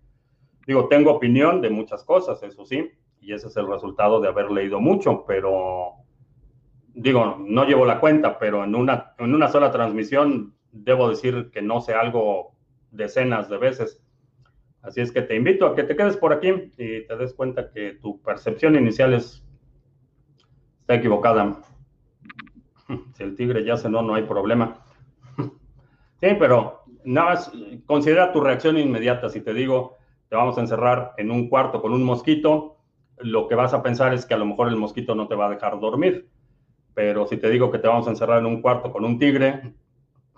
digo, 0.68 0.88
tengo 0.88 1.10
opinión 1.10 1.62
de 1.62 1.72
muchas 1.72 2.04
cosas, 2.04 2.44
eso 2.44 2.64
sí, 2.64 2.92
y 3.20 3.34
ese 3.34 3.48
es 3.48 3.58
el 3.58 3.68
resultado 3.68 4.22
de 4.22 4.28
haber 4.28 4.52
leído 4.52 4.80
mucho, 4.80 5.26
pero 5.26 5.94
digo, 6.94 7.38
no 7.40 7.66
llevo 7.66 7.88
la 7.88 8.00
cuenta, 8.00 8.38
pero 8.38 8.64
en 8.64 8.76
una, 8.76 9.16
en 9.18 9.34
una 9.34 9.48
sola 9.48 9.72
transmisión 9.72 10.54
debo 10.72 11.10
decir 11.10 11.50
que 11.52 11.64
no 11.64 11.82
sé 11.82 11.96
algo 11.96 12.52
decenas 12.92 13.50
de 13.50 13.58
veces. 13.58 14.00
Así 14.84 15.02
es 15.02 15.12
que 15.12 15.24
te 15.24 15.36
invito 15.36 15.66
a 15.66 15.76
que 15.76 15.82
te 15.82 15.96
quedes 15.96 16.18
por 16.18 16.34
aquí 16.34 16.72
y 16.78 17.08
te 17.08 17.18
des 17.18 17.34
cuenta 17.34 17.72
que 17.72 17.94
tu 17.94 18.22
percepción 18.22 18.76
inicial 18.76 19.16
es 19.16 19.44
está 20.82 20.94
equivocada. 20.94 21.64
Si 23.14 23.24
el 23.24 23.36
tigre 23.36 23.64
ya 23.64 23.78
cenó, 23.78 24.02
no 24.02 24.16
hay 24.16 24.24
problema. 24.24 24.78
Sí, 26.22 26.28
pero 26.38 26.84
nada 27.06 27.30
más 27.30 27.52
considera 27.86 28.34
tu 28.34 28.42
reacción 28.42 28.78
inmediata. 28.78 29.30
Si 29.30 29.40
te 29.40 29.54
digo, 29.54 29.96
te 30.28 30.36
vamos 30.36 30.58
a 30.58 30.62
encerrar 30.62 31.14
en 31.18 31.32
un 31.32 31.48
cuarto 31.48 31.82
con 31.82 31.94
un 31.94 32.04
mosquito, 32.04 32.76
lo 33.20 33.48
que 33.48 33.56
vas 33.56 33.74
a 33.74 33.82
pensar 33.82 34.14
es 34.14 34.26
que 34.26 34.34
a 34.34 34.38
lo 34.38 34.46
mejor 34.46 34.68
el 34.68 34.76
mosquito 34.76 35.16
no 35.16 35.30
te 35.30 35.36
va 35.36 35.48
a 35.48 35.50
dejar 35.52 35.80
dormir. 35.80 36.28
Pero 36.94 37.26
si 37.26 37.38
te 37.38 37.50
digo 37.50 37.72
que 37.72 37.80
te 37.80 37.88
vamos 37.88 38.08
a 38.08 38.10
encerrar 38.10 38.40
en 38.40 38.48
un 38.48 38.62
cuarto 38.62 38.92
con 38.92 39.06
un 39.06 39.18
tigre, 39.18 39.74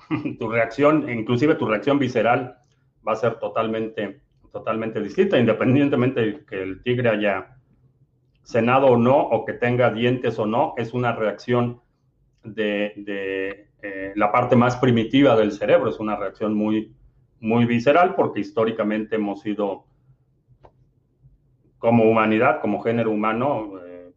tu 0.39 0.49
reacción, 0.49 1.09
inclusive 1.09 1.55
tu 1.55 1.65
reacción 1.65 1.97
visceral, 1.97 2.57
va 3.07 3.13
a 3.13 3.15
ser 3.15 3.39
totalmente, 3.39 4.21
totalmente 4.51 5.01
distinta, 5.01 5.39
independientemente 5.39 6.21
de 6.21 6.45
que 6.45 6.61
el 6.61 6.83
tigre 6.83 7.09
haya 7.09 7.57
cenado 8.43 8.85
o 8.85 8.97
no, 8.97 9.17
o 9.17 9.45
que 9.45 9.53
tenga 9.53 9.91
dientes 9.91 10.37
o 10.37 10.45
no, 10.45 10.75
es 10.77 10.93
una 10.93 11.13
reacción 11.13 11.81
de, 12.43 13.69
eh, 13.81 14.13
la 14.15 14.31
parte 14.31 14.55
más 14.55 14.77
primitiva 14.77 15.35
del 15.35 15.51
cerebro, 15.51 15.89
es 15.89 15.99
una 15.99 16.15
reacción 16.15 16.53
muy, 16.53 16.95
muy 17.39 17.65
visceral 17.65 18.15
porque 18.15 18.39
históricamente 18.39 19.15
hemos 19.15 19.41
sido, 19.41 19.85
como 21.77 22.03
humanidad, 22.03 22.61
como 22.61 22.81
género 22.81 23.11
humano, 23.11 23.73
eh, 23.85 24.11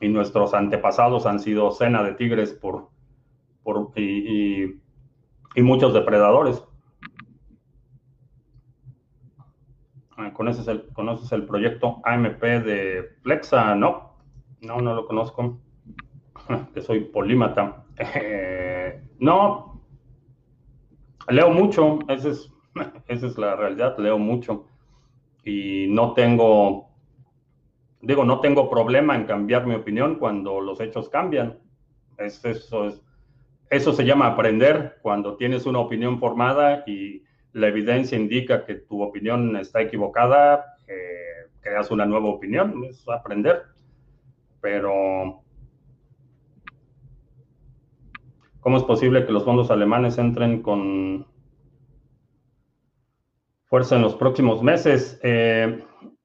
y 0.00 0.08
nuestros 0.08 0.54
antepasados 0.54 1.26
han 1.26 1.40
sido 1.40 1.70
cena 1.70 2.02
de 2.02 2.14
tigres 2.14 2.52
por, 2.52 2.88
por 3.62 3.92
y, 3.96 4.80
y 5.54 5.62
muchos 5.62 5.94
depredadores. 5.94 6.62
Ah, 10.16 10.32
¿Conoces 10.32 10.66
el, 10.68 10.86
¿Conoces 10.94 11.30
el 11.32 11.44
proyecto 11.46 12.00
AMP 12.04 12.40
de 12.42 13.16
Flexa? 13.22 13.74
No, 13.74 14.14
no, 14.62 14.80
no 14.80 14.94
lo 14.94 15.06
conozco. 15.06 15.58
Que 16.74 16.80
soy 16.80 17.00
polímata. 17.00 17.84
Eh, 17.98 19.00
no, 19.18 19.82
leo 21.28 21.50
mucho, 21.50 21.98
esa 22.08 22.28
es, 22.28 22.52
esa 23.08 23.26
es 23.26 23.38
la 23.38 23.56
realidad, 23.56 23.96
leo 23.98 24.18
mucho. 24.18 24.66
Y 25.44 25.86
no 25.88 26.12
tengo, 26.12 26.90
digo, 28.00 28.24
no 28.24 28.40
tengo 28.40 28.68
problema 28.68 29.14
en 29.14 29.24
cambiar 29.24 29.66
mi 29.66 29.74
opinión 29.74 30.16
cuando 30.16 30.60
los 30.60 30.80
hechos 30.80 31.08
cambian. 31.08 31.58
Es, 32.18 32.44
eso, 32.44 32.86
es, 32.86 33.02
eso 33.70 33.92
se 33.92 34.04
llama 34.04 34.26
aprender 34.26 34.98
cuando 35.02 35.36
tienes 35.36 35.66
una 35.66 35.78
opinión 35.78 36.18
formada 36.18 36.82
y 36.86 37.22
la 37.52 37.68
evidencia 37.68 38.18
indica 38.18 38.64
que 38.64 38.74
tu 38.74 39.02
opinión 39.02 39.56
está 39.56 39.80
equivocada, 39.80 40.76
eh, 40.86 41.48
creas 41.60 41.90
una 41.90 42.04
nueva 42.04 42.28
opinión, 42.28 42.84
es 42.84 43.08
aprender. 43.08 43.62
Pero, 44.60 45.42
¿cómo 48.66 48.78
es 48.78 48.82
posible 48.82 49.24
que 49.24 49.30
los 49.30 49.44
fondos 49.44 49.70
alemanes 49.70 50.18
entren 50.18 50.60
con 50.60 51.24
fuerza 53.66 53.94
en 53.94 54.02
los 54.02 54.16
próximos 54.16 54.60
meses? 54.60 55.20
Eh, 55.22 55.84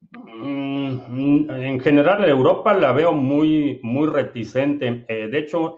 mm, 0.10 1.52
en 1.52 1.80
general, 1.80 2.28
Europa 2.28 2.74
la 2.74 2.94
veo 2.94 3.14
muy, 3.14 3.80
muy 3.84 4.08
reticente. 4.08 5.06
Eh, 5.08 5.28
de 5.28 5.38
hecho, 5.38 5.76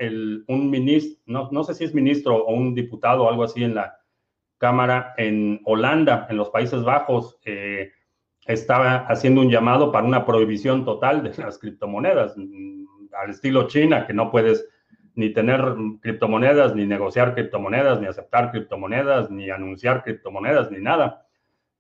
un 0.48 0.70
ministro, 0.70 1.22
no, 1.26 1.50
no 1.52 1.66
sé 1.66 1.74
si 1.74 1.84
es 1.84 1.94
ministro 1.94 2.38
o 2.38 2.54
un 2.54 2.74
diputado 2.74 3.26
o 3.26 3.30
algo 3.30 3.44
así 3.44 3.62
en 3.62 3.76
la 3.76 3.98
Cámara 4.58 5.16
en 5.18 5.60
Holanda, 5.66 6.28
en 6.30 6.38
los 6.38 6.50
Países 6.50 6.82
Bajos, 6.82 7.42
eh, 7.44 7.92
estaba 8.46 9.00
haciendo 9.08 9.42
un 9.42 9.50
llamado 9.50 9.92
para 9.92 10.08
una 10.08 10.26
prohibición 10.26 10.86
total 10.86 11.24
de 11.24 11.44
las 11.44 11.60
criptomonedas, 11.60 12.38
mm, 12.38 12.86
al 13.22 13.32
estilo 13.32 13.68
China, 13.68 14.08
que 14.08 14.14
no 14.14 14.32
puedes 14.32 14.66
ni 15.16 15.32
tener 15.32 15.62
criptomonedas, 16.02 16.76
ni 16.76 16.86
negociar 16.86 17.34
criptomonedas, 17.34 18.00
ni 18.00 18.08
aceptar 18.08 18.52
criptomonedas, 18.52 19.30
ni 19.30 19.50
anunciar 19.50 20.04
criptomonedas, 20.04 20.72
ni 20.72 20.80
nada. 20.80 21.28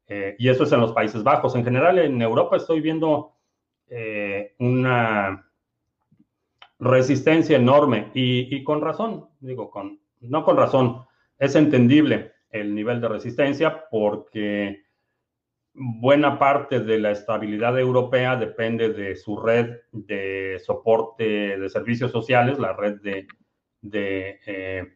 Eh, 0.08 0.36
y 0.38 0.50
eso 0.50 0.64
es 0.64 0.72
en 0.72 0.82
los 0.82 0.94
Países 0.94 1.24
Bajos. 1.24 1.56
En 1.56 1.64
general, 1.64 1.98
en 2.00 2.22
Europa 2.22 2.58
estoy 2.58 2.82
viendo 2.82 3.34
eh, 3.90 4.54
una 4.60 5.48
resistencia 6.80 7.58
enorme 7.58 8.12
y, 8.14 8.56
y, 8.56 8.64
con 8.64 8.82
razón, 8.82 9.30
digo, 9.40 9.72
con, 9.72 10.00
no 10.22 10.44
con 10.44 10.58
razón, 10.58 11.06
es 11.40 11.56
entendible 11.56 12.34
el 12.52 12.76
nivel 12.76 13.02
de 13.02 13.08
resistencia 13.08 13.86
porque 13.90 14.84
buena 15.74 16.38
parte 16.38 16.80
de 16.80 17.00
la 17.00 17.12
estabilidad 17.12 17.80
europea 17.80 18.36
depende 18.36 18.94
de 18.94 19.16
su 19.16 19.38
red 19.38 19.78
de 19.92 20.60
soporte 20.64 21.58
de 21.58 21.70
servicios 21.70 22.12
sociales, 22.12 22.60
la 22.60 22.74
red 22.74 23.02
de, 23.02 23.28
eh, 24.46 24.94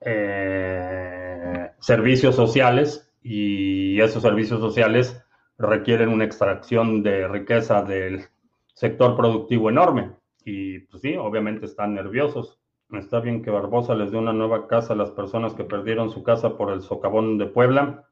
eh, 0.00 1.70
servicios 1.80 2.36
sociales 2.36 3.12
y 3.22 4.00
esos 4.00 4.22
servicios 4.22 4.60
sociales 4.60 5.22
requieren 5.58 6.10
una 6.10 6.24
extracción 6.24 7.02
de 7.02 7.26
riqueza 7.26 7.82
del 7.82 8.26
sector 8.74 9.16
productivo 9.16 9.70
enorme 9.70 10.12
y 10.44 10.80
pues 10.80 11.02
sí, 11.02 11.16
obviamente 11.16 11.66
están 11.66 11.94
nerviosos. 11.94 12.60
Está 12.92 13.18
bien 13.18 13.42
que 13.42 13.50
Barbosa 13.50 13.96
les 13.96 14.12
dé 14.12 14.18
una 14.18 14.32
nueva 14.32 14.68
casa 14.68 14.92
a 14.92 14.96
las 14.96 15.10
personas 15.10 15.54
que 15.54 15.64
perdieron 15.64 16.10
su 16.10 16.22
casa 16.22 16.56
por 16.56 16.72
el 16.72 16.82
socavón 16.82 17.36
de 17.36 17.46
Puebla. 17.46 18.08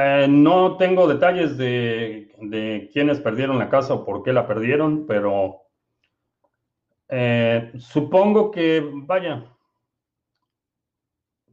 Eh, 0.00 0.26
no 0.28 0.76
tengo 0.76 1.06
detalles 1.06 1.56
de, 1.56 2.90
quiénes 2.92 3.20
perdieron 3.20 3.58
la 3.58 3.68
casa 3.68 3.94
o 3.94 4.04
por 4.04 4.22
qué 4.22 4.32
la 4.32 4.46
perdieron, 4.46 5.06
pero 5.06 5.62
eh, 7.08 7.72
supongo 7.78 8.50
que, 8.50 8.88
vaya, 8.92 9.44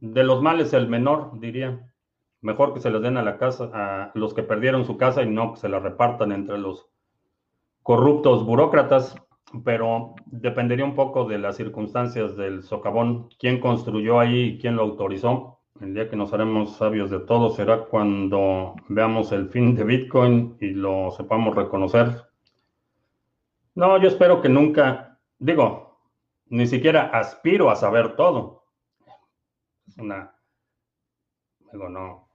de 0.00 0.24
los 0.24 0.42
males 0.42 0.72
el 0.72 0.88
menor, 0.88 1.38
diría. 1.40 1.92
Mejor 2.42 2.74
que 2.74 2.80
se 2.80 2.90
les 2.90 3.02
den 3.02 3.16
a 3.16 3.22
la 3.22 3.38
casa 3.38 3.70
a 3.72 4.12
los 4.14 4.34
que 4.34 4.42
perdieron 4.42 4.84
su 4.84 4.96
casa 4.96 5.22
y 5.22 5.28
no 5.28 5.54
que 5.54 5.60
se 5.60 5.68
la 5.68 5.80
repartan 5.80 6.32
entre 6.32 6.58
los 6.58 6.86
corruptos 7.82 8.44
burócratas 8.44 9.16
pero 9.64 10.14
dependería 10.26 10.84
un 10.84 10.94
poco 10.94 11.24
de 11.24 11.38
las 11.38 11.56
circunstancias 11.56 12.36
del 12.36 12.62
socavón, 12.62 13.28
quién 13.38 13.60
construyó 13.60 14.18
ahí 14.20 14.40
y 14.40 14.58
quién 14.58 14.76
lo 14.76 14.82
autorizó. 14.82 15.55
El 15.80 15.94
día 15.94 16.08
que 16.08 16.16
nos 16.16 16.32
haremos 16.32 16.76
sabios 16.76 17.10
de 17.10 17.20
todo 17.20 17.50
será 17.50 17.84
cuando 17.84 18.74
veamos 18.88 19.32
el 19.32 19.48
fin 19.48 19.74
de 19.74 19.84
Bitcoin 19.84 20.56
y 20.60 20.70
lo 20.70 21.10
sepamos 21.10 21.54
reconocer. 21.54 22.24
No, 23.74 23.98
yo 23.98 24.08
espero 24.08 24.40
que 24.40 24.48
nunca, 24.48 25.18
digo, 25.38 26.00
ni 26.46 26.66
siquiera 26.66 27.10
aspiro 27.12 27.70
a 27.70 27.76
saber 27.76 28.16
todo. 28.16 28.64
Es 29.86 29.98
una, 29.98 30.34
digo, 31.72 31.88
no, 31.88 32.28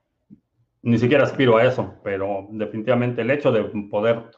ni 0.82 0.98
siquiera 0.98 1.24
aspiro 1.24 1.56
a 1.56 1.64
eso, 1.64 1.94
pero 2.04 2.46
definitivamente 2.50 3.22
el 3.22 3.30
hecho 3.30 3.50
de 3.50 3.64
poder 3.90 4.30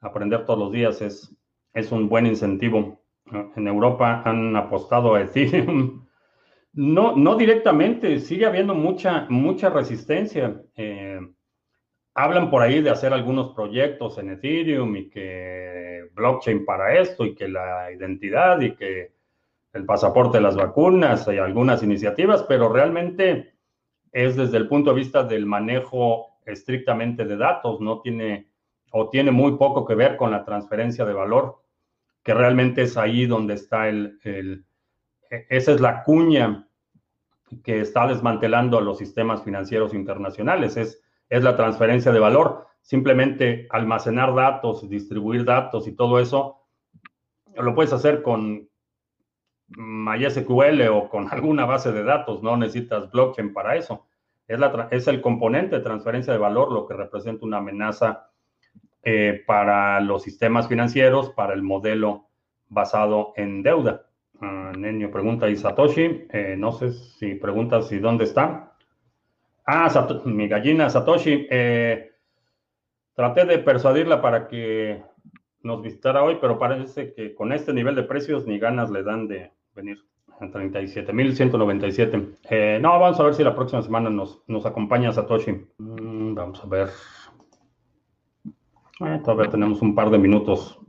aprender 0.00 0.44
todos 0.44 0.58
los 0.58 0.72
días 0.72 1.02
es 1.02 1.36
es 1.74 1.92
un 1.92 2.08
buen 2.08 2.26
incentivo. 2.26 3.00
En 3.56 3.66
Europa 3.66 4.22
han 4.24 4.54
apostado 4.56 5.14
a 5.14 5.22
Ethereum. 5.22 6.01
No, 6.74 7.16
no 7.16 7.36
directamente, 7.36 8.18
sigue 8.20 8.46
habiendo 8.46 8.74
mucha, 8.74 9.26
mucha 9.28 9.68
resistencia. 9.68 10.62
Eh, 10.76 11.20
hablan 12.14 12.50
por 12.50 12.62
ahí 12.62 12.80
de 12.80 12.90
hacer 12.90 13.12
algunos 13.12 13.54
proyectos 13.54 14.18
en 14.18 14.30
Ethereum 14.30 14.96
y 14.96 15.10
que 15.10 16.08
blockchain 16.14 16.64
para 16.64 16.98
esto 16.98 17.24
y 17.24 17.34
que 17.34 17.48
la 17.48 17.92
identidad 17.92 18.60
y 18.60 18.74
que 18.74 19.12
el 19.72 19.84
pasaporte 19.84 20.38
de 20.38 20.44
las 20.44 20.56
vacunas 20.56 21.26
y 21.28 21.38
algunas 21.38 21.82
iniciativas, 21.82 22.42
pero 22.44 22.70
realmente 22.70 23.54
es 24.12 24.36
desde 24.36 24.58
el 24.58 24.68
punto 24.68 24.90
de 24.90 24.96
vista 24.96 25.24
del 25.24 25.46
manejo 25.46 26.38
estrictamente 26.44 27.24
de 27.24 27.36
datos, 27.36 27.80
no 27.80 28.00
tiene 28.00 28.48
o 28.90 29.08
tiene 29.08 29.30
muy 29.30 29.56
poco 29.56 29.86
que 29.86 29.94
ver 29.94 30.16
con 30.16 30.30
la 30.30 30.44
transferencia 30.44 31.06
de 31.06 31.14
valor 31.14 31.62
que 32.22 32.34
realmente 32.34 32.82
es 32.82 32.96
ahí 32.96 33.26
donde 33.26 33.54
está 33.54 33.88
el, 33.88 34.18
el, 34.22 34.64
esa 35.48 35.72
es 35.72 35.80
la 35.80 36.02
cuña 36.04 36.68
que 37.64 37.80
está 37.80 38.06
desmantelando 38.06 38.78
a 38.78 38.82
los 38.82 38.98
sistemas 38.98 39.42
financieros 39.42 39.94
internacionales, 39.94 40.76
es, 40.76 41.02
es 41.28 41.42
la 41.42 41.56
transferencia 41.56 42.12
de 42.12 42.20
valor. 42.20 42.66
Simplemente 42.80 43.66
almacenar 43.70 44.34
datos, 44.34 44.88
distribuir 44.88 45.44
datos 45.44 45.86
y 45.86 45.92
todo 45.92 46.18
eso, 46.18 46.62
lo 47.54 47.74
puedes 47.74 47.92
hacer 47.92 48.22
con 48.22 48.68
MySQL 49.68 50.88
o 50.90 51.08
con 51.08 51.28
alguna 51.32 51.64
base 51.64 51.92
de 51.92 52.04
datos, 52.04 52.42
no 52.42 52.56
necesitas 52.56 53.10
blockchain 53.10 53.52
para 53.52 53.76
eso. 53.76 54.06
Es, 54.46 54.58
la, 54.58 54.88
es 54.90 55.06
el 55.06 55.20
componente 55.20 55.76
de 55.76 55.82
transferencia 55.82 56.32
de 56.32 56.38
valor 56.38 56.72
lo 56.72 56.86
que 56.86 56.94
representa 56.94 57.46
una 57.46 57.58
amenaza 57.58 58.30
eh, 59.02 59.42
para 59.46 60.00
los 60.00 60.22
sistemas 60.22 60.68
financieros, 60.68 61.30
para 61.30 61.54
el 61.54 61.62
modelo 61.62 62.28
basado 62.68 63.32
en 63.36 63.62
deuda. 63.62 64.06
Uh, 64.42 64.76
Nenio 64.76 65.08
pregunta, 65.12 65.48
¿y 65.48 65.54
Satoshi? 65.54 66.26
Eh, 66.30 66.56
no 66.58 66.72
sé 66.72 66.90
si 66.90 67.36
preguntas 67.36 67.86
si 67.86 68.00
dónde 68.00 68.24
está. 68.24 68.74
Ah, 69.64 69.88
mi 70.24 70.48
gallina 70.48 70.90
Satoshi. 70.90 71.46
Eh, 71.48 72.10
traté 73.14 73.44
de 73.44 73.58
persuadirla 73.60 74.20
para 74.20 74.48
que 74.48 75.00
nos 75.62 75.80
visitara 75.80 76.24
hoy, 76.24 76.38
pero 76.40 76.58
parece 76.58 77.12
que 77.14 77.36
con 77.36 77.52
este 77.52 77.72
nivel 77.72 77.94
de 77.94 78.02
precios 78.02 78.44
ni 78.44 78.58
ganas 78.58 78.90
le 78.90 79.04
dan 79.04 79.28
de 79.28 79.52
venir. 79.76 79.98
37.197. 80.40 82.38
Eh, 82.50 82.78
no, 82.82 82.98
vamos 82.98 83.20
a 83.20 83.22
ver 83.22 83.34
si 83.34 83.44
la 83.44 83.54
próxima 83.54 83.80
semana 83.82 84.10
nos, 84.10 84.42
nos 84.48 84.66
acompaña 84.66 85.12
Satoshi. 85.12 85.52
Mm, 85.78 86.34
vamos 86.34 86.64
a 86.64 86.66
ver. 86.66 86.88
Eh, 89.06 89.20
todavía 89.24 89.50
tenemos 89.50 89.80
un 89.82 89.94
par 89.94 90.10
de 90.10 90.18
minutos. 90.18 90.81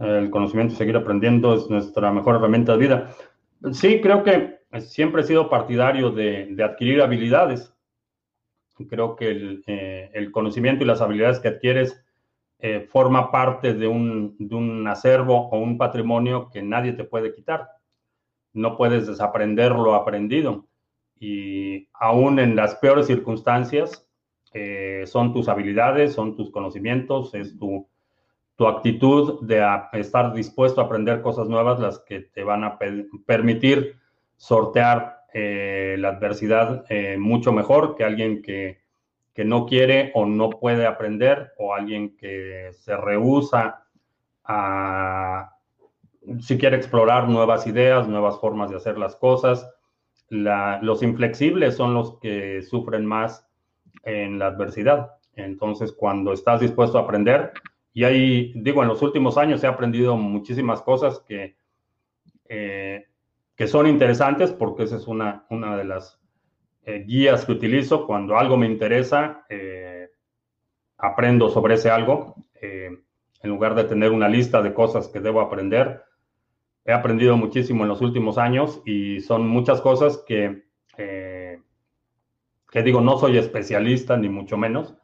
El 0.00 0.30
conocimiento 0.30 0.74
y 0.74 0.76
seguir 0.76 0.96
aprendiendo 0.96 1.54
es 1.54 1.68
nuestra 1.68 2.10
mejor 2.10 2.36
herramienta 2.36 2.72
de 2.72 2.78
vida. 2.78 3.10
Sí, 3.72 4.00
creo 4.00 4.24
que 4.24 4.60
siempre 4.80 5.20
he 5.20 5.24
sido 5.24 5.50
partidario 5.50 6.10
de, 6.10 6.56
adquirir 6.64 7.02
habilidades. 7.02 7.74
Creo 8.88 9.14
que 9.14 9.30
el, 9.30 9.62
eh, 9.66 10.10
el, 10.14 10.32
conocimiento 10.32 10.82
y 10.82 10.86
las 10.86 11.02
habilidades 11.02 11.38
que 11.38 11.48
adquieres 11.48 12.02
eh, 12.60 12.88
forma 12.90 13.30
parte 13.30 13.74
de 13.74 13.86
un, 13.86 14.36
de 14.38 14.54
un 14.54 14.88
acervo 14.88 15.48
o 15.50 15.58
un 15.58 15.76
patrimonio 15.76 16.48
que 16.50 16.62
nadie 16.62 16.94
te 16.94 17.04
puede 17.04 17.34
quitar. 17.34 17.68
No 18.54 18.78
puedes 18.78 19.06
desaprender 19.06 19.72
lo 19.72 19.94
aprendido. 19.94 20.66
Y 21.18 21.88
aún 21.92 22.38
en 22.38 22.56
las 22.56 22.74
peores 22.76 23.06
circunstancias, 23.06 24.08
eh, 24.54 25.04
son 25.06 25.34
tus 25.34 25.48
habilidades, 25.48 26.14
son 26.14 26.36
tus 26.36 26.50
conocimientos, 26.50 27.34
es 27.34 27.56
tu, 27.58 27.86
tu 28.60 28.68
actitud 28.68 29.40
de 29.40 29.66
estar 29.94 30.34
dispuesto 30.34 30.82
a 30.82 30.84
aprender 30.84 31.22
cosas 31.22 31.48
nuevas 31.48 31.80
las 31.80 31.98
que 32.00 32.20
te 32.20 32.44
van 32.44 32.62
a 32.62 32.78
permitir 33.24 33.96
sortear 34.36 35.22
eh, 35.32 35.96
la 35.98 36.08
adversidad 36.08 36.84
mucho 37.16 37.52
mejor 37.52 37.94
que 37.96 38.04
alguien 38.04 38.42
que 38.42 38.80
que 39.34 39.44
no 39.46 39.64
quiere 39.64 40.10
o 40.14 40.26
no 40.26 40.50
puede 40.50 40.86
aprender 40.86 41.52
o 41.56 41.74
alguien 41.74 42.16
que 42.16 42.70
se 42.72 42.96
rehúsa 42.96 43.84
a, 44.44 45.56
si 46.40 46.58
quiere 46.58 46.76
explorar 46.76 47.28
nuevas 47.28 47.66
ideas, 47.66 48.08
nuevas 48.08 48.38
formas 48.38 48.70
de 48.70 48.76
hacer 48.76 48.98
las 48.98 49.16
cosas. 49.16 49.66
los 50.28 51.02
inflexibles 51.02 51.74
son 51.74 51.94
los 51.94 52.18
que 52.18 52.62
sufren 52.62 53.06
más 53.06 53.48
en 54.04 54.38
la 54.38 54.48
adversidad. 54.48 55.12
Entonces, 55.34 55.92
cuando 55.92 56.32
estás 56.32 56.60
dispuesto 56.60 56.98
a 56.98 57.02
aprender, 57.02 57.52
y 57.92 58.04
ahí, 58.04 58.52
digo, 58.54 58.82
en 58.82 58.88
los 58.88 59.02
últimos 59.02 59.36
años 59.36 59.62
he 59.64 59.66
aprendido 59.66 60.16
muchísimas 60.16 60.80
cosas 60.82 61.20
que, 61.26 61.56
eh, 62.48 63.06
que 63.56 63.66
son 63.66 63.86
interesantes 63.88 64.52
porque 64.52 64.84
esa 64.84 64.96
es 64.96 65.08
una, 65.08 65.46
una 65.50 65.76
de 65.76 65.84
las 65.84 66.20
eh, 66.84 67.04
guías 67.06 67.44
que 67.44 67.52
utilizo. 67.52 68.06
Cuando 68.06 68.38
algo 68.38 68.56
me 68.56 68.66
interesa, 68.66 69.44
eh, 69.48 70.08
aprendo 70.98 71.48
sobre 71.48 71.74
ese 71.74 71.90
algo. 71.90 72.36
En 72.62 73.48
lugar 73.48 73.74
de 73.74 73.84
tener 73.84 74.12
una 74.12 74.28
lista 74.28 74.60
de 74.60 74.74
cosas 74.74 75.08
que 75.08 75.18
debo 75.18 75.40
aprender, 75.40 76.02
he 76.84 76.92
aprendido 76.92 77.38
muchísimo 77.38 77.84
en 77.84 77.88
los 77.88 78.02
últimos 78.02 78.36
años 78.36 78.82
y 78.84 79.20
son 79.20 79.48
muchas 79.48 79.80
cosas 79.80 80.22
que, 80.26 80.64
que 80.94 82.82
digo, 82.82 83.00
no 83.00 83.16
soy 83.16 83.38
especialista 83.38 84.18
ni 84.18 84.28
mucho 84.28 84.58
menos, 84.58 84.99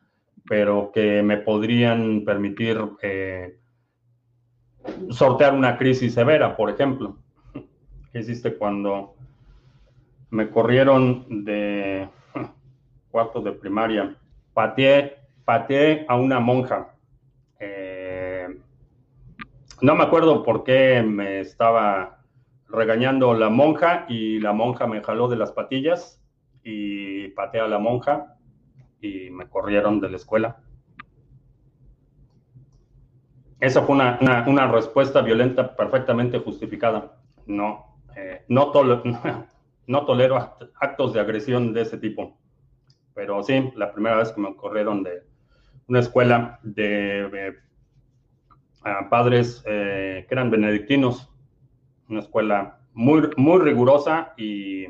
pero 0.49 0.91
que 0.93 1.23
me 1.23 1.39
podrían 1.39 2.25
permitir 2.25 2.79
sortear 5.11 5.55
una 5.55 5.77
crisis 5.77 6.15
severa, 6.15 6.57
por 6.57 6.71
ejemplo. 6.71 7.17
¿Qué 8.13 8.21
hiciste 8.21 8.55
cuando 8.55 9.15
me 10.31 10.51
corrieron 10.51 11.45
de 11.45 12.09
cuarto 13.17 13.41
de 13.41 13.53
primaria. 13.53 14.15
Pateé, 14.53 15.17
pateé 15.47 16.05
a 16.07 16.17
una 16.17 16.39
monja. 16.39 16.95
Eh, 17.59 18.47
no 19.81 19.95
me 19.95 20.05
acuerdo 20.05 20.43
por 20.43 20.65
qué 20.65 21.03
me 21.03 21.41
estaba 21.41 22.19
regañando 22.69 23.33
la 23.33 23.49
monja 23.49 24.05
y 24.09 24.39
la 24.41 24.53
monja 24.53 24.87
me 24.87 25.03
jaló 25.03 25.29
de 25.29 25.37
las 25.37 25.53
patillas 25.53 26.23
y 26.63 27.29
pateé 27.29 27.63
a 27.63 27.69
la 27.69 27.79
monja 27.79 28.36
y 29.01 29.31
me 29.31 29.49
corrieron 29.49 30.01
de 30.01 30.11
la 30.11 30.17
escuela. 30.17 30.63
Esa 33.61 33.83
fue 33.83 33.95
una, 33.95 34.67
respuesta 34.71 35.23
violenta 35.23 35.75
perfectamente 35.75 36.39
justificada. 36.39 37.19
No, 37.47 37.99
eh, 38.15 38.45
no, 38.49 38.71
todo, 38.71 39.03
no 39.87 40.05
tolero 40.05 40.37
actos 40.81 41.13
de 41.13 41.21
agresión 41.21 41.73
de 41.73 41.83
ese 41.83 41.97
tipo. 41.99 42.37
Pero 43.15 43.43
sí, 43.43 43.73
la 43.77 43.93
primera 43.93 44.17
vez 44.17 44.31
que 44.33 44.41
me 44.41 44.55
corrieron 44.57 45.03
de 45.03 45.23
una 45.89 46.01
escuela 46.01 46.61
de, 46.63 47.57
padres 49.09 49.63
eh, 49.67 50.27
que 50.29 50.35
eran 50.35 50.51
benedictinos, 50.51 51.33
una 52.09 52.21
escuela 52.21 52.79
muy, 52.93 53.31
muy 53.37 53.61
rigurosa 53.61 54.35
y 54.37 54.87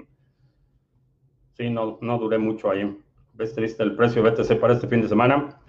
sí, 1.55 1.71
no, 1.71 1.99
no 2.01 2.19
duré 2.19 2.39
mucho 2.39 2.71
ahí. 2.71 3.01
Ves 3.37 3.55
triste 3.55 3.83
el 3.83 3.95
precio 3.95 4.23
BTC 4.23 4.59
para 4.59 4.73
este 4.73 4.89
fin 4.89 5.03
de 5.03 5.09
semana. 5.09 5.61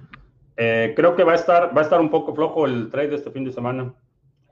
Eh, 0.55 0.93
creo 0.95 1.15
que 1.15 1.23
va 1.23 1.33
a 1.33 1.35
estar, 1.35 1.75
va 1.75 1.81
a 1.81 1.83
estar 1.83 1.99
un 1.99 2.09
poco 2.09 2.33
flojo 2.33 2.65
el 2.65 2.89
trade 2.89 3.09
de 3.09 3.15
este 3.15 3.29
fin 3.29 3.43
de 3.43 3.51
semana. 3.51 3.93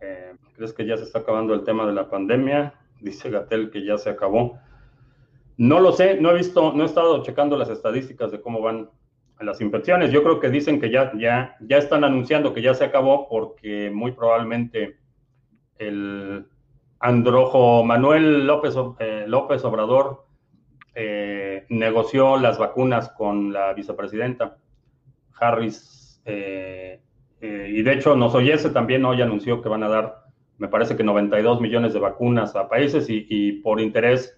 Eh, 0.02 0.34
¿Crees 0.56 0.74
que 0.74 0.86
ya 0.86 0.98
se 0.98 1.04
está 1.04 1.20
acabando 1.20 1.54
el 1.54 1.64
tema 1.64 1.86
de 1.88 1.94
la 1.94 2.10
pandemia? 2.10 2.74
Dice 3.00 3.30
Gatel 3.30 3.72
que 3.72 3.86
ya 3.86 3.98
se 3.98 4.10
acabó. 4.10 4.60
No 5.56 5.80
lo 5.80 5.94
sé, 5.94 6.20
no 6.20 6.32
he 6.32 6.36
visto, 6.36 6.74
no 6.74 6.84
he 6.84 6.86
estado 6.86 7.24
checando 7.24 7.58
las 7.58 7.70
estadísticas 7.70 8.32
de 8.32 8.42
cómo 8.42 8.62
van 8.62 8.90
las 9.40 9.62
infecciones. 9.62 10.12
Yo 10.12 10.22
creo 10.22 10.42
que 10.42 10.50
dicen 10.50 10.82
que 10.82 10.90
ya, 10.90 11.14
ya, 11.18 11.56
ya 11.62 11.78
están 11.78 12.04
anunciando 12.04 12.54
que 12.54 12.62
ya 12.62 12.74
se 12.74 12.84
acabó 12.84 13.30
porque 13.30 13.90
muy 13.94 14.12
probablemente 14.12 14.98
el 15.78 16.48
androjo 17.00 17.84
Manuel 17.86 18.46
López, 18.46 18.76
eh, 19.00 19.24
López 19.28 19.64
Obrador 19.64 20.26
eh, 20.96 21.66
negoció 21.70 22.38
las 22.38 22.58
vacunas 22.58 23.10
con 23.10 23.54
la 23.54 23.74
vicepresidenta 23.74 24.58
Harris. 25.40 26.22
Eh, 26.26 27.02
y 27.42 27.84
de 27.84 27.94
hecho, 27.94 28.16
nos 28.16 28.34
oyese 28.34 28.72
también 28.72 29.06
hoy 29.06 29.22
anunció 29.22 29.62
que 29.62 29.70
van 29.70 29.84
a 29.84 29.90
dar, 29.90 30.24
me 30.58 30.68
parece 30.68 30.96
que 30.96 31.04
92 31.04 31.62
millones 31.62 31.94
de 31.94 32.00
vacunas 32.00 32.56
a 32.56 32.68
países 32.68 33.06
y 33.10 33.52
por 33.62 33.80
interés 33.80 34.36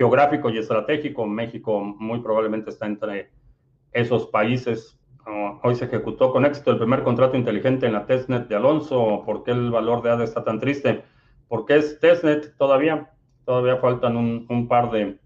geográfico 0.00 0.48
y 0.48 0.56
estratégico, 0.56 1.26
México 1.26 1.80
muy 1.80 2.20
probablemente 2.20 2.70
está 2.70 2.86
entre 2.86 3.30
esos 3.92 4.28
países. 4.28 4.98
Ah, 5.26 5.58
hoy 5.62 5.74
se 5.74 5.84
ejecutó 5.84 6.32
con 6.32 6.46
éxito 6.46 6.70
el 6.70 6.78
primer 6.78 7.02
contrato 7.02 7.36
inteligente 7.36 7.86
en 7.86 7.92
la 7.92 8.06
testnet 8.06 8.48
de 8.48 8.56
Alonso. 8.56 9.22
¿Por 9.26 9.44
qué 9.44 9.50
el 9.50 9.70
valor 9.70 10.02
de 10.02 10.10
ADA 10.10 10.24
está 10.24 10.42
tan 10.42 10.58
triste? 10.58 11.04
Porque 11.48 11.76
es 11.76 12.00
testnet 12.00 12.56
todavía. 12.56 13.10
Todavía 13.44 13.76
faltan 13.76 14.16
un, 14.16 14.68
par 14.68 14.90
de 14.90 15.18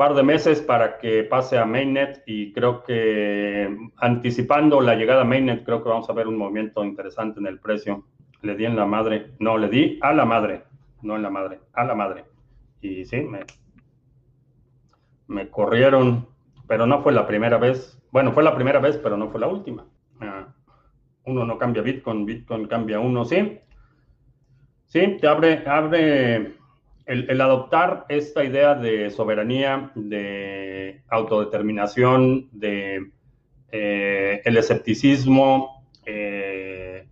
par 0.00 0.14
de 0.14 0.22
meses 0.22 0.62
para 0.62 0.96
que 0.96 1.24
pase 1.24 1.58
a 1.58 1.66
mainnet 1.66 2.22
y 2.24 2.54
creo 2.54 2.82
que 2.82 3.68
anticipando 3.98 4.80
la 4.80 4.94
llegada 4.94 5.20
a 5.20 5.24
mainnet 5.26 5.62
creo 5.62 5.82
que 5.82 5.90
vamos 5.90 6.08
a 6.08 6.14
ver 6.14 6.26
un 6.26 6.38
movimiento 6.38 6.82
interesante 6.82 7.38
en 7.38 7.46
el 7.46 7.60
precio. 7.60 8.06
Le 8.40 8.56
di 8.56 8.64
en 8.64 8.76
la 8.76 8.86
madre, 8.86 9.32
no, 9.40 9.58
le 9.58 9.68
di 9.68 9.98
a 10.00 10.14
la 10.14 10.24
madre, 10.24 10.62
no 11.02 11.16
en 11.16 11.22
la 11.22 11.28
madre, 11.28 11.60
a 11.74 11.84
la 11.84 11.94
madre. 11.94 12.24
Y 12.80 13.04
sí, 13.04 13.20
me, 13.20 13.40
me 15.26 15.50
corrieron, 15.50 16.26
pero 16.66 16.86
no 16.86 17.02
fue 17.02 17.12
la 17.12 17.26
primera 17.26 17.58
vez. 17.58 18.02
Bueno, 18.10 18.32
fue 18.32 18.42
la 18.42 18.54
primera 18.54 18.78
vez, 18.78 18.96
pero 18.96 19.18
no 19.18 19.28
fue 19.28 19.38
la 19.38 19.48
última. 19.48 19.84
Ah, 20.22 20.48
uno 21.26 21.44
no 21.44 21.58
cambia 21.58 21.82
Bitcoin, 21.82 22.24
Bitcoin 22.24 22.68
cambia 22.68 23.00
uno, 23.00 23.26
sí. 23.26 23.60
Sí, 24.86 25.18
te 25.20 25.26
abre, 25.26 25.62
abre 25.68 26.54
el, 27.10 27.40
adoptar 27.40 28.06
esta 28.08 28.44
idea 28.44 28.74
de 28.74 29.10
soberanía, 29.10 29.90
de 29.94 31.02
autodeterminación, 31.08 32.48
de 32.52 33.10
eh, 33.72 34.42
el 34.44 34.56
escepticismo, 34.56 35.84
eh, 36.06 37.06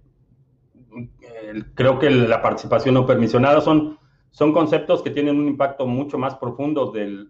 creo 1.74 1.99
que 1.99 2.11
la 2.11 2.40
participación 2.42 2.94
no 2.94 3.07
permisionada 3.07 3.61
son 3.61 3.99
son 4.30 4.53
conceptos 4.53 5.03
que 5.03 5.11
tienen 5.11 5.36
un 5.36 5.49
impacto 5.49 5.86
mucho 5.86 6.18
más 6.18 6.36
profundo 6.36 6.92
del, 6.92 7.26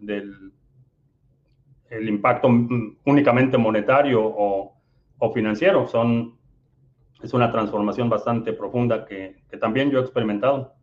el 1.89 2.09
impacto 2.09 2.47
únicamente 3.05 3.57
monetario 3.57 4.21
o, 4.23 4.75
financiero. 5.33 5.87
Son, 5.87 6.37
es 7.21 7.33
una 7.33 7.51
transformación 7.51 8.09
bastante 8.09 8.53
profunda 8.53 9.05
que, 9.05 9.37
también 9.59 9.89
yo 9.89 9.99
he 9.99 10.01
experimentado. 10.01 10.75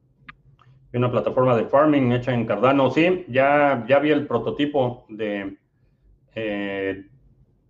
Una 0.97 1.11
plataforma 1.11 1.57
de 1.57 1.67
farming 1.67 2.13
hecha 2.13 2.33
en 2.33 2.47
Cardano. 2.47 2.91
Sí, 2.91 3.27
ya, 3.29 3.85
ya 3.87 3.99
vi 3.99 4.11
el 4.11 4.27
prototipo 4.27 5.05
de... 5.09 5.59
Eh, 6.35 7.07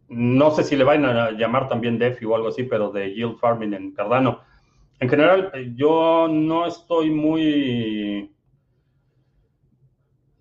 no 0.09 0.51
sé 0.53 0.63
si 0.63 0.77
le 0.77 0.85
van 0.85 1.05
a 1.05 1.33
llamar 1.33 1.69
también 1.69 1.99
DeFi 1.99 2.25
o 2.25 2.37
algo 2.37 2.49
así, 2.49 2.63
pero 2.63 2.91
de 2.93 3.13
yield 3.13 3.39
farming 3.39 3.75
en 3.75 3.93
Cardano. 3.93 4.41
En 5.01 5.09
general, 5.09 5.51
yo 5.75 6.29
no 6.31 6.67
estoy 6.67 7.11
muy 7.11 8.33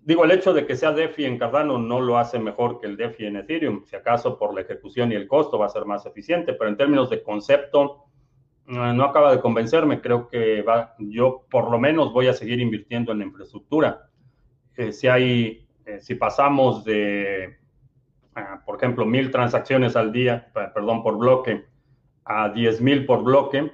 Digo, 0.06 0.24
el 0.24 0.30
hecho 0.30 0.52
de 0.52 0.64
que 0.64 0.76
sea 0.76 0.92
DeFi 0.92 1.24
en 1.24 1.36
Cardano 1.36 1.78
no 1.78 2.00
lo 2.00 2.16
hace 2.16 2.38
mejor 2.38 2.78
que 2.78 2.86
el 2.86 2.96
DeFi 2.96 3.26
en 3.26 3.38
Ethereum. 3.38 3.84
Si 3.86 3.96
acaso 3.96 4.38
por 4.38 4.54
la 4.54 4.60
ejecución 4.60 5.10
y 5.10 5.16
el 5.16 5.26
costo 5.26 5.58
va 5.58 5.66
a 5.66 5.70
ser 5.70 5.84
más 5.84 6.06
eficiente, 6.06 6.52
pero 6.52 6.70
en 6.70 6.76
términos 6.76 7.10
de 7.10 7.24
concepto, 7.24 8.04
eh, 8.04 8.05
no 8.66 9.04
acaba 9.04 9.32
de 9.32 9.40
convencerme. 9.40 10.00
Creo 10.00 10.28
que 10.28 10.62
va, 10.62 10.94
yo 10.98 11.44
por 11.50 11.70
lo 11.70 11.78
menos 11.78 12.12
voy 12.12 12.28
a 12.28 12.32
seguir 12.32 12.60
invirtiendo 12.60 13.12
en 13.12 13.18
la 13.18 13.24
infraestructura. 13.24 14.10
Eh, 14.76 14.92
si 14.92 15.08
hay, 15.08 15.66
eh, 15.84 16.00
si 16.00 16.14
pasamos 16.16 16.84
de, 16.84 17.56
ah, 18.34 18.62
por 18.66 18.76
ejemplo, 18.76 19.06
mil 19.06 19.30
transacciones 19.30 19.96
al 19.96 20.12
día, 20.12 20.50
perdón, 20.52 21.02
por 21.02 21.16
bloque, 21.18 21.64
a 22.24 22.48
diez 22.48 22.80
mil 22.80 23.06
por 23.06 23.22
bloque, 23.22 23.72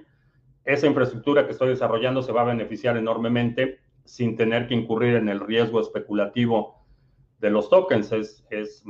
esa 0.64 0.86
infraestructura 0.86 1.44
que 1.44 1.52
estoy 1.52 1.70
desarrollando 1.70 2.22
se 2.22 2.32
va 2.32 2.42
a 2.42 2.44
beneficiar 2.44 2.96
enormemente 2.96 3.80
sin 4.04 4.36
tener 4.36 4.68
que 4.68 4.74
incurrir 4.74 5.16
en 5.16 5.28
el 5.28 5.40
riesgo 5.40 5.80
especulativo 5.80 6.84
de 7.38 7.50
los 7.50 7.68
tokens. 7.68 8.12
Es, 8.12 8.46
es 8.50 8.84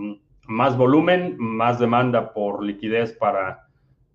más 0.44 0.76
volumen, 0.76 1.36
más 1.38 1.78
demanda 1.78 2.32
por 2.34 2.62
liquidez 2.62 3.12
para 3.12 3.68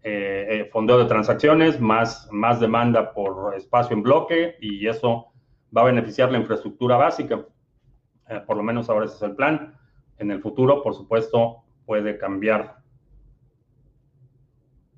eh, 0.10 0.62
eh, 0.62 0.70
fondeo 0.72 1.00
de 1.00 1.04
transacciones, 1.04 1.82
más, 1.82 2.30
más 2.32 2.62
demanda 2.62 3.12
por 3.12 3.54
espacio 3.58 3.94
en 3.94 4.04
bloque 4.04 4.56
y 4.62 4.88
eso 4.88 5.34
va 5.76 5.82
a 5.82 5.86
beneficiar 5.86 6.32
la 6.32 6.38
infraestructura 6.38 6.96
básica. 6.96 7.46
Eh, 8.30 8.42
por 8.48 8.56
lo 8.56 8.64
menos 8.64 8.90
ahora 8.90 9.08
ese 9.08 9.16
es 9.16 9.22
el 9.24 9.36
plan. 9.36 9.78
En 10.18 10.32
el 10.32 10.40
futuro, 10.40 10.82
por 10.82 10.94
supuesto, 10.94 11.66
puede 11.86 12.18
cambiar. 12.18 12.78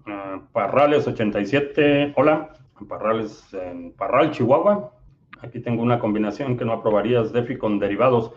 Uh, 0.05 0.45
Parrales 0.51 1.07
87, 1.07 2.13
hola. 2.15 2.53
Parrales 2.87 3.51
en 3.55 3.93
Parral, 3.93 4.29
Chihuahua. 4.29 4.93
Aquí 5.41 5.59
tengo 5.59 5.81
una 5.81 5.97
combinación 5.97 6.55
que 6.55 6.65
no 6.65 6.73
aprobarías 6.73 7.33
DeFi 7.33 7.57
con 7.57 7.79
derivados. 7.79 8.31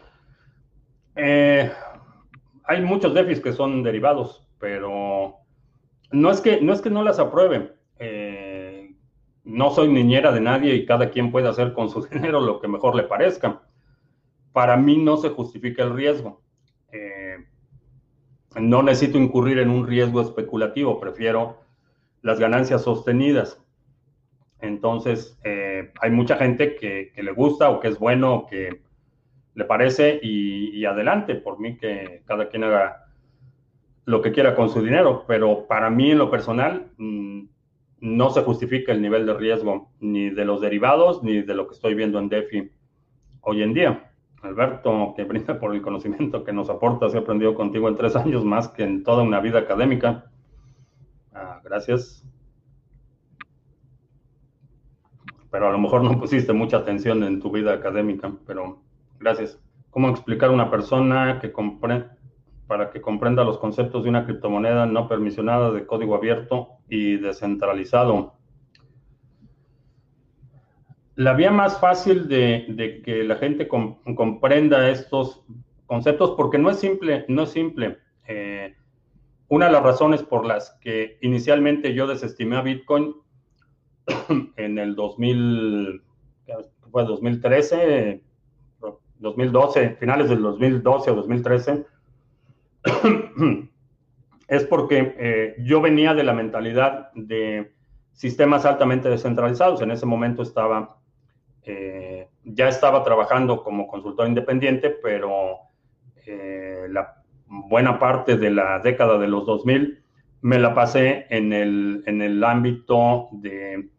Hay 1.14 2.80
muchos 2.82 3.12
DeFis 3.12 3.40
que 3.40 3.52
son 3.52 3.82
derivados, 3.82 4.48
pero 4.58 5.41
no 6.12 6.30
es 6.30 6.40
que 6.40 6.60
no, 6.60 6.72
es 6.72 6.80
que 6.80 6.90
no 6.90 7.02
las 7.02 7.18
apruebe. 7.18 7.72
Eh, 7.98 8.94
no 9.44 9.70
soy 9.70 9.88
niñera 9.88 10.32
de 10.32 10.40
nadie 10.40 10.74
y 10.74 10.86
cada 10.86 11.10
quien 11.10 11.30
puede 11.30 11.48
hacer 11.48 11.72
con 11.72 11.90
su 11.90 12.02
dinero 12.10 12.40
lo 12.40 12.60
que 12.60 12.68
mejor 12.68 12.94
le 12.94 13.04
parezca. 13.04 13.62
Para 14.52 14.76
mí 14.76 14.96
no 14.96 15.16
se 15.16 15.30
justifica 15.30 15.82
el 15.82 15.94
riesgo. 15.94 16.42
Eh, 16.92 17.36
no 18.60 18.82
necesito 18.82 19.18
incurrir 19.18 19.58
en 19.58 19.70
un 19.70 19.86
riesgo 19.86 20.20
especulativo, 20.20 21.00
prefiero 21.00 21.62
las 22.20 22.38
ganancias 22.38 22.82
sostenidas. 22.82 23.62
Entonces, 24.60 25.38
eh, 25.42 25.90
hay 26.00 26.10
mucha 26.10 26.36
gente 26.36 26.76
que, 26.76 27.12
le 27.16 27.32
gusta 27.32 27.70
o 27.70 27.80
que 27.80 27.88
es 27.88 27.98
bueno 27.98 28.34
o 28.34 28.46
que 28.46 28.80
le 29.54 29.64
parece 29.64 30.20
y, 30.22 30.84
adelante, 30.84 31.34
por 31.34 31.58
mí 31.58 31.76
que 31.76 32.22
cada 32.26 32.48
quien 32.48 32.64
haga 32.64 33.06
lo 34.04 34.20
que 34.20 34.32
quiera 34.32 34.54
con 34.54 34.68
su 34.68 34.82
dinero, 34.82 35.24
pero 35.26 35.66
para 35.66 35.90
mí 35.90 36.10
en 36.10 36.18
lo 36.18 36.30
personal 36.30 36.90
mm, 36.96 37.44
no 38.00 38.30
se 38.30 38.42
justifica 38.42 38.92
el 38.92 39.02
nivel 39.02 39.26
de 39.26 39.34
riesgo 39.34 39.90
ni 40.00 40.30
de 40.30 40.44
los 40.44 40.60
derivados 40.60 41.22
ni 41.22 41.42
de 41.42 41.54
lo 41.54 41.68
que 41.68 41.74
estoy 41.74 41.94
viendo 41.94 42.18
en 42.18 42.28
DeFi 42.28 42.70
hoy 43.42 43.62
en 43.62 43.74
día. 43.74 44.12
Alberto, 44.42 45.14
que 45.16 45.22
brinda 45.22 45.60
por 45.60 45.72
el 45.72 45.82
conocimiento 45.82 46.42
que 46.42 46.52
nos 46.52 46.68
aporta, 46.68 47.06
he 47.06 47.16
aprendido 47.16 47.54
contigo 47.54 47.88
en 47.88 47.96
tres 47.96 48.16
años 48.16 48.44
más 48.44 48.68
que 48.68 48.82
en 48.82 49.04
toda 49.04 49.22
una 49.22 49.40
vida 49.40 49.60
académica. 49.60 50.30
Ah, 51.32 51.60
gracias. 51.62 52.26
pero 55.52 55.68
a 55.68 55.70
lo 55.70 55.78
mejor 55.78 56.02
no 56.02 56.18
pusiste 56.18 56.54
mucha 56.54 56.78
atención 56.78 57.22
en 57.22 57.38
tu 57.38 57.50
vida 57.50 57.74
académica, 57.74 58.32
pero 58.46 58.80
gracias. 59.20 59.60
¿Cómo 59.90 60.08
explicar 60.08 60.48
a 60.48 60.54
una 60.54 60.70
persona 60.70 61.38
que 61.40 61.52
para 62.72 62.90
que 62.90 63.02
comprenda 63.02 63.44
los 63.44 63.58
conceptos 63.58 64.02
de 64.02 64.08
una 64.08 64.24
criptomoneda 64.24 64.86
no 64.86 65.06
permisionada 65.06 65.70
de 65.72 65.84
código 65.84 66.14
abierto 66.14 66.78
y 66.88 67.18
descentralizado? 67.18 68.32
La 71.16 71.34
vía 71.34 71.50
más 71.50 71.78
fácil 71.78 72.28
de, 72.28 73.02
que 73.04 73.24
la 73.24 73.36
gente 73.36 73.68
comprenda 73.68 74.88
estos 74.88 75.44
conceptos, 75.84 76.30
porque 76.34 76.56
no 76.56 76.70
es 76.70 76.78
simple, 76.78 77.26
no 77.28 77.42
es 77.42 77.50
simple. 77.50 77.98
Eh, 78.26 78.74
una 79.48 79.66
de 79.66 79.72
las 79.72 79.82
razones 79.82 80.22
por 80.22 80.46
las 80.46 80.70
que 80.80 81.18
inicialmente 81.20 81.92
yo 81.92 82.06
desestimé 82.06 82.56
a 82.56 82.62
Bitcoin 82.62 83.14
en 84.56 84.78
el 84.78 84.94
2000, 84.94 86.02
fue 86.90 87.04
2013, 87.04 88.22
2012, 89.18 89.96
finales 90.00 90.30
del 90.30 90.40
2012 90.40 91.10
o 91.10 91.14
2013, 91.14 91.91
es 94.48 94.64
porque 94.64 95.14
eh, 95.18 95.56
yo 95.60 95.80
venía 95.80 96.14
de 96.14 96.24
la 96.24 96.32
mentalidad 96.32 97.10
de 97.14 97.72
sistemas 98.12 98.64
altamente 98.64 99.08
descentralizados. 99.08 99.80
En 99.82 99.90
ese 99.90 100.06
momento 100.06 100.42
estaba, 100.42 100.98
eh, 101.62 102.28
ya 102.44 102.68
estaba 102.68 103.02
trabajando 103.04 103.62
como 103.62 103.86
consultor 103.86 104.28
independiente, 104.28 104.90
pero 104.90 105.58
eh, 106.26 106.86
la 106.90 107.22
buena 107.46 107.98
parte 107.98 108.36
de 108.36 108.50
la 108.50 108.78
década 108.80 109.18
de 109.18 109.28
los 109.28 109.46
2000 109.46 110.02
me 110.42 110.58
la 110.58 110.74
pasé 110.74 111.26
en 111.30 111.52
el, 111.52 112.02
en 112.06 112.20
el 112.20 112.42
ámbito 112.42 113.28
de 113.32 113.90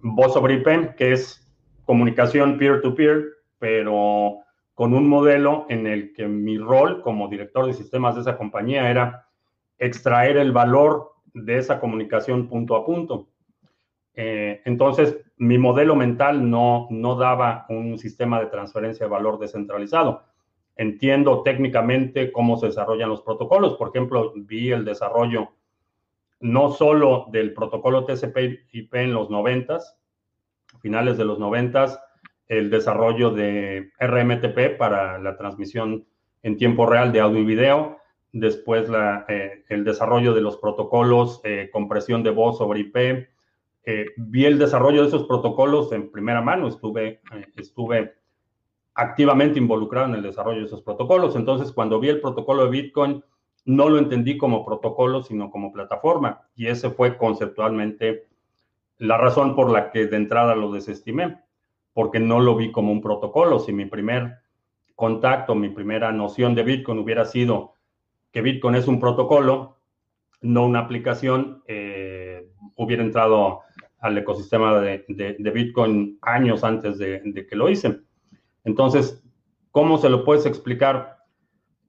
voz 0.00 0.32
sobre 0.32 0.54
IP, 0.54 0.94
que 0.96 1.12
es 1.12 1.40
comunicación 1.84 2.56
peer-to-peer, 2.56 3.24
pero 3.58 4.38
con 4.80 4.94
un 4.94 5.06
modelo 5.06 5.66
en 5.68 5.86
el 5.86 6.14
que 6.14 6.26
mi 6.26 6.56
rol 6.56 7.02
como 7.02 7.28
director 7.28 7.66
de 7.66 7.74
sistemas 7.74 8.14
de 8.14 8.22
esa 8.22 8.38
compañía 8.38 8.90
era 8.90 9.28
extraer 9.76 10.38
el 10.38 10.52
valor 10.52 11.12
de 11.34 11.58
esa 11.58 11.78
comunicación 11.78 12.48
punto 12.48 12.74
a 12.74 12.86
punto. 12.86 13.28
Eh, 14.14 14.62
entonces, 14.64 15.18
mi 15.36 15.58
modelo 15.58 15.96
mental 15.96 16.48
no, 16.48 16.86
no 16.88 17.14
daba 17.16 17.66
un 17.68 17.98
sistema 17.98 18.40
de 18.40 18.46
transferencia 18.46 19.04
de 19.04 19.12
valor 19.12 19.38
descentralizado 19.38 20.22
entiendo 20.76 21.42
técnicamente 21.42 22.32
cómo 22.32 22.56
se 22.56 22.68
desarrollan 22.68 23.10
los 23.10 23.20
protocolos. 23.20 23.74
Por 23.74 23.88
ejemplo, 23.88 24.32
vi 24.34 24.72
el 24.72 24.86
desarrollo 24.86 25.50
no 26.40 26.70
solo 26.70 27.26
del 27.30 27.52
protocolo 27.52 28.06
TCP/IP 28.06 28.94
en 28.94 29.12
los 29.12 29.28
90, 29.28 29.78
finales 30.80 31.18
de 31.18 31.26
los 31.26 31.38
90, 31.38 32.00
el 32.50 32.68
desarrollo 32.68 33.30
de 33.30 33.92
RMTP 34.00 34.76
para 34.76 35.20
la 35.20 35.36
transmisión 35.36 36.04
en 36.42 36.56
tiempo 36.56 36.84
real 36.84 37.12
de 37.12 37.20
audio 37.20 37.38
y 37.38 37.44
video, 37.44 37.98
después 38.32 38.88
la, 38.88 39.24
eh, 39.28 39.64
el 39.68 39.84
desarrollo 39.84 40.34
de 40.34 40.40
los 40.40 40.56
protocolos, 40.56 41.40
eh, 41.44 41.70
compresión 41.72 42.24
de 42.24 42.30
voz 42.30 42.58
sobre 42.58 42.80
IP. 42.80 43.28
Eh, 43.84 44.06
vi 44.16 44.46
el 44.46 44.58
desarrollo 44.58 45.02
de 45.02 45.08
esos 45.08 45.28
protocolos 45.28 45.92
en 45.92 46.10
primera 46.10 46.40
mano, 46.40 46.66
estuve, 46.66 47.20
estuve 47.56 48.14
activamente 48.94 49.60
involucrado 49.60 50.08
en 50.08 50.16
el 50.16 50.22
desarrollo 50.22 50.58
de 50.58 50.66
esos 50.66 50.82
protocolos. 50.82 51.36
Entonces, 51.36 51.70
cuando 51.70 52.00
vi 52.00 52.08
el 52.08 52.20
protocolo 52.20 52.64
de 52.64 52.70
Bitcoin, 52.70 53.24
no 53.64 53.88
lo 53.88 53.98
entendí 53.98 54.36
como 54.36 54.66
protocolo, 54.66 55.22
sino 55.22 55.52
como 55.52 55.72
plataforma. 55.72 56.48
Y 56.56 56.66
ese 56.66 56.90
fue 56.90 57.16
conceptualmente 57.16 58.26
la 58.98 59.18
razón 59.18 59.54
por 59.54 59.70
la 59.70 59.92
que 59.92 60.06
de 60.06 60.16
entrada 60.16 60.56
lo 60.56 60.72
desestimé, 60.72 61.38
porque 61.92 62.20
no 62.20 62.40
lo 62.40 62.56
vi 62.56 62.70
como 62.70 62.92
un 62.92 63.00
protocolo. 63.00 63.58
Si 63.58 63.72
mi 63.72 63.86
primer 63.86 64.38
contacto, 64.94 65.54
mi 65.54 65.70
primera 65.70 66.12
noción 66.12 66.54
de 66.54 66.62
Bitcoin 66.62 66.98
hubiera 66.98 67.24
sido 67.24 67.74
que 68.32 68.42
Bitcoin 68.42 68.74
es 68.74 68.86
un 68.86 69.00
protocolo, 69.00 69.78
no 70.40 70.66
una 70.66 70.80
aplicación, 70.80 71.62
eh, 71.66 72.48
hubiera 72.76 73.02
entrado 73.02 73.60
al 73.98 74.16
ecosistema 74.16 74.80
de, 74.80 75.04
Bitcoin 75.52 76.18
años 76.22 76.64
antes 76.64 76.98
de, 76.98 77.46
que 77.48 77.56
lo 77.56 77.68
hice. 77.68 78.00
Entonces, 78.64 79.22
¿cómo 79.70 79.98
se 79.98 80.08
lo 80.08 80.24
puedes 80.24 80.46
explicar? 80.46 81.18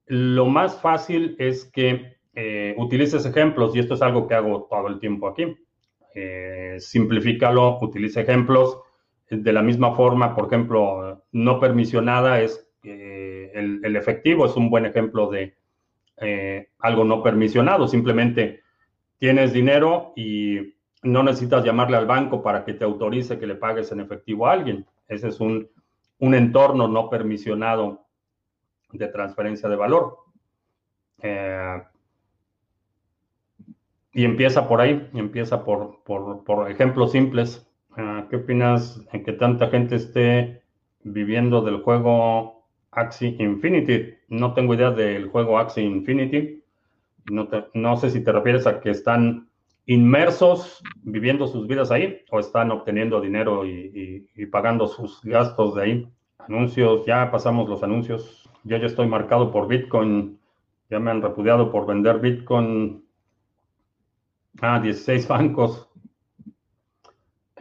Lo 0.07 0.45
más 0.45 0.79
fácil 0.81 1.35
es 1.39 1.65
que 1.65 2.17
eh, 2.33 2.75
utilices 2.77 3.25
ejemplos, 3.25 3.75
y 3.75 3.79
esto 3.79 3.93
es 3.93 4.01
algo 4.01 4.27
que 4.27 4.35
hago 4.35 4.67
todo 4.69 4.87
el 4.87 4.99
tiempo 4.99 5.27
aquí. 5.27 5.55
Eh, 6.13 6.75
simplifícalo, 6.79 7.79
utiliza 7.81 8.21
ejemplos. 8.21 8.77
De 9.31 9.53
la 9.53 9.61
misma 9.61 9.95
forma, 9.95 10.35
por 10.35 10.47
ejemplo, 10.47 11.23
no 11.31 11.59
permisionada 11.59 12.41
es 12.41 12.69
eh, 12.83 13.51
el, 13.53 13.95
efectivo, 13.95 14.45
es 14.45 14.55
un 14.55 14.69
buen 14.69 14.85
ejemplo 14.85 15.29
de 15.29 15.55
eh, 16.17 16.69
algo 16.79 17.03
no 17.03 17.23
permisionado. 17.23 17.87
Simplemente 17.87 18.61
tienes 19.17 19.53
dinero 19.53 20.13
y 20.15 20.75
no 21.03 21.23
necesitas 21.23 21.65
llamarle 21.65 21.97
al 21.97 22.05
banco 22.05 22.43
para 22.43 22.63
que 22.63 22.73
te 22.73 22.83
autorice 22.83 23.39
que 23.39 23.47
le 23.47 23.55
pagues 23.55 23.91
en 23.91 24.01
efectivo 24.01 24.47
a 24.47 24.51
alguien. 24.53 24.85
Ese 25.07 25.29
es 25.29 25.39
un 25.39 25.67
un 26.21 26.35
entorno 26.35 26.87
no 26.87 27.09
permisionado 27.09 28.05
de 28.91 29.07
transferencia 29.07 29.67
de 29.67 29.75
valor. 29.75 30.17
Eh, 31.21 31.83
y 34.13 34.23
empieza 34.23 34.67
por 34.67 34.81
ahí, 34.81 35.09
empieza 35.13 35.63
por, 35.65 36.03
por, 36.03 36.69
ejemplos 36.69 37.11
simples. 37.11 37.67
Ah, 37.97 38.25
¿Qué 38.29 38.37
opinas 38.37 39.01
en 39.11 39.23
que 39.23 39.33
tanta 39.33 39.69
gente 39.69 39.95
esté 39.95 40.61
viviendo 41.03 41.61
del 41.61 41.81
juego 41.81 42.61
Axie 42.91 43.35
Infinity. 43.39 44.15
No 44.27 44.53
tengo 44.53 44.73
idea 44.73 44.91
del 44.91 45.29
juego 45.29 45.57
Axie 45.57 45.83
Infinity. 45.83 46.63
No, 47.29 47.97
sé 47.97 48.09
si 48.09 48.23
te 48.23 48.31
refieres 48.31 48.67
a 48.67 48.81
que 48.81 48.89
están 48.89 49.47
inmersos 49.85 50.81
viviendo 51.03 51.47
sus 51.47 51.67
vidas 51.67 51.91
ahí 51.91 52.21
o 52.31 52.39
están 52.39 52.71
obteniendo 52.71 53.21
dinero 53.21 53.65
y, 53.65 54.27
pagando 54.51 54.87
sus 54.87 55.21
gastos 55.23 55.75
de 55.75 55.81
ahí. 55.81 56.11
Anuncios, 56.39 57.05
ya 57.05 57.31
pasamos 57.31 57.69
los 57.69 57.83
anuncios. 57.83 58.49
Yo 58.63 58.77
ya 58.77 58.87
estoy 58.87 59.07
marcado 59.07 59.51
por 59.51 59.67
Bitcoin. 59.67 60.39
Ya 60.89 60.99
me 60.99 61.11
han 61.11 61.21
repudiado 61.21 61.71
por 61.71 61.85
vender 61.85 62.19
Bitcoin. 62.19 63.05
Ah, 64.61 64.79
16 64.81 65.27
bancos. 65.27 65.87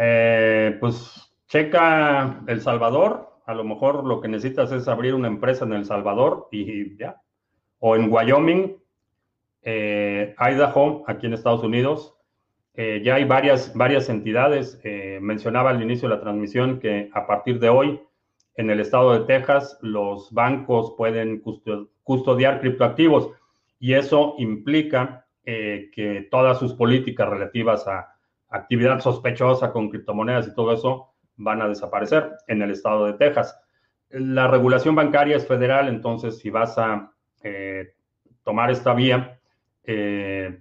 Eh, 0.03 0.79
pues 0.81 1.31
checa 1.47 2.43
El 2.47 2.63
Salvador. 2.63 3.35
A 3.45 3.53
lo 3.53 3.65
mejor 3.65 4.07
lo 4.07 4.23
que 4.23 4.29
necesitas 4.29 4.73
es 4.73 4.89
abrir 4.89 5.15
una 5.15 5.29
empresa 5.29 5.67
en 5.67 5.75
El 5.75 5.85
Salvador 5.85 6.49
y 6.51 6.97
ya. 6.97 7.21
O 7.81 7.97
en 7.97 8.11
Wyoming, 8.11 8.77
eh, 9.63 10.35
Idaho, 10.39 11.05
aquí 11.07 11.27
en 11.27 11.35
Estados 11.35 11.63
Unidos. 11.63 12.17
Eh, 12.75 13.03
ya 13.05 13.17
hay 13.17 13.25
varias, 13.25 13.75
varias 13.75 14.09
entidades. 14.09 14.81
Mencionaba 15.21 15.71
al 15.71 15.83
inicio 15.83 16.09
de 16.09 16.15
la 16.15 16.21
transmisión 16.23 16.81
que 16.81 17.11
a 17.13 17.27
partir 17.27 17.61
de 17.61 17.69
hoy, 17.69 18.01
en 18.55 18.71
el 18.71 18.81
estado 18.81 19.13
de 19.13 19.27
Texas, 19.27 19.79
los 19.83 20.33
bancos 20.33 20.95
pueden 20.97 21.43
custodiar 22.05 22.61
criptoactivos 22.61 23.33
y 23.79 23.95
eso 23.95 24.35
implica 24.39 25.27
que 25.45 26.29
todas 26.31 26.59
sus 26.59 26.73
políticas 26.75 27.29
relativas 27.29 27.87
a 27.87 28.10
actividad 28.51 29.01
sospechosa 29.01 29.73
con 29.73 29.89
criptomonedas 29.89 30.49
y 30.49 30.55
todo 30.55 30.73
eso 30.73 31.15
van 31.37 31.63
a 31.63 31.69
desaparecer 31.69 32.33
en 32.47 32.63
el 32.63 32.73
estado 32.73 33.07
de 33.07 33.15
Texas. 33.15 33.59
La 34.11 34.49
regulación 34.49 34.95
bancaria 34.95 35.37
es 35.37 35.47
federal, 35.47 35.89
entonces 35.89 36.39
si 36.39 36.51
vas 36.51 36.77
a 36.77 37.13
tomar 38.43 38.71
esta 38.71 38.93
vía, 38.95 39.39
eh, 39.85 40.61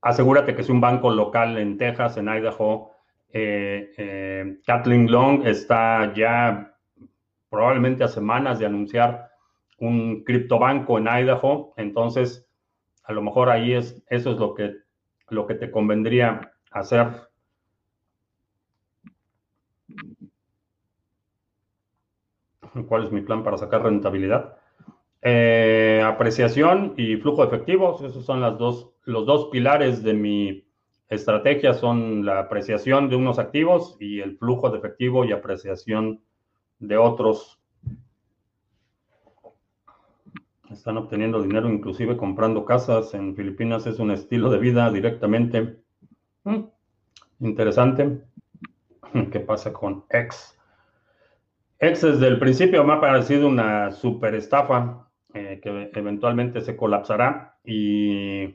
asegúrate 0.00 0.54
que 0.54 0.62
es 0.62 0.68
un 0.68 0.80
banco 0.80 1.10
local 1.10 1.58
en 1.58 1.78
Texas, 1.78 2.16
en 2.16 2.28
Idaho. 2.28 2.90
Eh, 3.32 3.92
eh, 3.96 4.58
Kathleen 4.66 5.10
Long 5.10 5.46
está 5.46 6.12
ya 6.14 6.76
probablemente 7.48 8.04
a 8.04 8.08
semanas 8.08 8.58
de 8.58 8.66
anunciar 8.66 9.30
un 9.78 10.24
criptobanco 10.24 10.98
en 10.98 11.08
Idaho. 11.08 11.74
Entonces, 11.76 12.48
a 13.04 13.12
lo 13.12 13.22
mejor 13.22 13.50
ahí 13.50 13.72
es, 13.72 14.02
eso 14.08 14.32
es 14.32 14.38
lo 14.38 14.54
que, 14.54 14.76
lo 15.32 15.46
que 15.46 15.54
te 15.54 15.70
convendría 15.70 16.52
hacer. 16.70 17.08
¿Cuál 22.88 23.04
es 23.04 23.12
mi 23.12 23.20
plan 23.20 23.42
para 23.42 23.58
sacar 23.58 23.82
rentabilidad? 23.82 24.56
Eh, 25.20 26.02
apreciación 26.04 26.94
y 26.96 27.16
flujo 27.16 27.42
de 27.42 27.48
efectivos, 27.48 28.02
esos 28.02 28.24
son 28.24 28.40
dos, 28.58 28.90
los 29.04 29.26
dos 29.26 29.48
pilares 29.50 30.02
de 30.02 30.14
mi 30.14 30.66
estrategia, 31.08 31.74
son 31.74 32.24
la 32.24 32.40
apreciación 32.40 33.08
de 33.08 33.16
unos 33.16 33.38
activos 33.38 33.96
y 34.00 34.20
el 34.20 34.36
flujo 34.36 34.70
de 34.70 34.78
efectivo 34.78 35.24
y 35.24 35.32
apreciación 35.32 36.22
de 36.78 36.96
otros. 36.96 37.61
Están 40.72 40.96
obteniendo 40.96 41.42
dinero, 41.42 41.70
inclusive 41.70 42.16
comprando 42.16 42.64
casas 42.64 43.14
en 43.14 43.36
Filipinas, 43.36 43.86
es 43.86 43.98
un 43.98 44.10
estilo 44.10 44.50
de 44.50 44.58
vida 44.58 44.90
directamente. 44.90 45.78
Mm, 46.44 46.64
interesante. 47.40 48.22
¿Qué 49.30 49.40
pasa 49.40 49.72
con 49.72 50.04
X? 50.08 50.58
X 51.78 52.02
desde 52.02 52.28
el 52.28 52.38
principio 52.38 52.84
me 52.84 52.94
ha 52.94 53.00
parecido 53.00 53.48
una 53.48 53.90
super 53.90 54.34
estafa. 54.34 55.02
Eh, 55.34 55.60
que 55.62 55.90
eventualmente 55.94 56.60
se 56.60 56.76
colapsará. 56.76 57.56
Y, 57.64 58.54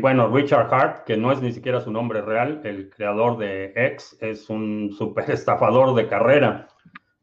bueno, 0.00 0.28
Richard 0.28 0.74
Hart, 0.74 1.04
que 1.04 1.16
no 1.16 1.30
es 1.30 1.40
ni 1.40 1.52
siquiera 1.52 1.80
su 1.80 1.92
nombre 1.92 2.20
real, 2.20 2.62
el 2.64 2.90
creador 2.90 3.38
de 3.38 3.72
X, 3.76 4.18
es 4.20 4.50
un 4.50 4.92
super 4.92 5.30
estafador 5.30 5.94
de 5.94 6.08
carrera. 6.08 6.68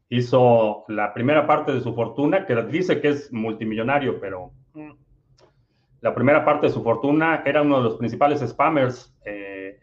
Hizo 0.08 0.84
la 0.88 1.14
primera 1.14 1.46
parte 1.46 1.72
de 1.72 1.80
su 1.80 1.94
fortuna, 1.94 2.46
que 2.46 2.54
dice 2.64 3.00
que 3.00 3.08
es 3.08 3.32
multimillonario, 3.32 4.20
pero 4.20 4.50
mm, 4.74 4.90
la 6.00 6.14
primera 6.14 6.44
parte 6.44 6.66
de 6.66 6.72
su 6.72 6.82
fortuna 6.82 7.42
era 7.46 7.62
uno 7.62 7.78
de 7.78 7.84
los 7.84 7.96
principales 7.96 8.40
spammers 8.40 9.16
eh, 9.24 9.78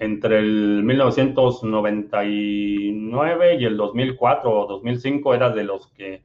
entre 0.00 0.38
el 0.38 0.84
1999 0.84 3.56
y 3.56 3.64
el 3.64 3.76
2004 3.76 4.50
o 4.50 4.66
2005, 4.66 5.34
era 5.34 5.50
de 5.50 5.64
los 5.64 5.88
que 5.88 6.22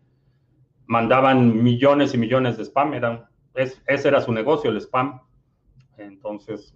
mandaban 0.86 1.64
millones 1.64 2.14
y 2.14 2.18
millones 2.18 2.58
de 2.58 2.66
spam, 2.66 2.94
eran, 2.94 3.26
ese 3.56 4.08
era 4.08 4.22
su 4.22 4.32
negocio, 4.32 4.70
el 4.70 4.78
spam. 4.78 5.22
Entonces, 5.98 6.76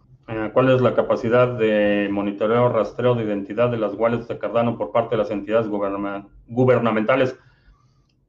¿cuál 0.53 0.69
es 0.69 0.82
la 0.82 0.93
capacidad 0.93 1.47
de 1.47 2.09
monitoreo, 2.11 2.69
rastreo 2.69 3.15
de 3.15 3.23
identidad 3.23 3.69
de 3.69 3.78
las 3.78 3.93
wallets 3.93 4.28
de 4.28 4.38
Cardano 4.38 4.78
por 4.78 4.91
parte 4.91 5.15
de 5.15 5.21
las 5.21 5.32
entidades 5.32 5.67
gubernamentales? 5.67 7.38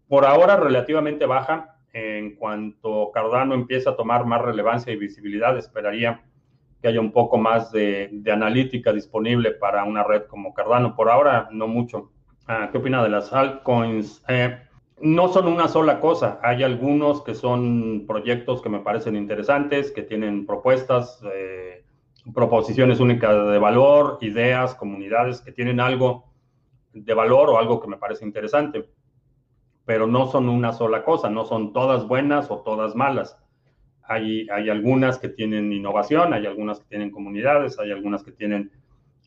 Por 0.09 0.25
ahora, 0.25 0.57
relativamente 0.57 1.27
baja. 1.27 1.75
En 1.93 2.37
cuanto 2.37 3.11
Cardano 3.13 3.55
empiece 3.55 3.89
a 3.89 3.97
tomar 3.97 4.27
más 4.27 4.43
relevancia 4.43 4.93
y 4.93 4.97
visibilidad, 4.97 5.57
esperaría 5.57 6.23
que 6.81 6.89
haya 6.89 7.01
un 7.01 7.13
poco 7.13 7.39
más 7.39 7.73
de, 7.73 8.23
analítica 8.31 8.93
disponible 8.93 9.53
para 9.53 9.85
una 9.85 10.05
red 10.05 10.23
como 10.25 10.55
Cardano. 10.55 10.95
Por 10.95 11.11
ahora, 11.11 11.49
no 11.51 11.67
mucho. 11.67 12.11
Ah, 12.47 12.69
¿Qué 12.71 12.79
opina 12.79 13.03
de 13.03 13.09
las 13.09 13.33
altcoins? 13.33 14.23
Eh, 14.29 14.59
no 15.01 15.29
son 15.29 15.49
una 15.49 15.69
sola 15.69 16.01
cosa. 16.01 16.39
Hay 16.43 16.63
algunos 16.63 17.23
que 17.23 17.35
son 17.35 18.05
proyectos 18.07 18.63
que 18.63 18.69
me 18.69 18.81
parecen 18.81 19.17
interesantes, 19.17 19.91
que 19.91 20.03
tienen 20.03 20.47
propuestas, 20.47 21.21
eh, 21.35 21.85
proposiciones 22.35 23.01
únicas 23.01 23.51
de 23.51 23.59
valor, 23.59 24.19
ideas, 24.21 24.75
comunidades 24.75 25.41
que 25.41 25.53
tienen 25.53 25.81
algo 25.81 26.33
de 26.93 27.15
valor 27.15 27.51
o 27.51 27.59
algo 27.59 27.81
que 27.81 27.89
me 27.89 27.97
parece 27.97 28.25
interesante. 28.25 28.89
Pero 29.85 30.07
no 30.07 30.27
son 30.27 30.49
una 30.49 30.73
sola 30.73 31.05
cosa, 31.05 31.31
no 31.31 31.45
son 31.45 31.73
todas 31.73 32.07
buenas 32.07 32.51
o 32.51 32.59
todas 32.59 32.95
malas. 32.95 33.39
Hay, 34.03 34.49
hay 34.51 34.71
algunas 34.71 35.19
que 35.19 35.29
tienen 35.29 35.73
innovación, 35.73 36.33
hay 36.33 36.47
algunas 36.47 36.81
que 36.81 36.87
tienen 36.87 37.11
comunidades, 37.11 37.79
hay 37.79 37.91
algunas 37.91 38.23
que 38.23 38.33
tienen 38.33 38.71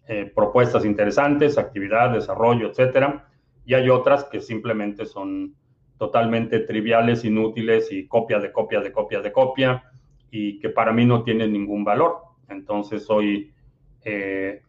eh, 0.08 0.32
propuestas 0.34 0.86
interesantes, 0.86 1.58
actividad, 1.58 2.12
desarrollo, 2.12 2.70
etcétera. 2.70 3.28
Y 3.66 3.76
hay 3.76 3.90
otras 3.90 4.26
que 4.26 4.42
simplemente 4.42 5.06
son 5.06 5.56
totalmente 5.98 6.62
triviales, 6.62 7.24
inútiles 7.24 7.92
y 7.92 8.08
copia 8.08 8.40
de 8.40 8.52
copia 8.52 8.82
de 8.82 8.92
copia 8.92 9.22
de 9.22 9.32
copia 9.32 9.84
y 10.32 10.60
que 10.60 10.70
para 10.70 10.92
mí 10.92 11.06
no 11.06 11.24
tienen 11.24 11.54
ningún 11.54 11.84
valor. 11.84 12.31
Entonces 12.50 13.10
hoy, 13.10 13.54
eh, 14.04 14.62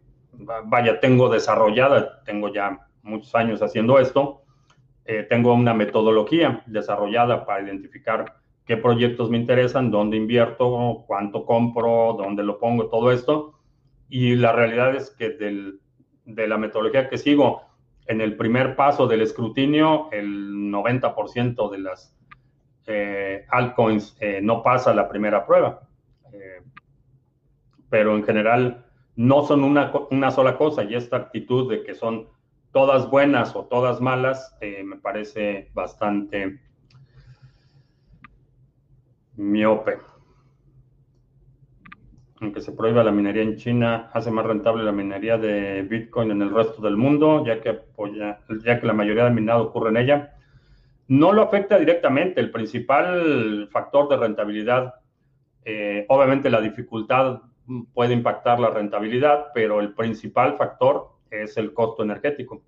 vaya, 0.64 1.00
tengo 1.00 1.28
desarrollada, 1.28 2.22
tengo 2.24 2.52
ya 2.52 2.86
muchos 3.02 3.34
años 3.34 3.62
haciendo 3.62 3.98
esto, 3.98 4.42
eh, 5.04 5.26
tengo 5.28 5.52
una 5.54 5.74
metodología 5.74 6.62
desarrollada 6.66 7.44
para 7.44 7.62
identificar 7.62 8.36
qué 8.64 8.76
proyectos 8.76 9.30
me 9.30 9.38
interesan, 9.38 9.90
dónde 9.90 10.16
invierto, 10.16 11.04
cuánto 11.06 11.44
compro, 11.44 12.14
dónde 12.16 12.44
lo 12.44 12.58
pongo, 12.58 12.88
todo 12.88 13.10
esto. 13.10 13.58
Y 14.08 14.36
la 14.36 14.52
realidad 14.52 14.94
es 14.94 15.10
que 15.10 15.30
del, 15.30 15.80
de 16.24 16.46
la 16.46 16.58
metodología 16.58 17.08
que 17.08 17.18
sigo, 17.18 17.62
en 18.06 18.20
el 18.20 18.36
primer 18.36 18.76
paso 18.76 19.06
del 19.06 19.22
escrutinio, 19.22 20.08
el 20.12 20.70
90% 20.70 21.70
de 21.70 21.78
las 21.78 22.16
eh, 22.86 23.46
altcoins 23.48 24.16
eh, 24.20 24.40
no 24.42 24.62
pasa 24.62 24.94
la 24.94 25.08
primera 25.08 25.46
prueba. 25.46 25.88
Eh, 27.92 27.98
pero 27.98 28.16
en 28.16 28.24
general 28.24 28.84
no 29.16 29.44
son 29.44 29.62
una, 29.62 29.92
una, 30.10 30.30
sola 30.30 30.56
cosa 30.56 30.82
y 30.84 30.94
esta 30.94 31.16
actitud 31.16 31.70
de 31.70 31.82
que 31.82 31.94
son 31.94 32.28
todas 32.72 33.10
buenas 33.10 33.54
o 33.54 33.66
todas 33.66 34.00
malas 34.00 34.56
me 34.62 34.96
parece 34.96 35.70
bastante 35.74 36.58
miope 39.36 39.98
aunque 42.40 42.62
se 42.62 42.72
prohíba 42.72 43.04
la 43.04 43.12
minería 43.12 43.42
en 43.42 43.56
China, 43.56 44.10
hace 44.12 44.30
más 44.30 44.46
rentable 44.46 44.82
la 44.82 44.90
minería 44.90 45.38
de 45.38 45.82
Bitcoin 45.82 46.32
en 46.32 46.42
el 46.42 46.50
resto 46.50 46.82
del 46.82 46.96
mundo, 46.96 47.44
ya 47.46 47.60
que, 47.60 47.68
apoya, 47.68 48.40
ya 48.64 48.80
que 48.80 48.86
la 48.86 48.94
mayoría 48.94 49.24
del 49.24 49.34
minado 49.34 49.62
ocurre 49.62 49.90
en 49.90 49.98
ella. 49.98 50.34
No 51.06 51.32
lo 51.32 51.42
afecta 51.42 51.78
directamente. 51.78 52.40
El 52.40 52.50
principal 52.50 53.68
factor 53.70 54.08
de 54.08 54.16
rentabilidad, 54.16 54.94
eh, 55.64 56.04
obviamente 56.08 56.50
la 56.50 56.60
dificultad 56.60 57.42
puede 57.92 58.14
impactar 58.14 58.60
la 58.60 58.70
rentabilidad, 58.70 59.46
pero 59.54 59.80
el 59.80 59.94
principal 59.94 60.56
factor 60.56 61.12
es 61.30 61.56
el 61.56 61.72
costo 61.72 62.02
energético. 62.02 62.62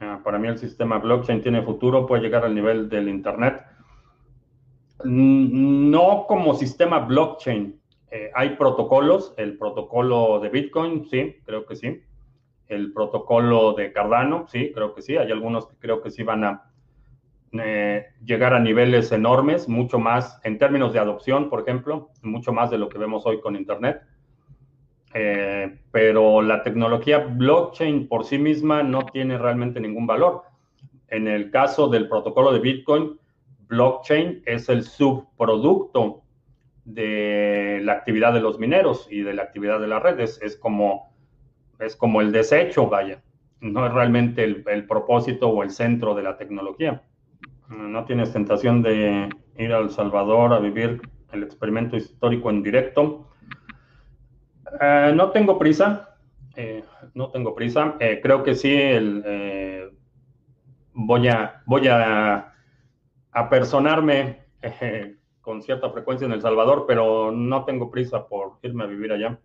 Ah, 0.00 0.20
para 0.22 0.38
mí 0.38 0.48
el 0.48 0.58
sistema 0.58 0.98
blockchain 0.98 1.42
tiene 1.42 1.62
futuro, 1.62 2.06
puede 2.06 2.22
llegar 2.22 2.44
al 2.44 2.54
nivel 2.54 2.88
del 2.88 3.08
Internet. 3.08 3.62
No 5.04 6.26
como 6.26 6.54
sistema 6.54 7.00
blockchain, 7.00 7.80
eh, 8.10 8.30
hay 8.34 8.50
protocolos, 8.56 9.34
el 9.36 9.56
protocolo 9.56 10.38
de 10.40 10.48
Bitcoin, 10.50 11.06
sí, 11.06 11.36
creo 11.44 11.64
que 11.66 11.76
sí. 11.76 12.02
el 12.68 12.92
protocolo 12.92 13.74
de 13.74 13.92
Cardano, 13.92 14.46
sí, 14.48 14.72
creo 14.74 14.94
que 14.94 15.02
sí. 15.02 15.16
Hay 15.16 15.30
algunos 15.30 15.66
que 15.66 15.76
creo 15.76 16.02
que 16.02 16.10
sí 16.10 16.22
van 16.22 16.44
a 16.44 16.71
eh, 17.52 18.06
llegar 18.24 18.54
a 18.54 18.60
niveles 18.60 19.12
enormes, 19.12 19.68
mucho 19.68 19.98
más 19.98 20.40
en 20.42 20.58
términos 20.58 20.92
de 20.94 21.00
adopción, 21.00 21.50
por 21.50 21.60
ejemplo, 21.60 22.10
mucho 22.22 22.52
más 22.52 22.70
de 22.70 22.78
lo 22.78 22.88
que 22.88 22.98
vemos 22.98 23.26
hoy 23.26 23.40
con 23.40 23.56
Internet. 23.56 24.00
Eh, 25.14 25.78
pero 25.90 26.40
la 26.40 26.62
tecnología 26.62 27.18
blockchain 27.18 28.08
por 28.08 28.24
sí 28.24 28.38
misma 28.38 28.82
no 28.82 29.04
tiene 29.04 29.36
realmente 29.36 29.80
ningún 29.80 30.06
valor. 30.06 30.44
En 31.08 31.28
el 31.28 31.50
caso 31.50 31.88
del 31.88 32.08
protocolo 32.08 32.52
de 32.52 32.60
Bitcoin, 32.60 33.18
blockchain 33.68 34.42
es 34.46 34.70
el 34.70 34.84
subproducto 34.84 36.22
de 36.86 37.80
la 37.82 37.92
actividad 37.92 38.32
de 38.32 38.40
los 38.40 38.58
mineros 38.58 39.06
y 39.10 39.20
de 39.20 39.34
la 39.34 39.42
actividad 39.42 39.78
de 39.78 39.88
las 39.88 40.02
redes. 40.02 40.40
Es 40.42 40.56
como, 40.56 41.14
es 41.78 41.96
como 41.96 42.22
el 42.22 42.32
desecho, 42.32 42.88
vaya. 42.88 43.22
No 43.60 43.86
es 43.86 43.92
realmente 43.92 44.42
el, 44.42 44.64
el 44.66 44.86
propósito 44.86 45.50
o 45.50 45.62
el 45.62 45.70
centro 45.70 46.14
de 46.14 46.22
la 46.22 46.38
tecnología. 46.38 47.02
No 47.76 48.04
tienes 48.04 48.32
tentación 48.32 48.82
de 48.82 49.30
ir 49.56 49.72
a 49.72 49.78
El 49.78 49.90
Salvador 49.90 50.52
a 50.52 50.58
vivir 50.58 51.00
el 51.32 51.42
experimento 51.42 51.96
histórico 51.96 52.50
en 52.50 52.62
directo. 52.62 53.28
Eh, 54.80 55.12
no 55.14 55.30
tengo 55.30 55.58
prisa. 55.58 56.16
Eh, 56.54 56.84
no 57.14 57.30
tengo 57.30 57.54
prisa. 57.54 57.96
Eh, 57.98 58.20
creo 58.22 58.42
que 58.42 58.54
sí. 58.54 58.76
voy 60.92 61.28
a, 61.28 62.52
personarme 63.48 64.42
con 65.40 65.62
cierta 65.62 65.90
frecuencia 65.90 66.26
en 66.26 66.32
El 66.32 66.42
Salvador, 66.42 66.84
pero 66.86 67.32
no 67.32 67.64
tengo 67.64 67.90
prisa 67.90 68.28
por 68.28 68.58
irme 68.62 68.84
a 68.84 68.86
vivir 68.86 69.12
allá. 69.12 69.38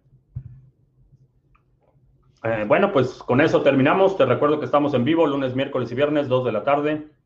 bueno, 2.68 2.92
pues 2.92 3.24
con 3.24 3.40
eso 3.40 3.62
terminamos. 3.62 4.18
Te 4.18 4.26
recuerdo 4.26 4.60
que 4.60 4.66
estamos 4.66 4.94
en 4.94 5.06
vivo 5.06 5.26
lunes, 5.26 5.56
miércoles 5.56 5.92
y 5.92 5.96
viernes, 5.96 6.28
2 6.28 6.46
de 6.46 6.52
la 6.52 6.64
tarde 6.66 7.17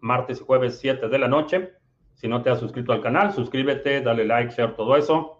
martes 0.00 0.40
y 0.40 0.44
jueves 0.44 0.78
7 0.78 1.08
de 1.08 1.18
la 1.18 1.28
noche. 1.28 1.72
Si 2.14 2.28
no 2.28 2.42
te 2.42 2.50
has 2.50 2.58
suscrito 2.58 2.92
al 2.92 3.00
canal, 3.00 3.32
suscríbete, 3.32 4.00
dale 4.00 4.24
like, 4.24 4.52
share, 4.54 4.74
todo 4.74 4.96
eso. 4.96 5.38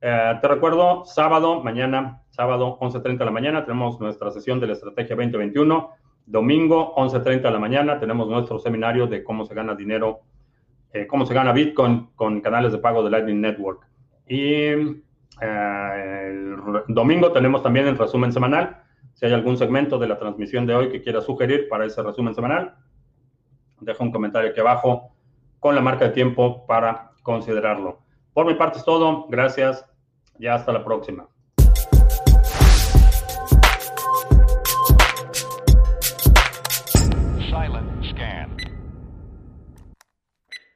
Eh, 0.00 0.38
te 0.40 0.48
recuerdo, 0.48 1.04
sábado, 1.04 1.62
mañana, 1.62 2.22
sábado 2.30 2.78
11.30 2.80 3.18
de 3.18 3.24
la 3.24 3.30
mañana, 3.30 3.64
tenemos 3.64 4.00
nuestra 4.00 4.30
sesión 4.30 4.58
de 4.58 4.66
la 4.66 4.72
Estrategia 4.72 5.14
2021. 5.14 5.90
Domingo, 6.26 6.94
11.30 6.96 7.42
de 7.42 7.50
la 7.50 7.58
mañana, 7.58 8.00
tenemos 8.00 8.28
nuestro 8.28 8.58
seminario 8.58 9.06
de 9.06 9.22
cómo 9.22 9.44
se 9.44 9.54
gana 9.54 9.74
dinero, 9.74 10.20
eh, 10.92 11.06
cómo 11.06 11.26
se 11.26 11.34
gana 11.34 11.52
Bitcoin 11.52 12.08
con 12.14 12.40
canales 12.40 12.72
de 12.72 12.78
pago 12.78 13.02
de 13.02 13.10
Lightning 13.10 13.40
Network. 13.40 13.86
Y 14.26 15.02
eh, 15.42 16.56
domingo 16.88 17.32
tenemos 17.32 17.62
también 17.62 17.86
el 17.86 17.98
resumen 17.98 18.32
semanal. 18.32 18.82
Si 19.14 19.26
hay 19.26 19.32
algún 19.32 19.56
segmento 19.56 19.98
de 19.98 20.08
la 20.08 20.18
transmisión 20.18 20.66
de 20.66 20.74
hoy 20.74 20.90
que 20.90 21.02
quieras 21.02 21.24
sugerir 21.24 21.68
para 21.68 21.84
ese 21.84 22.02
resumen 22.02 22.34
semanal, 22.34 22.74
deja 23.80 24.02
un 24.02 24.12
comentario 24.12 24.50
aquí 24.50 24.60
abajo 24.60 25.10
con 25.58 25.74
la 25.74 25.80
marca 25.80 26.06
de 26.06 26.12
tiempo 26.12 26.66
para 26.66 27.12
considerarlo. 27.22 28.00
Por 28.32 28.46
mi 28.46 28.54
parte 28.54 28.78
es 28.78 28.84
todo. 28.84 29.26
Gracias 29.28 29.84
y 30.38 30.46
hasta 30.46 30.72
la 30.72 30.84
próxima. 30.84 31.28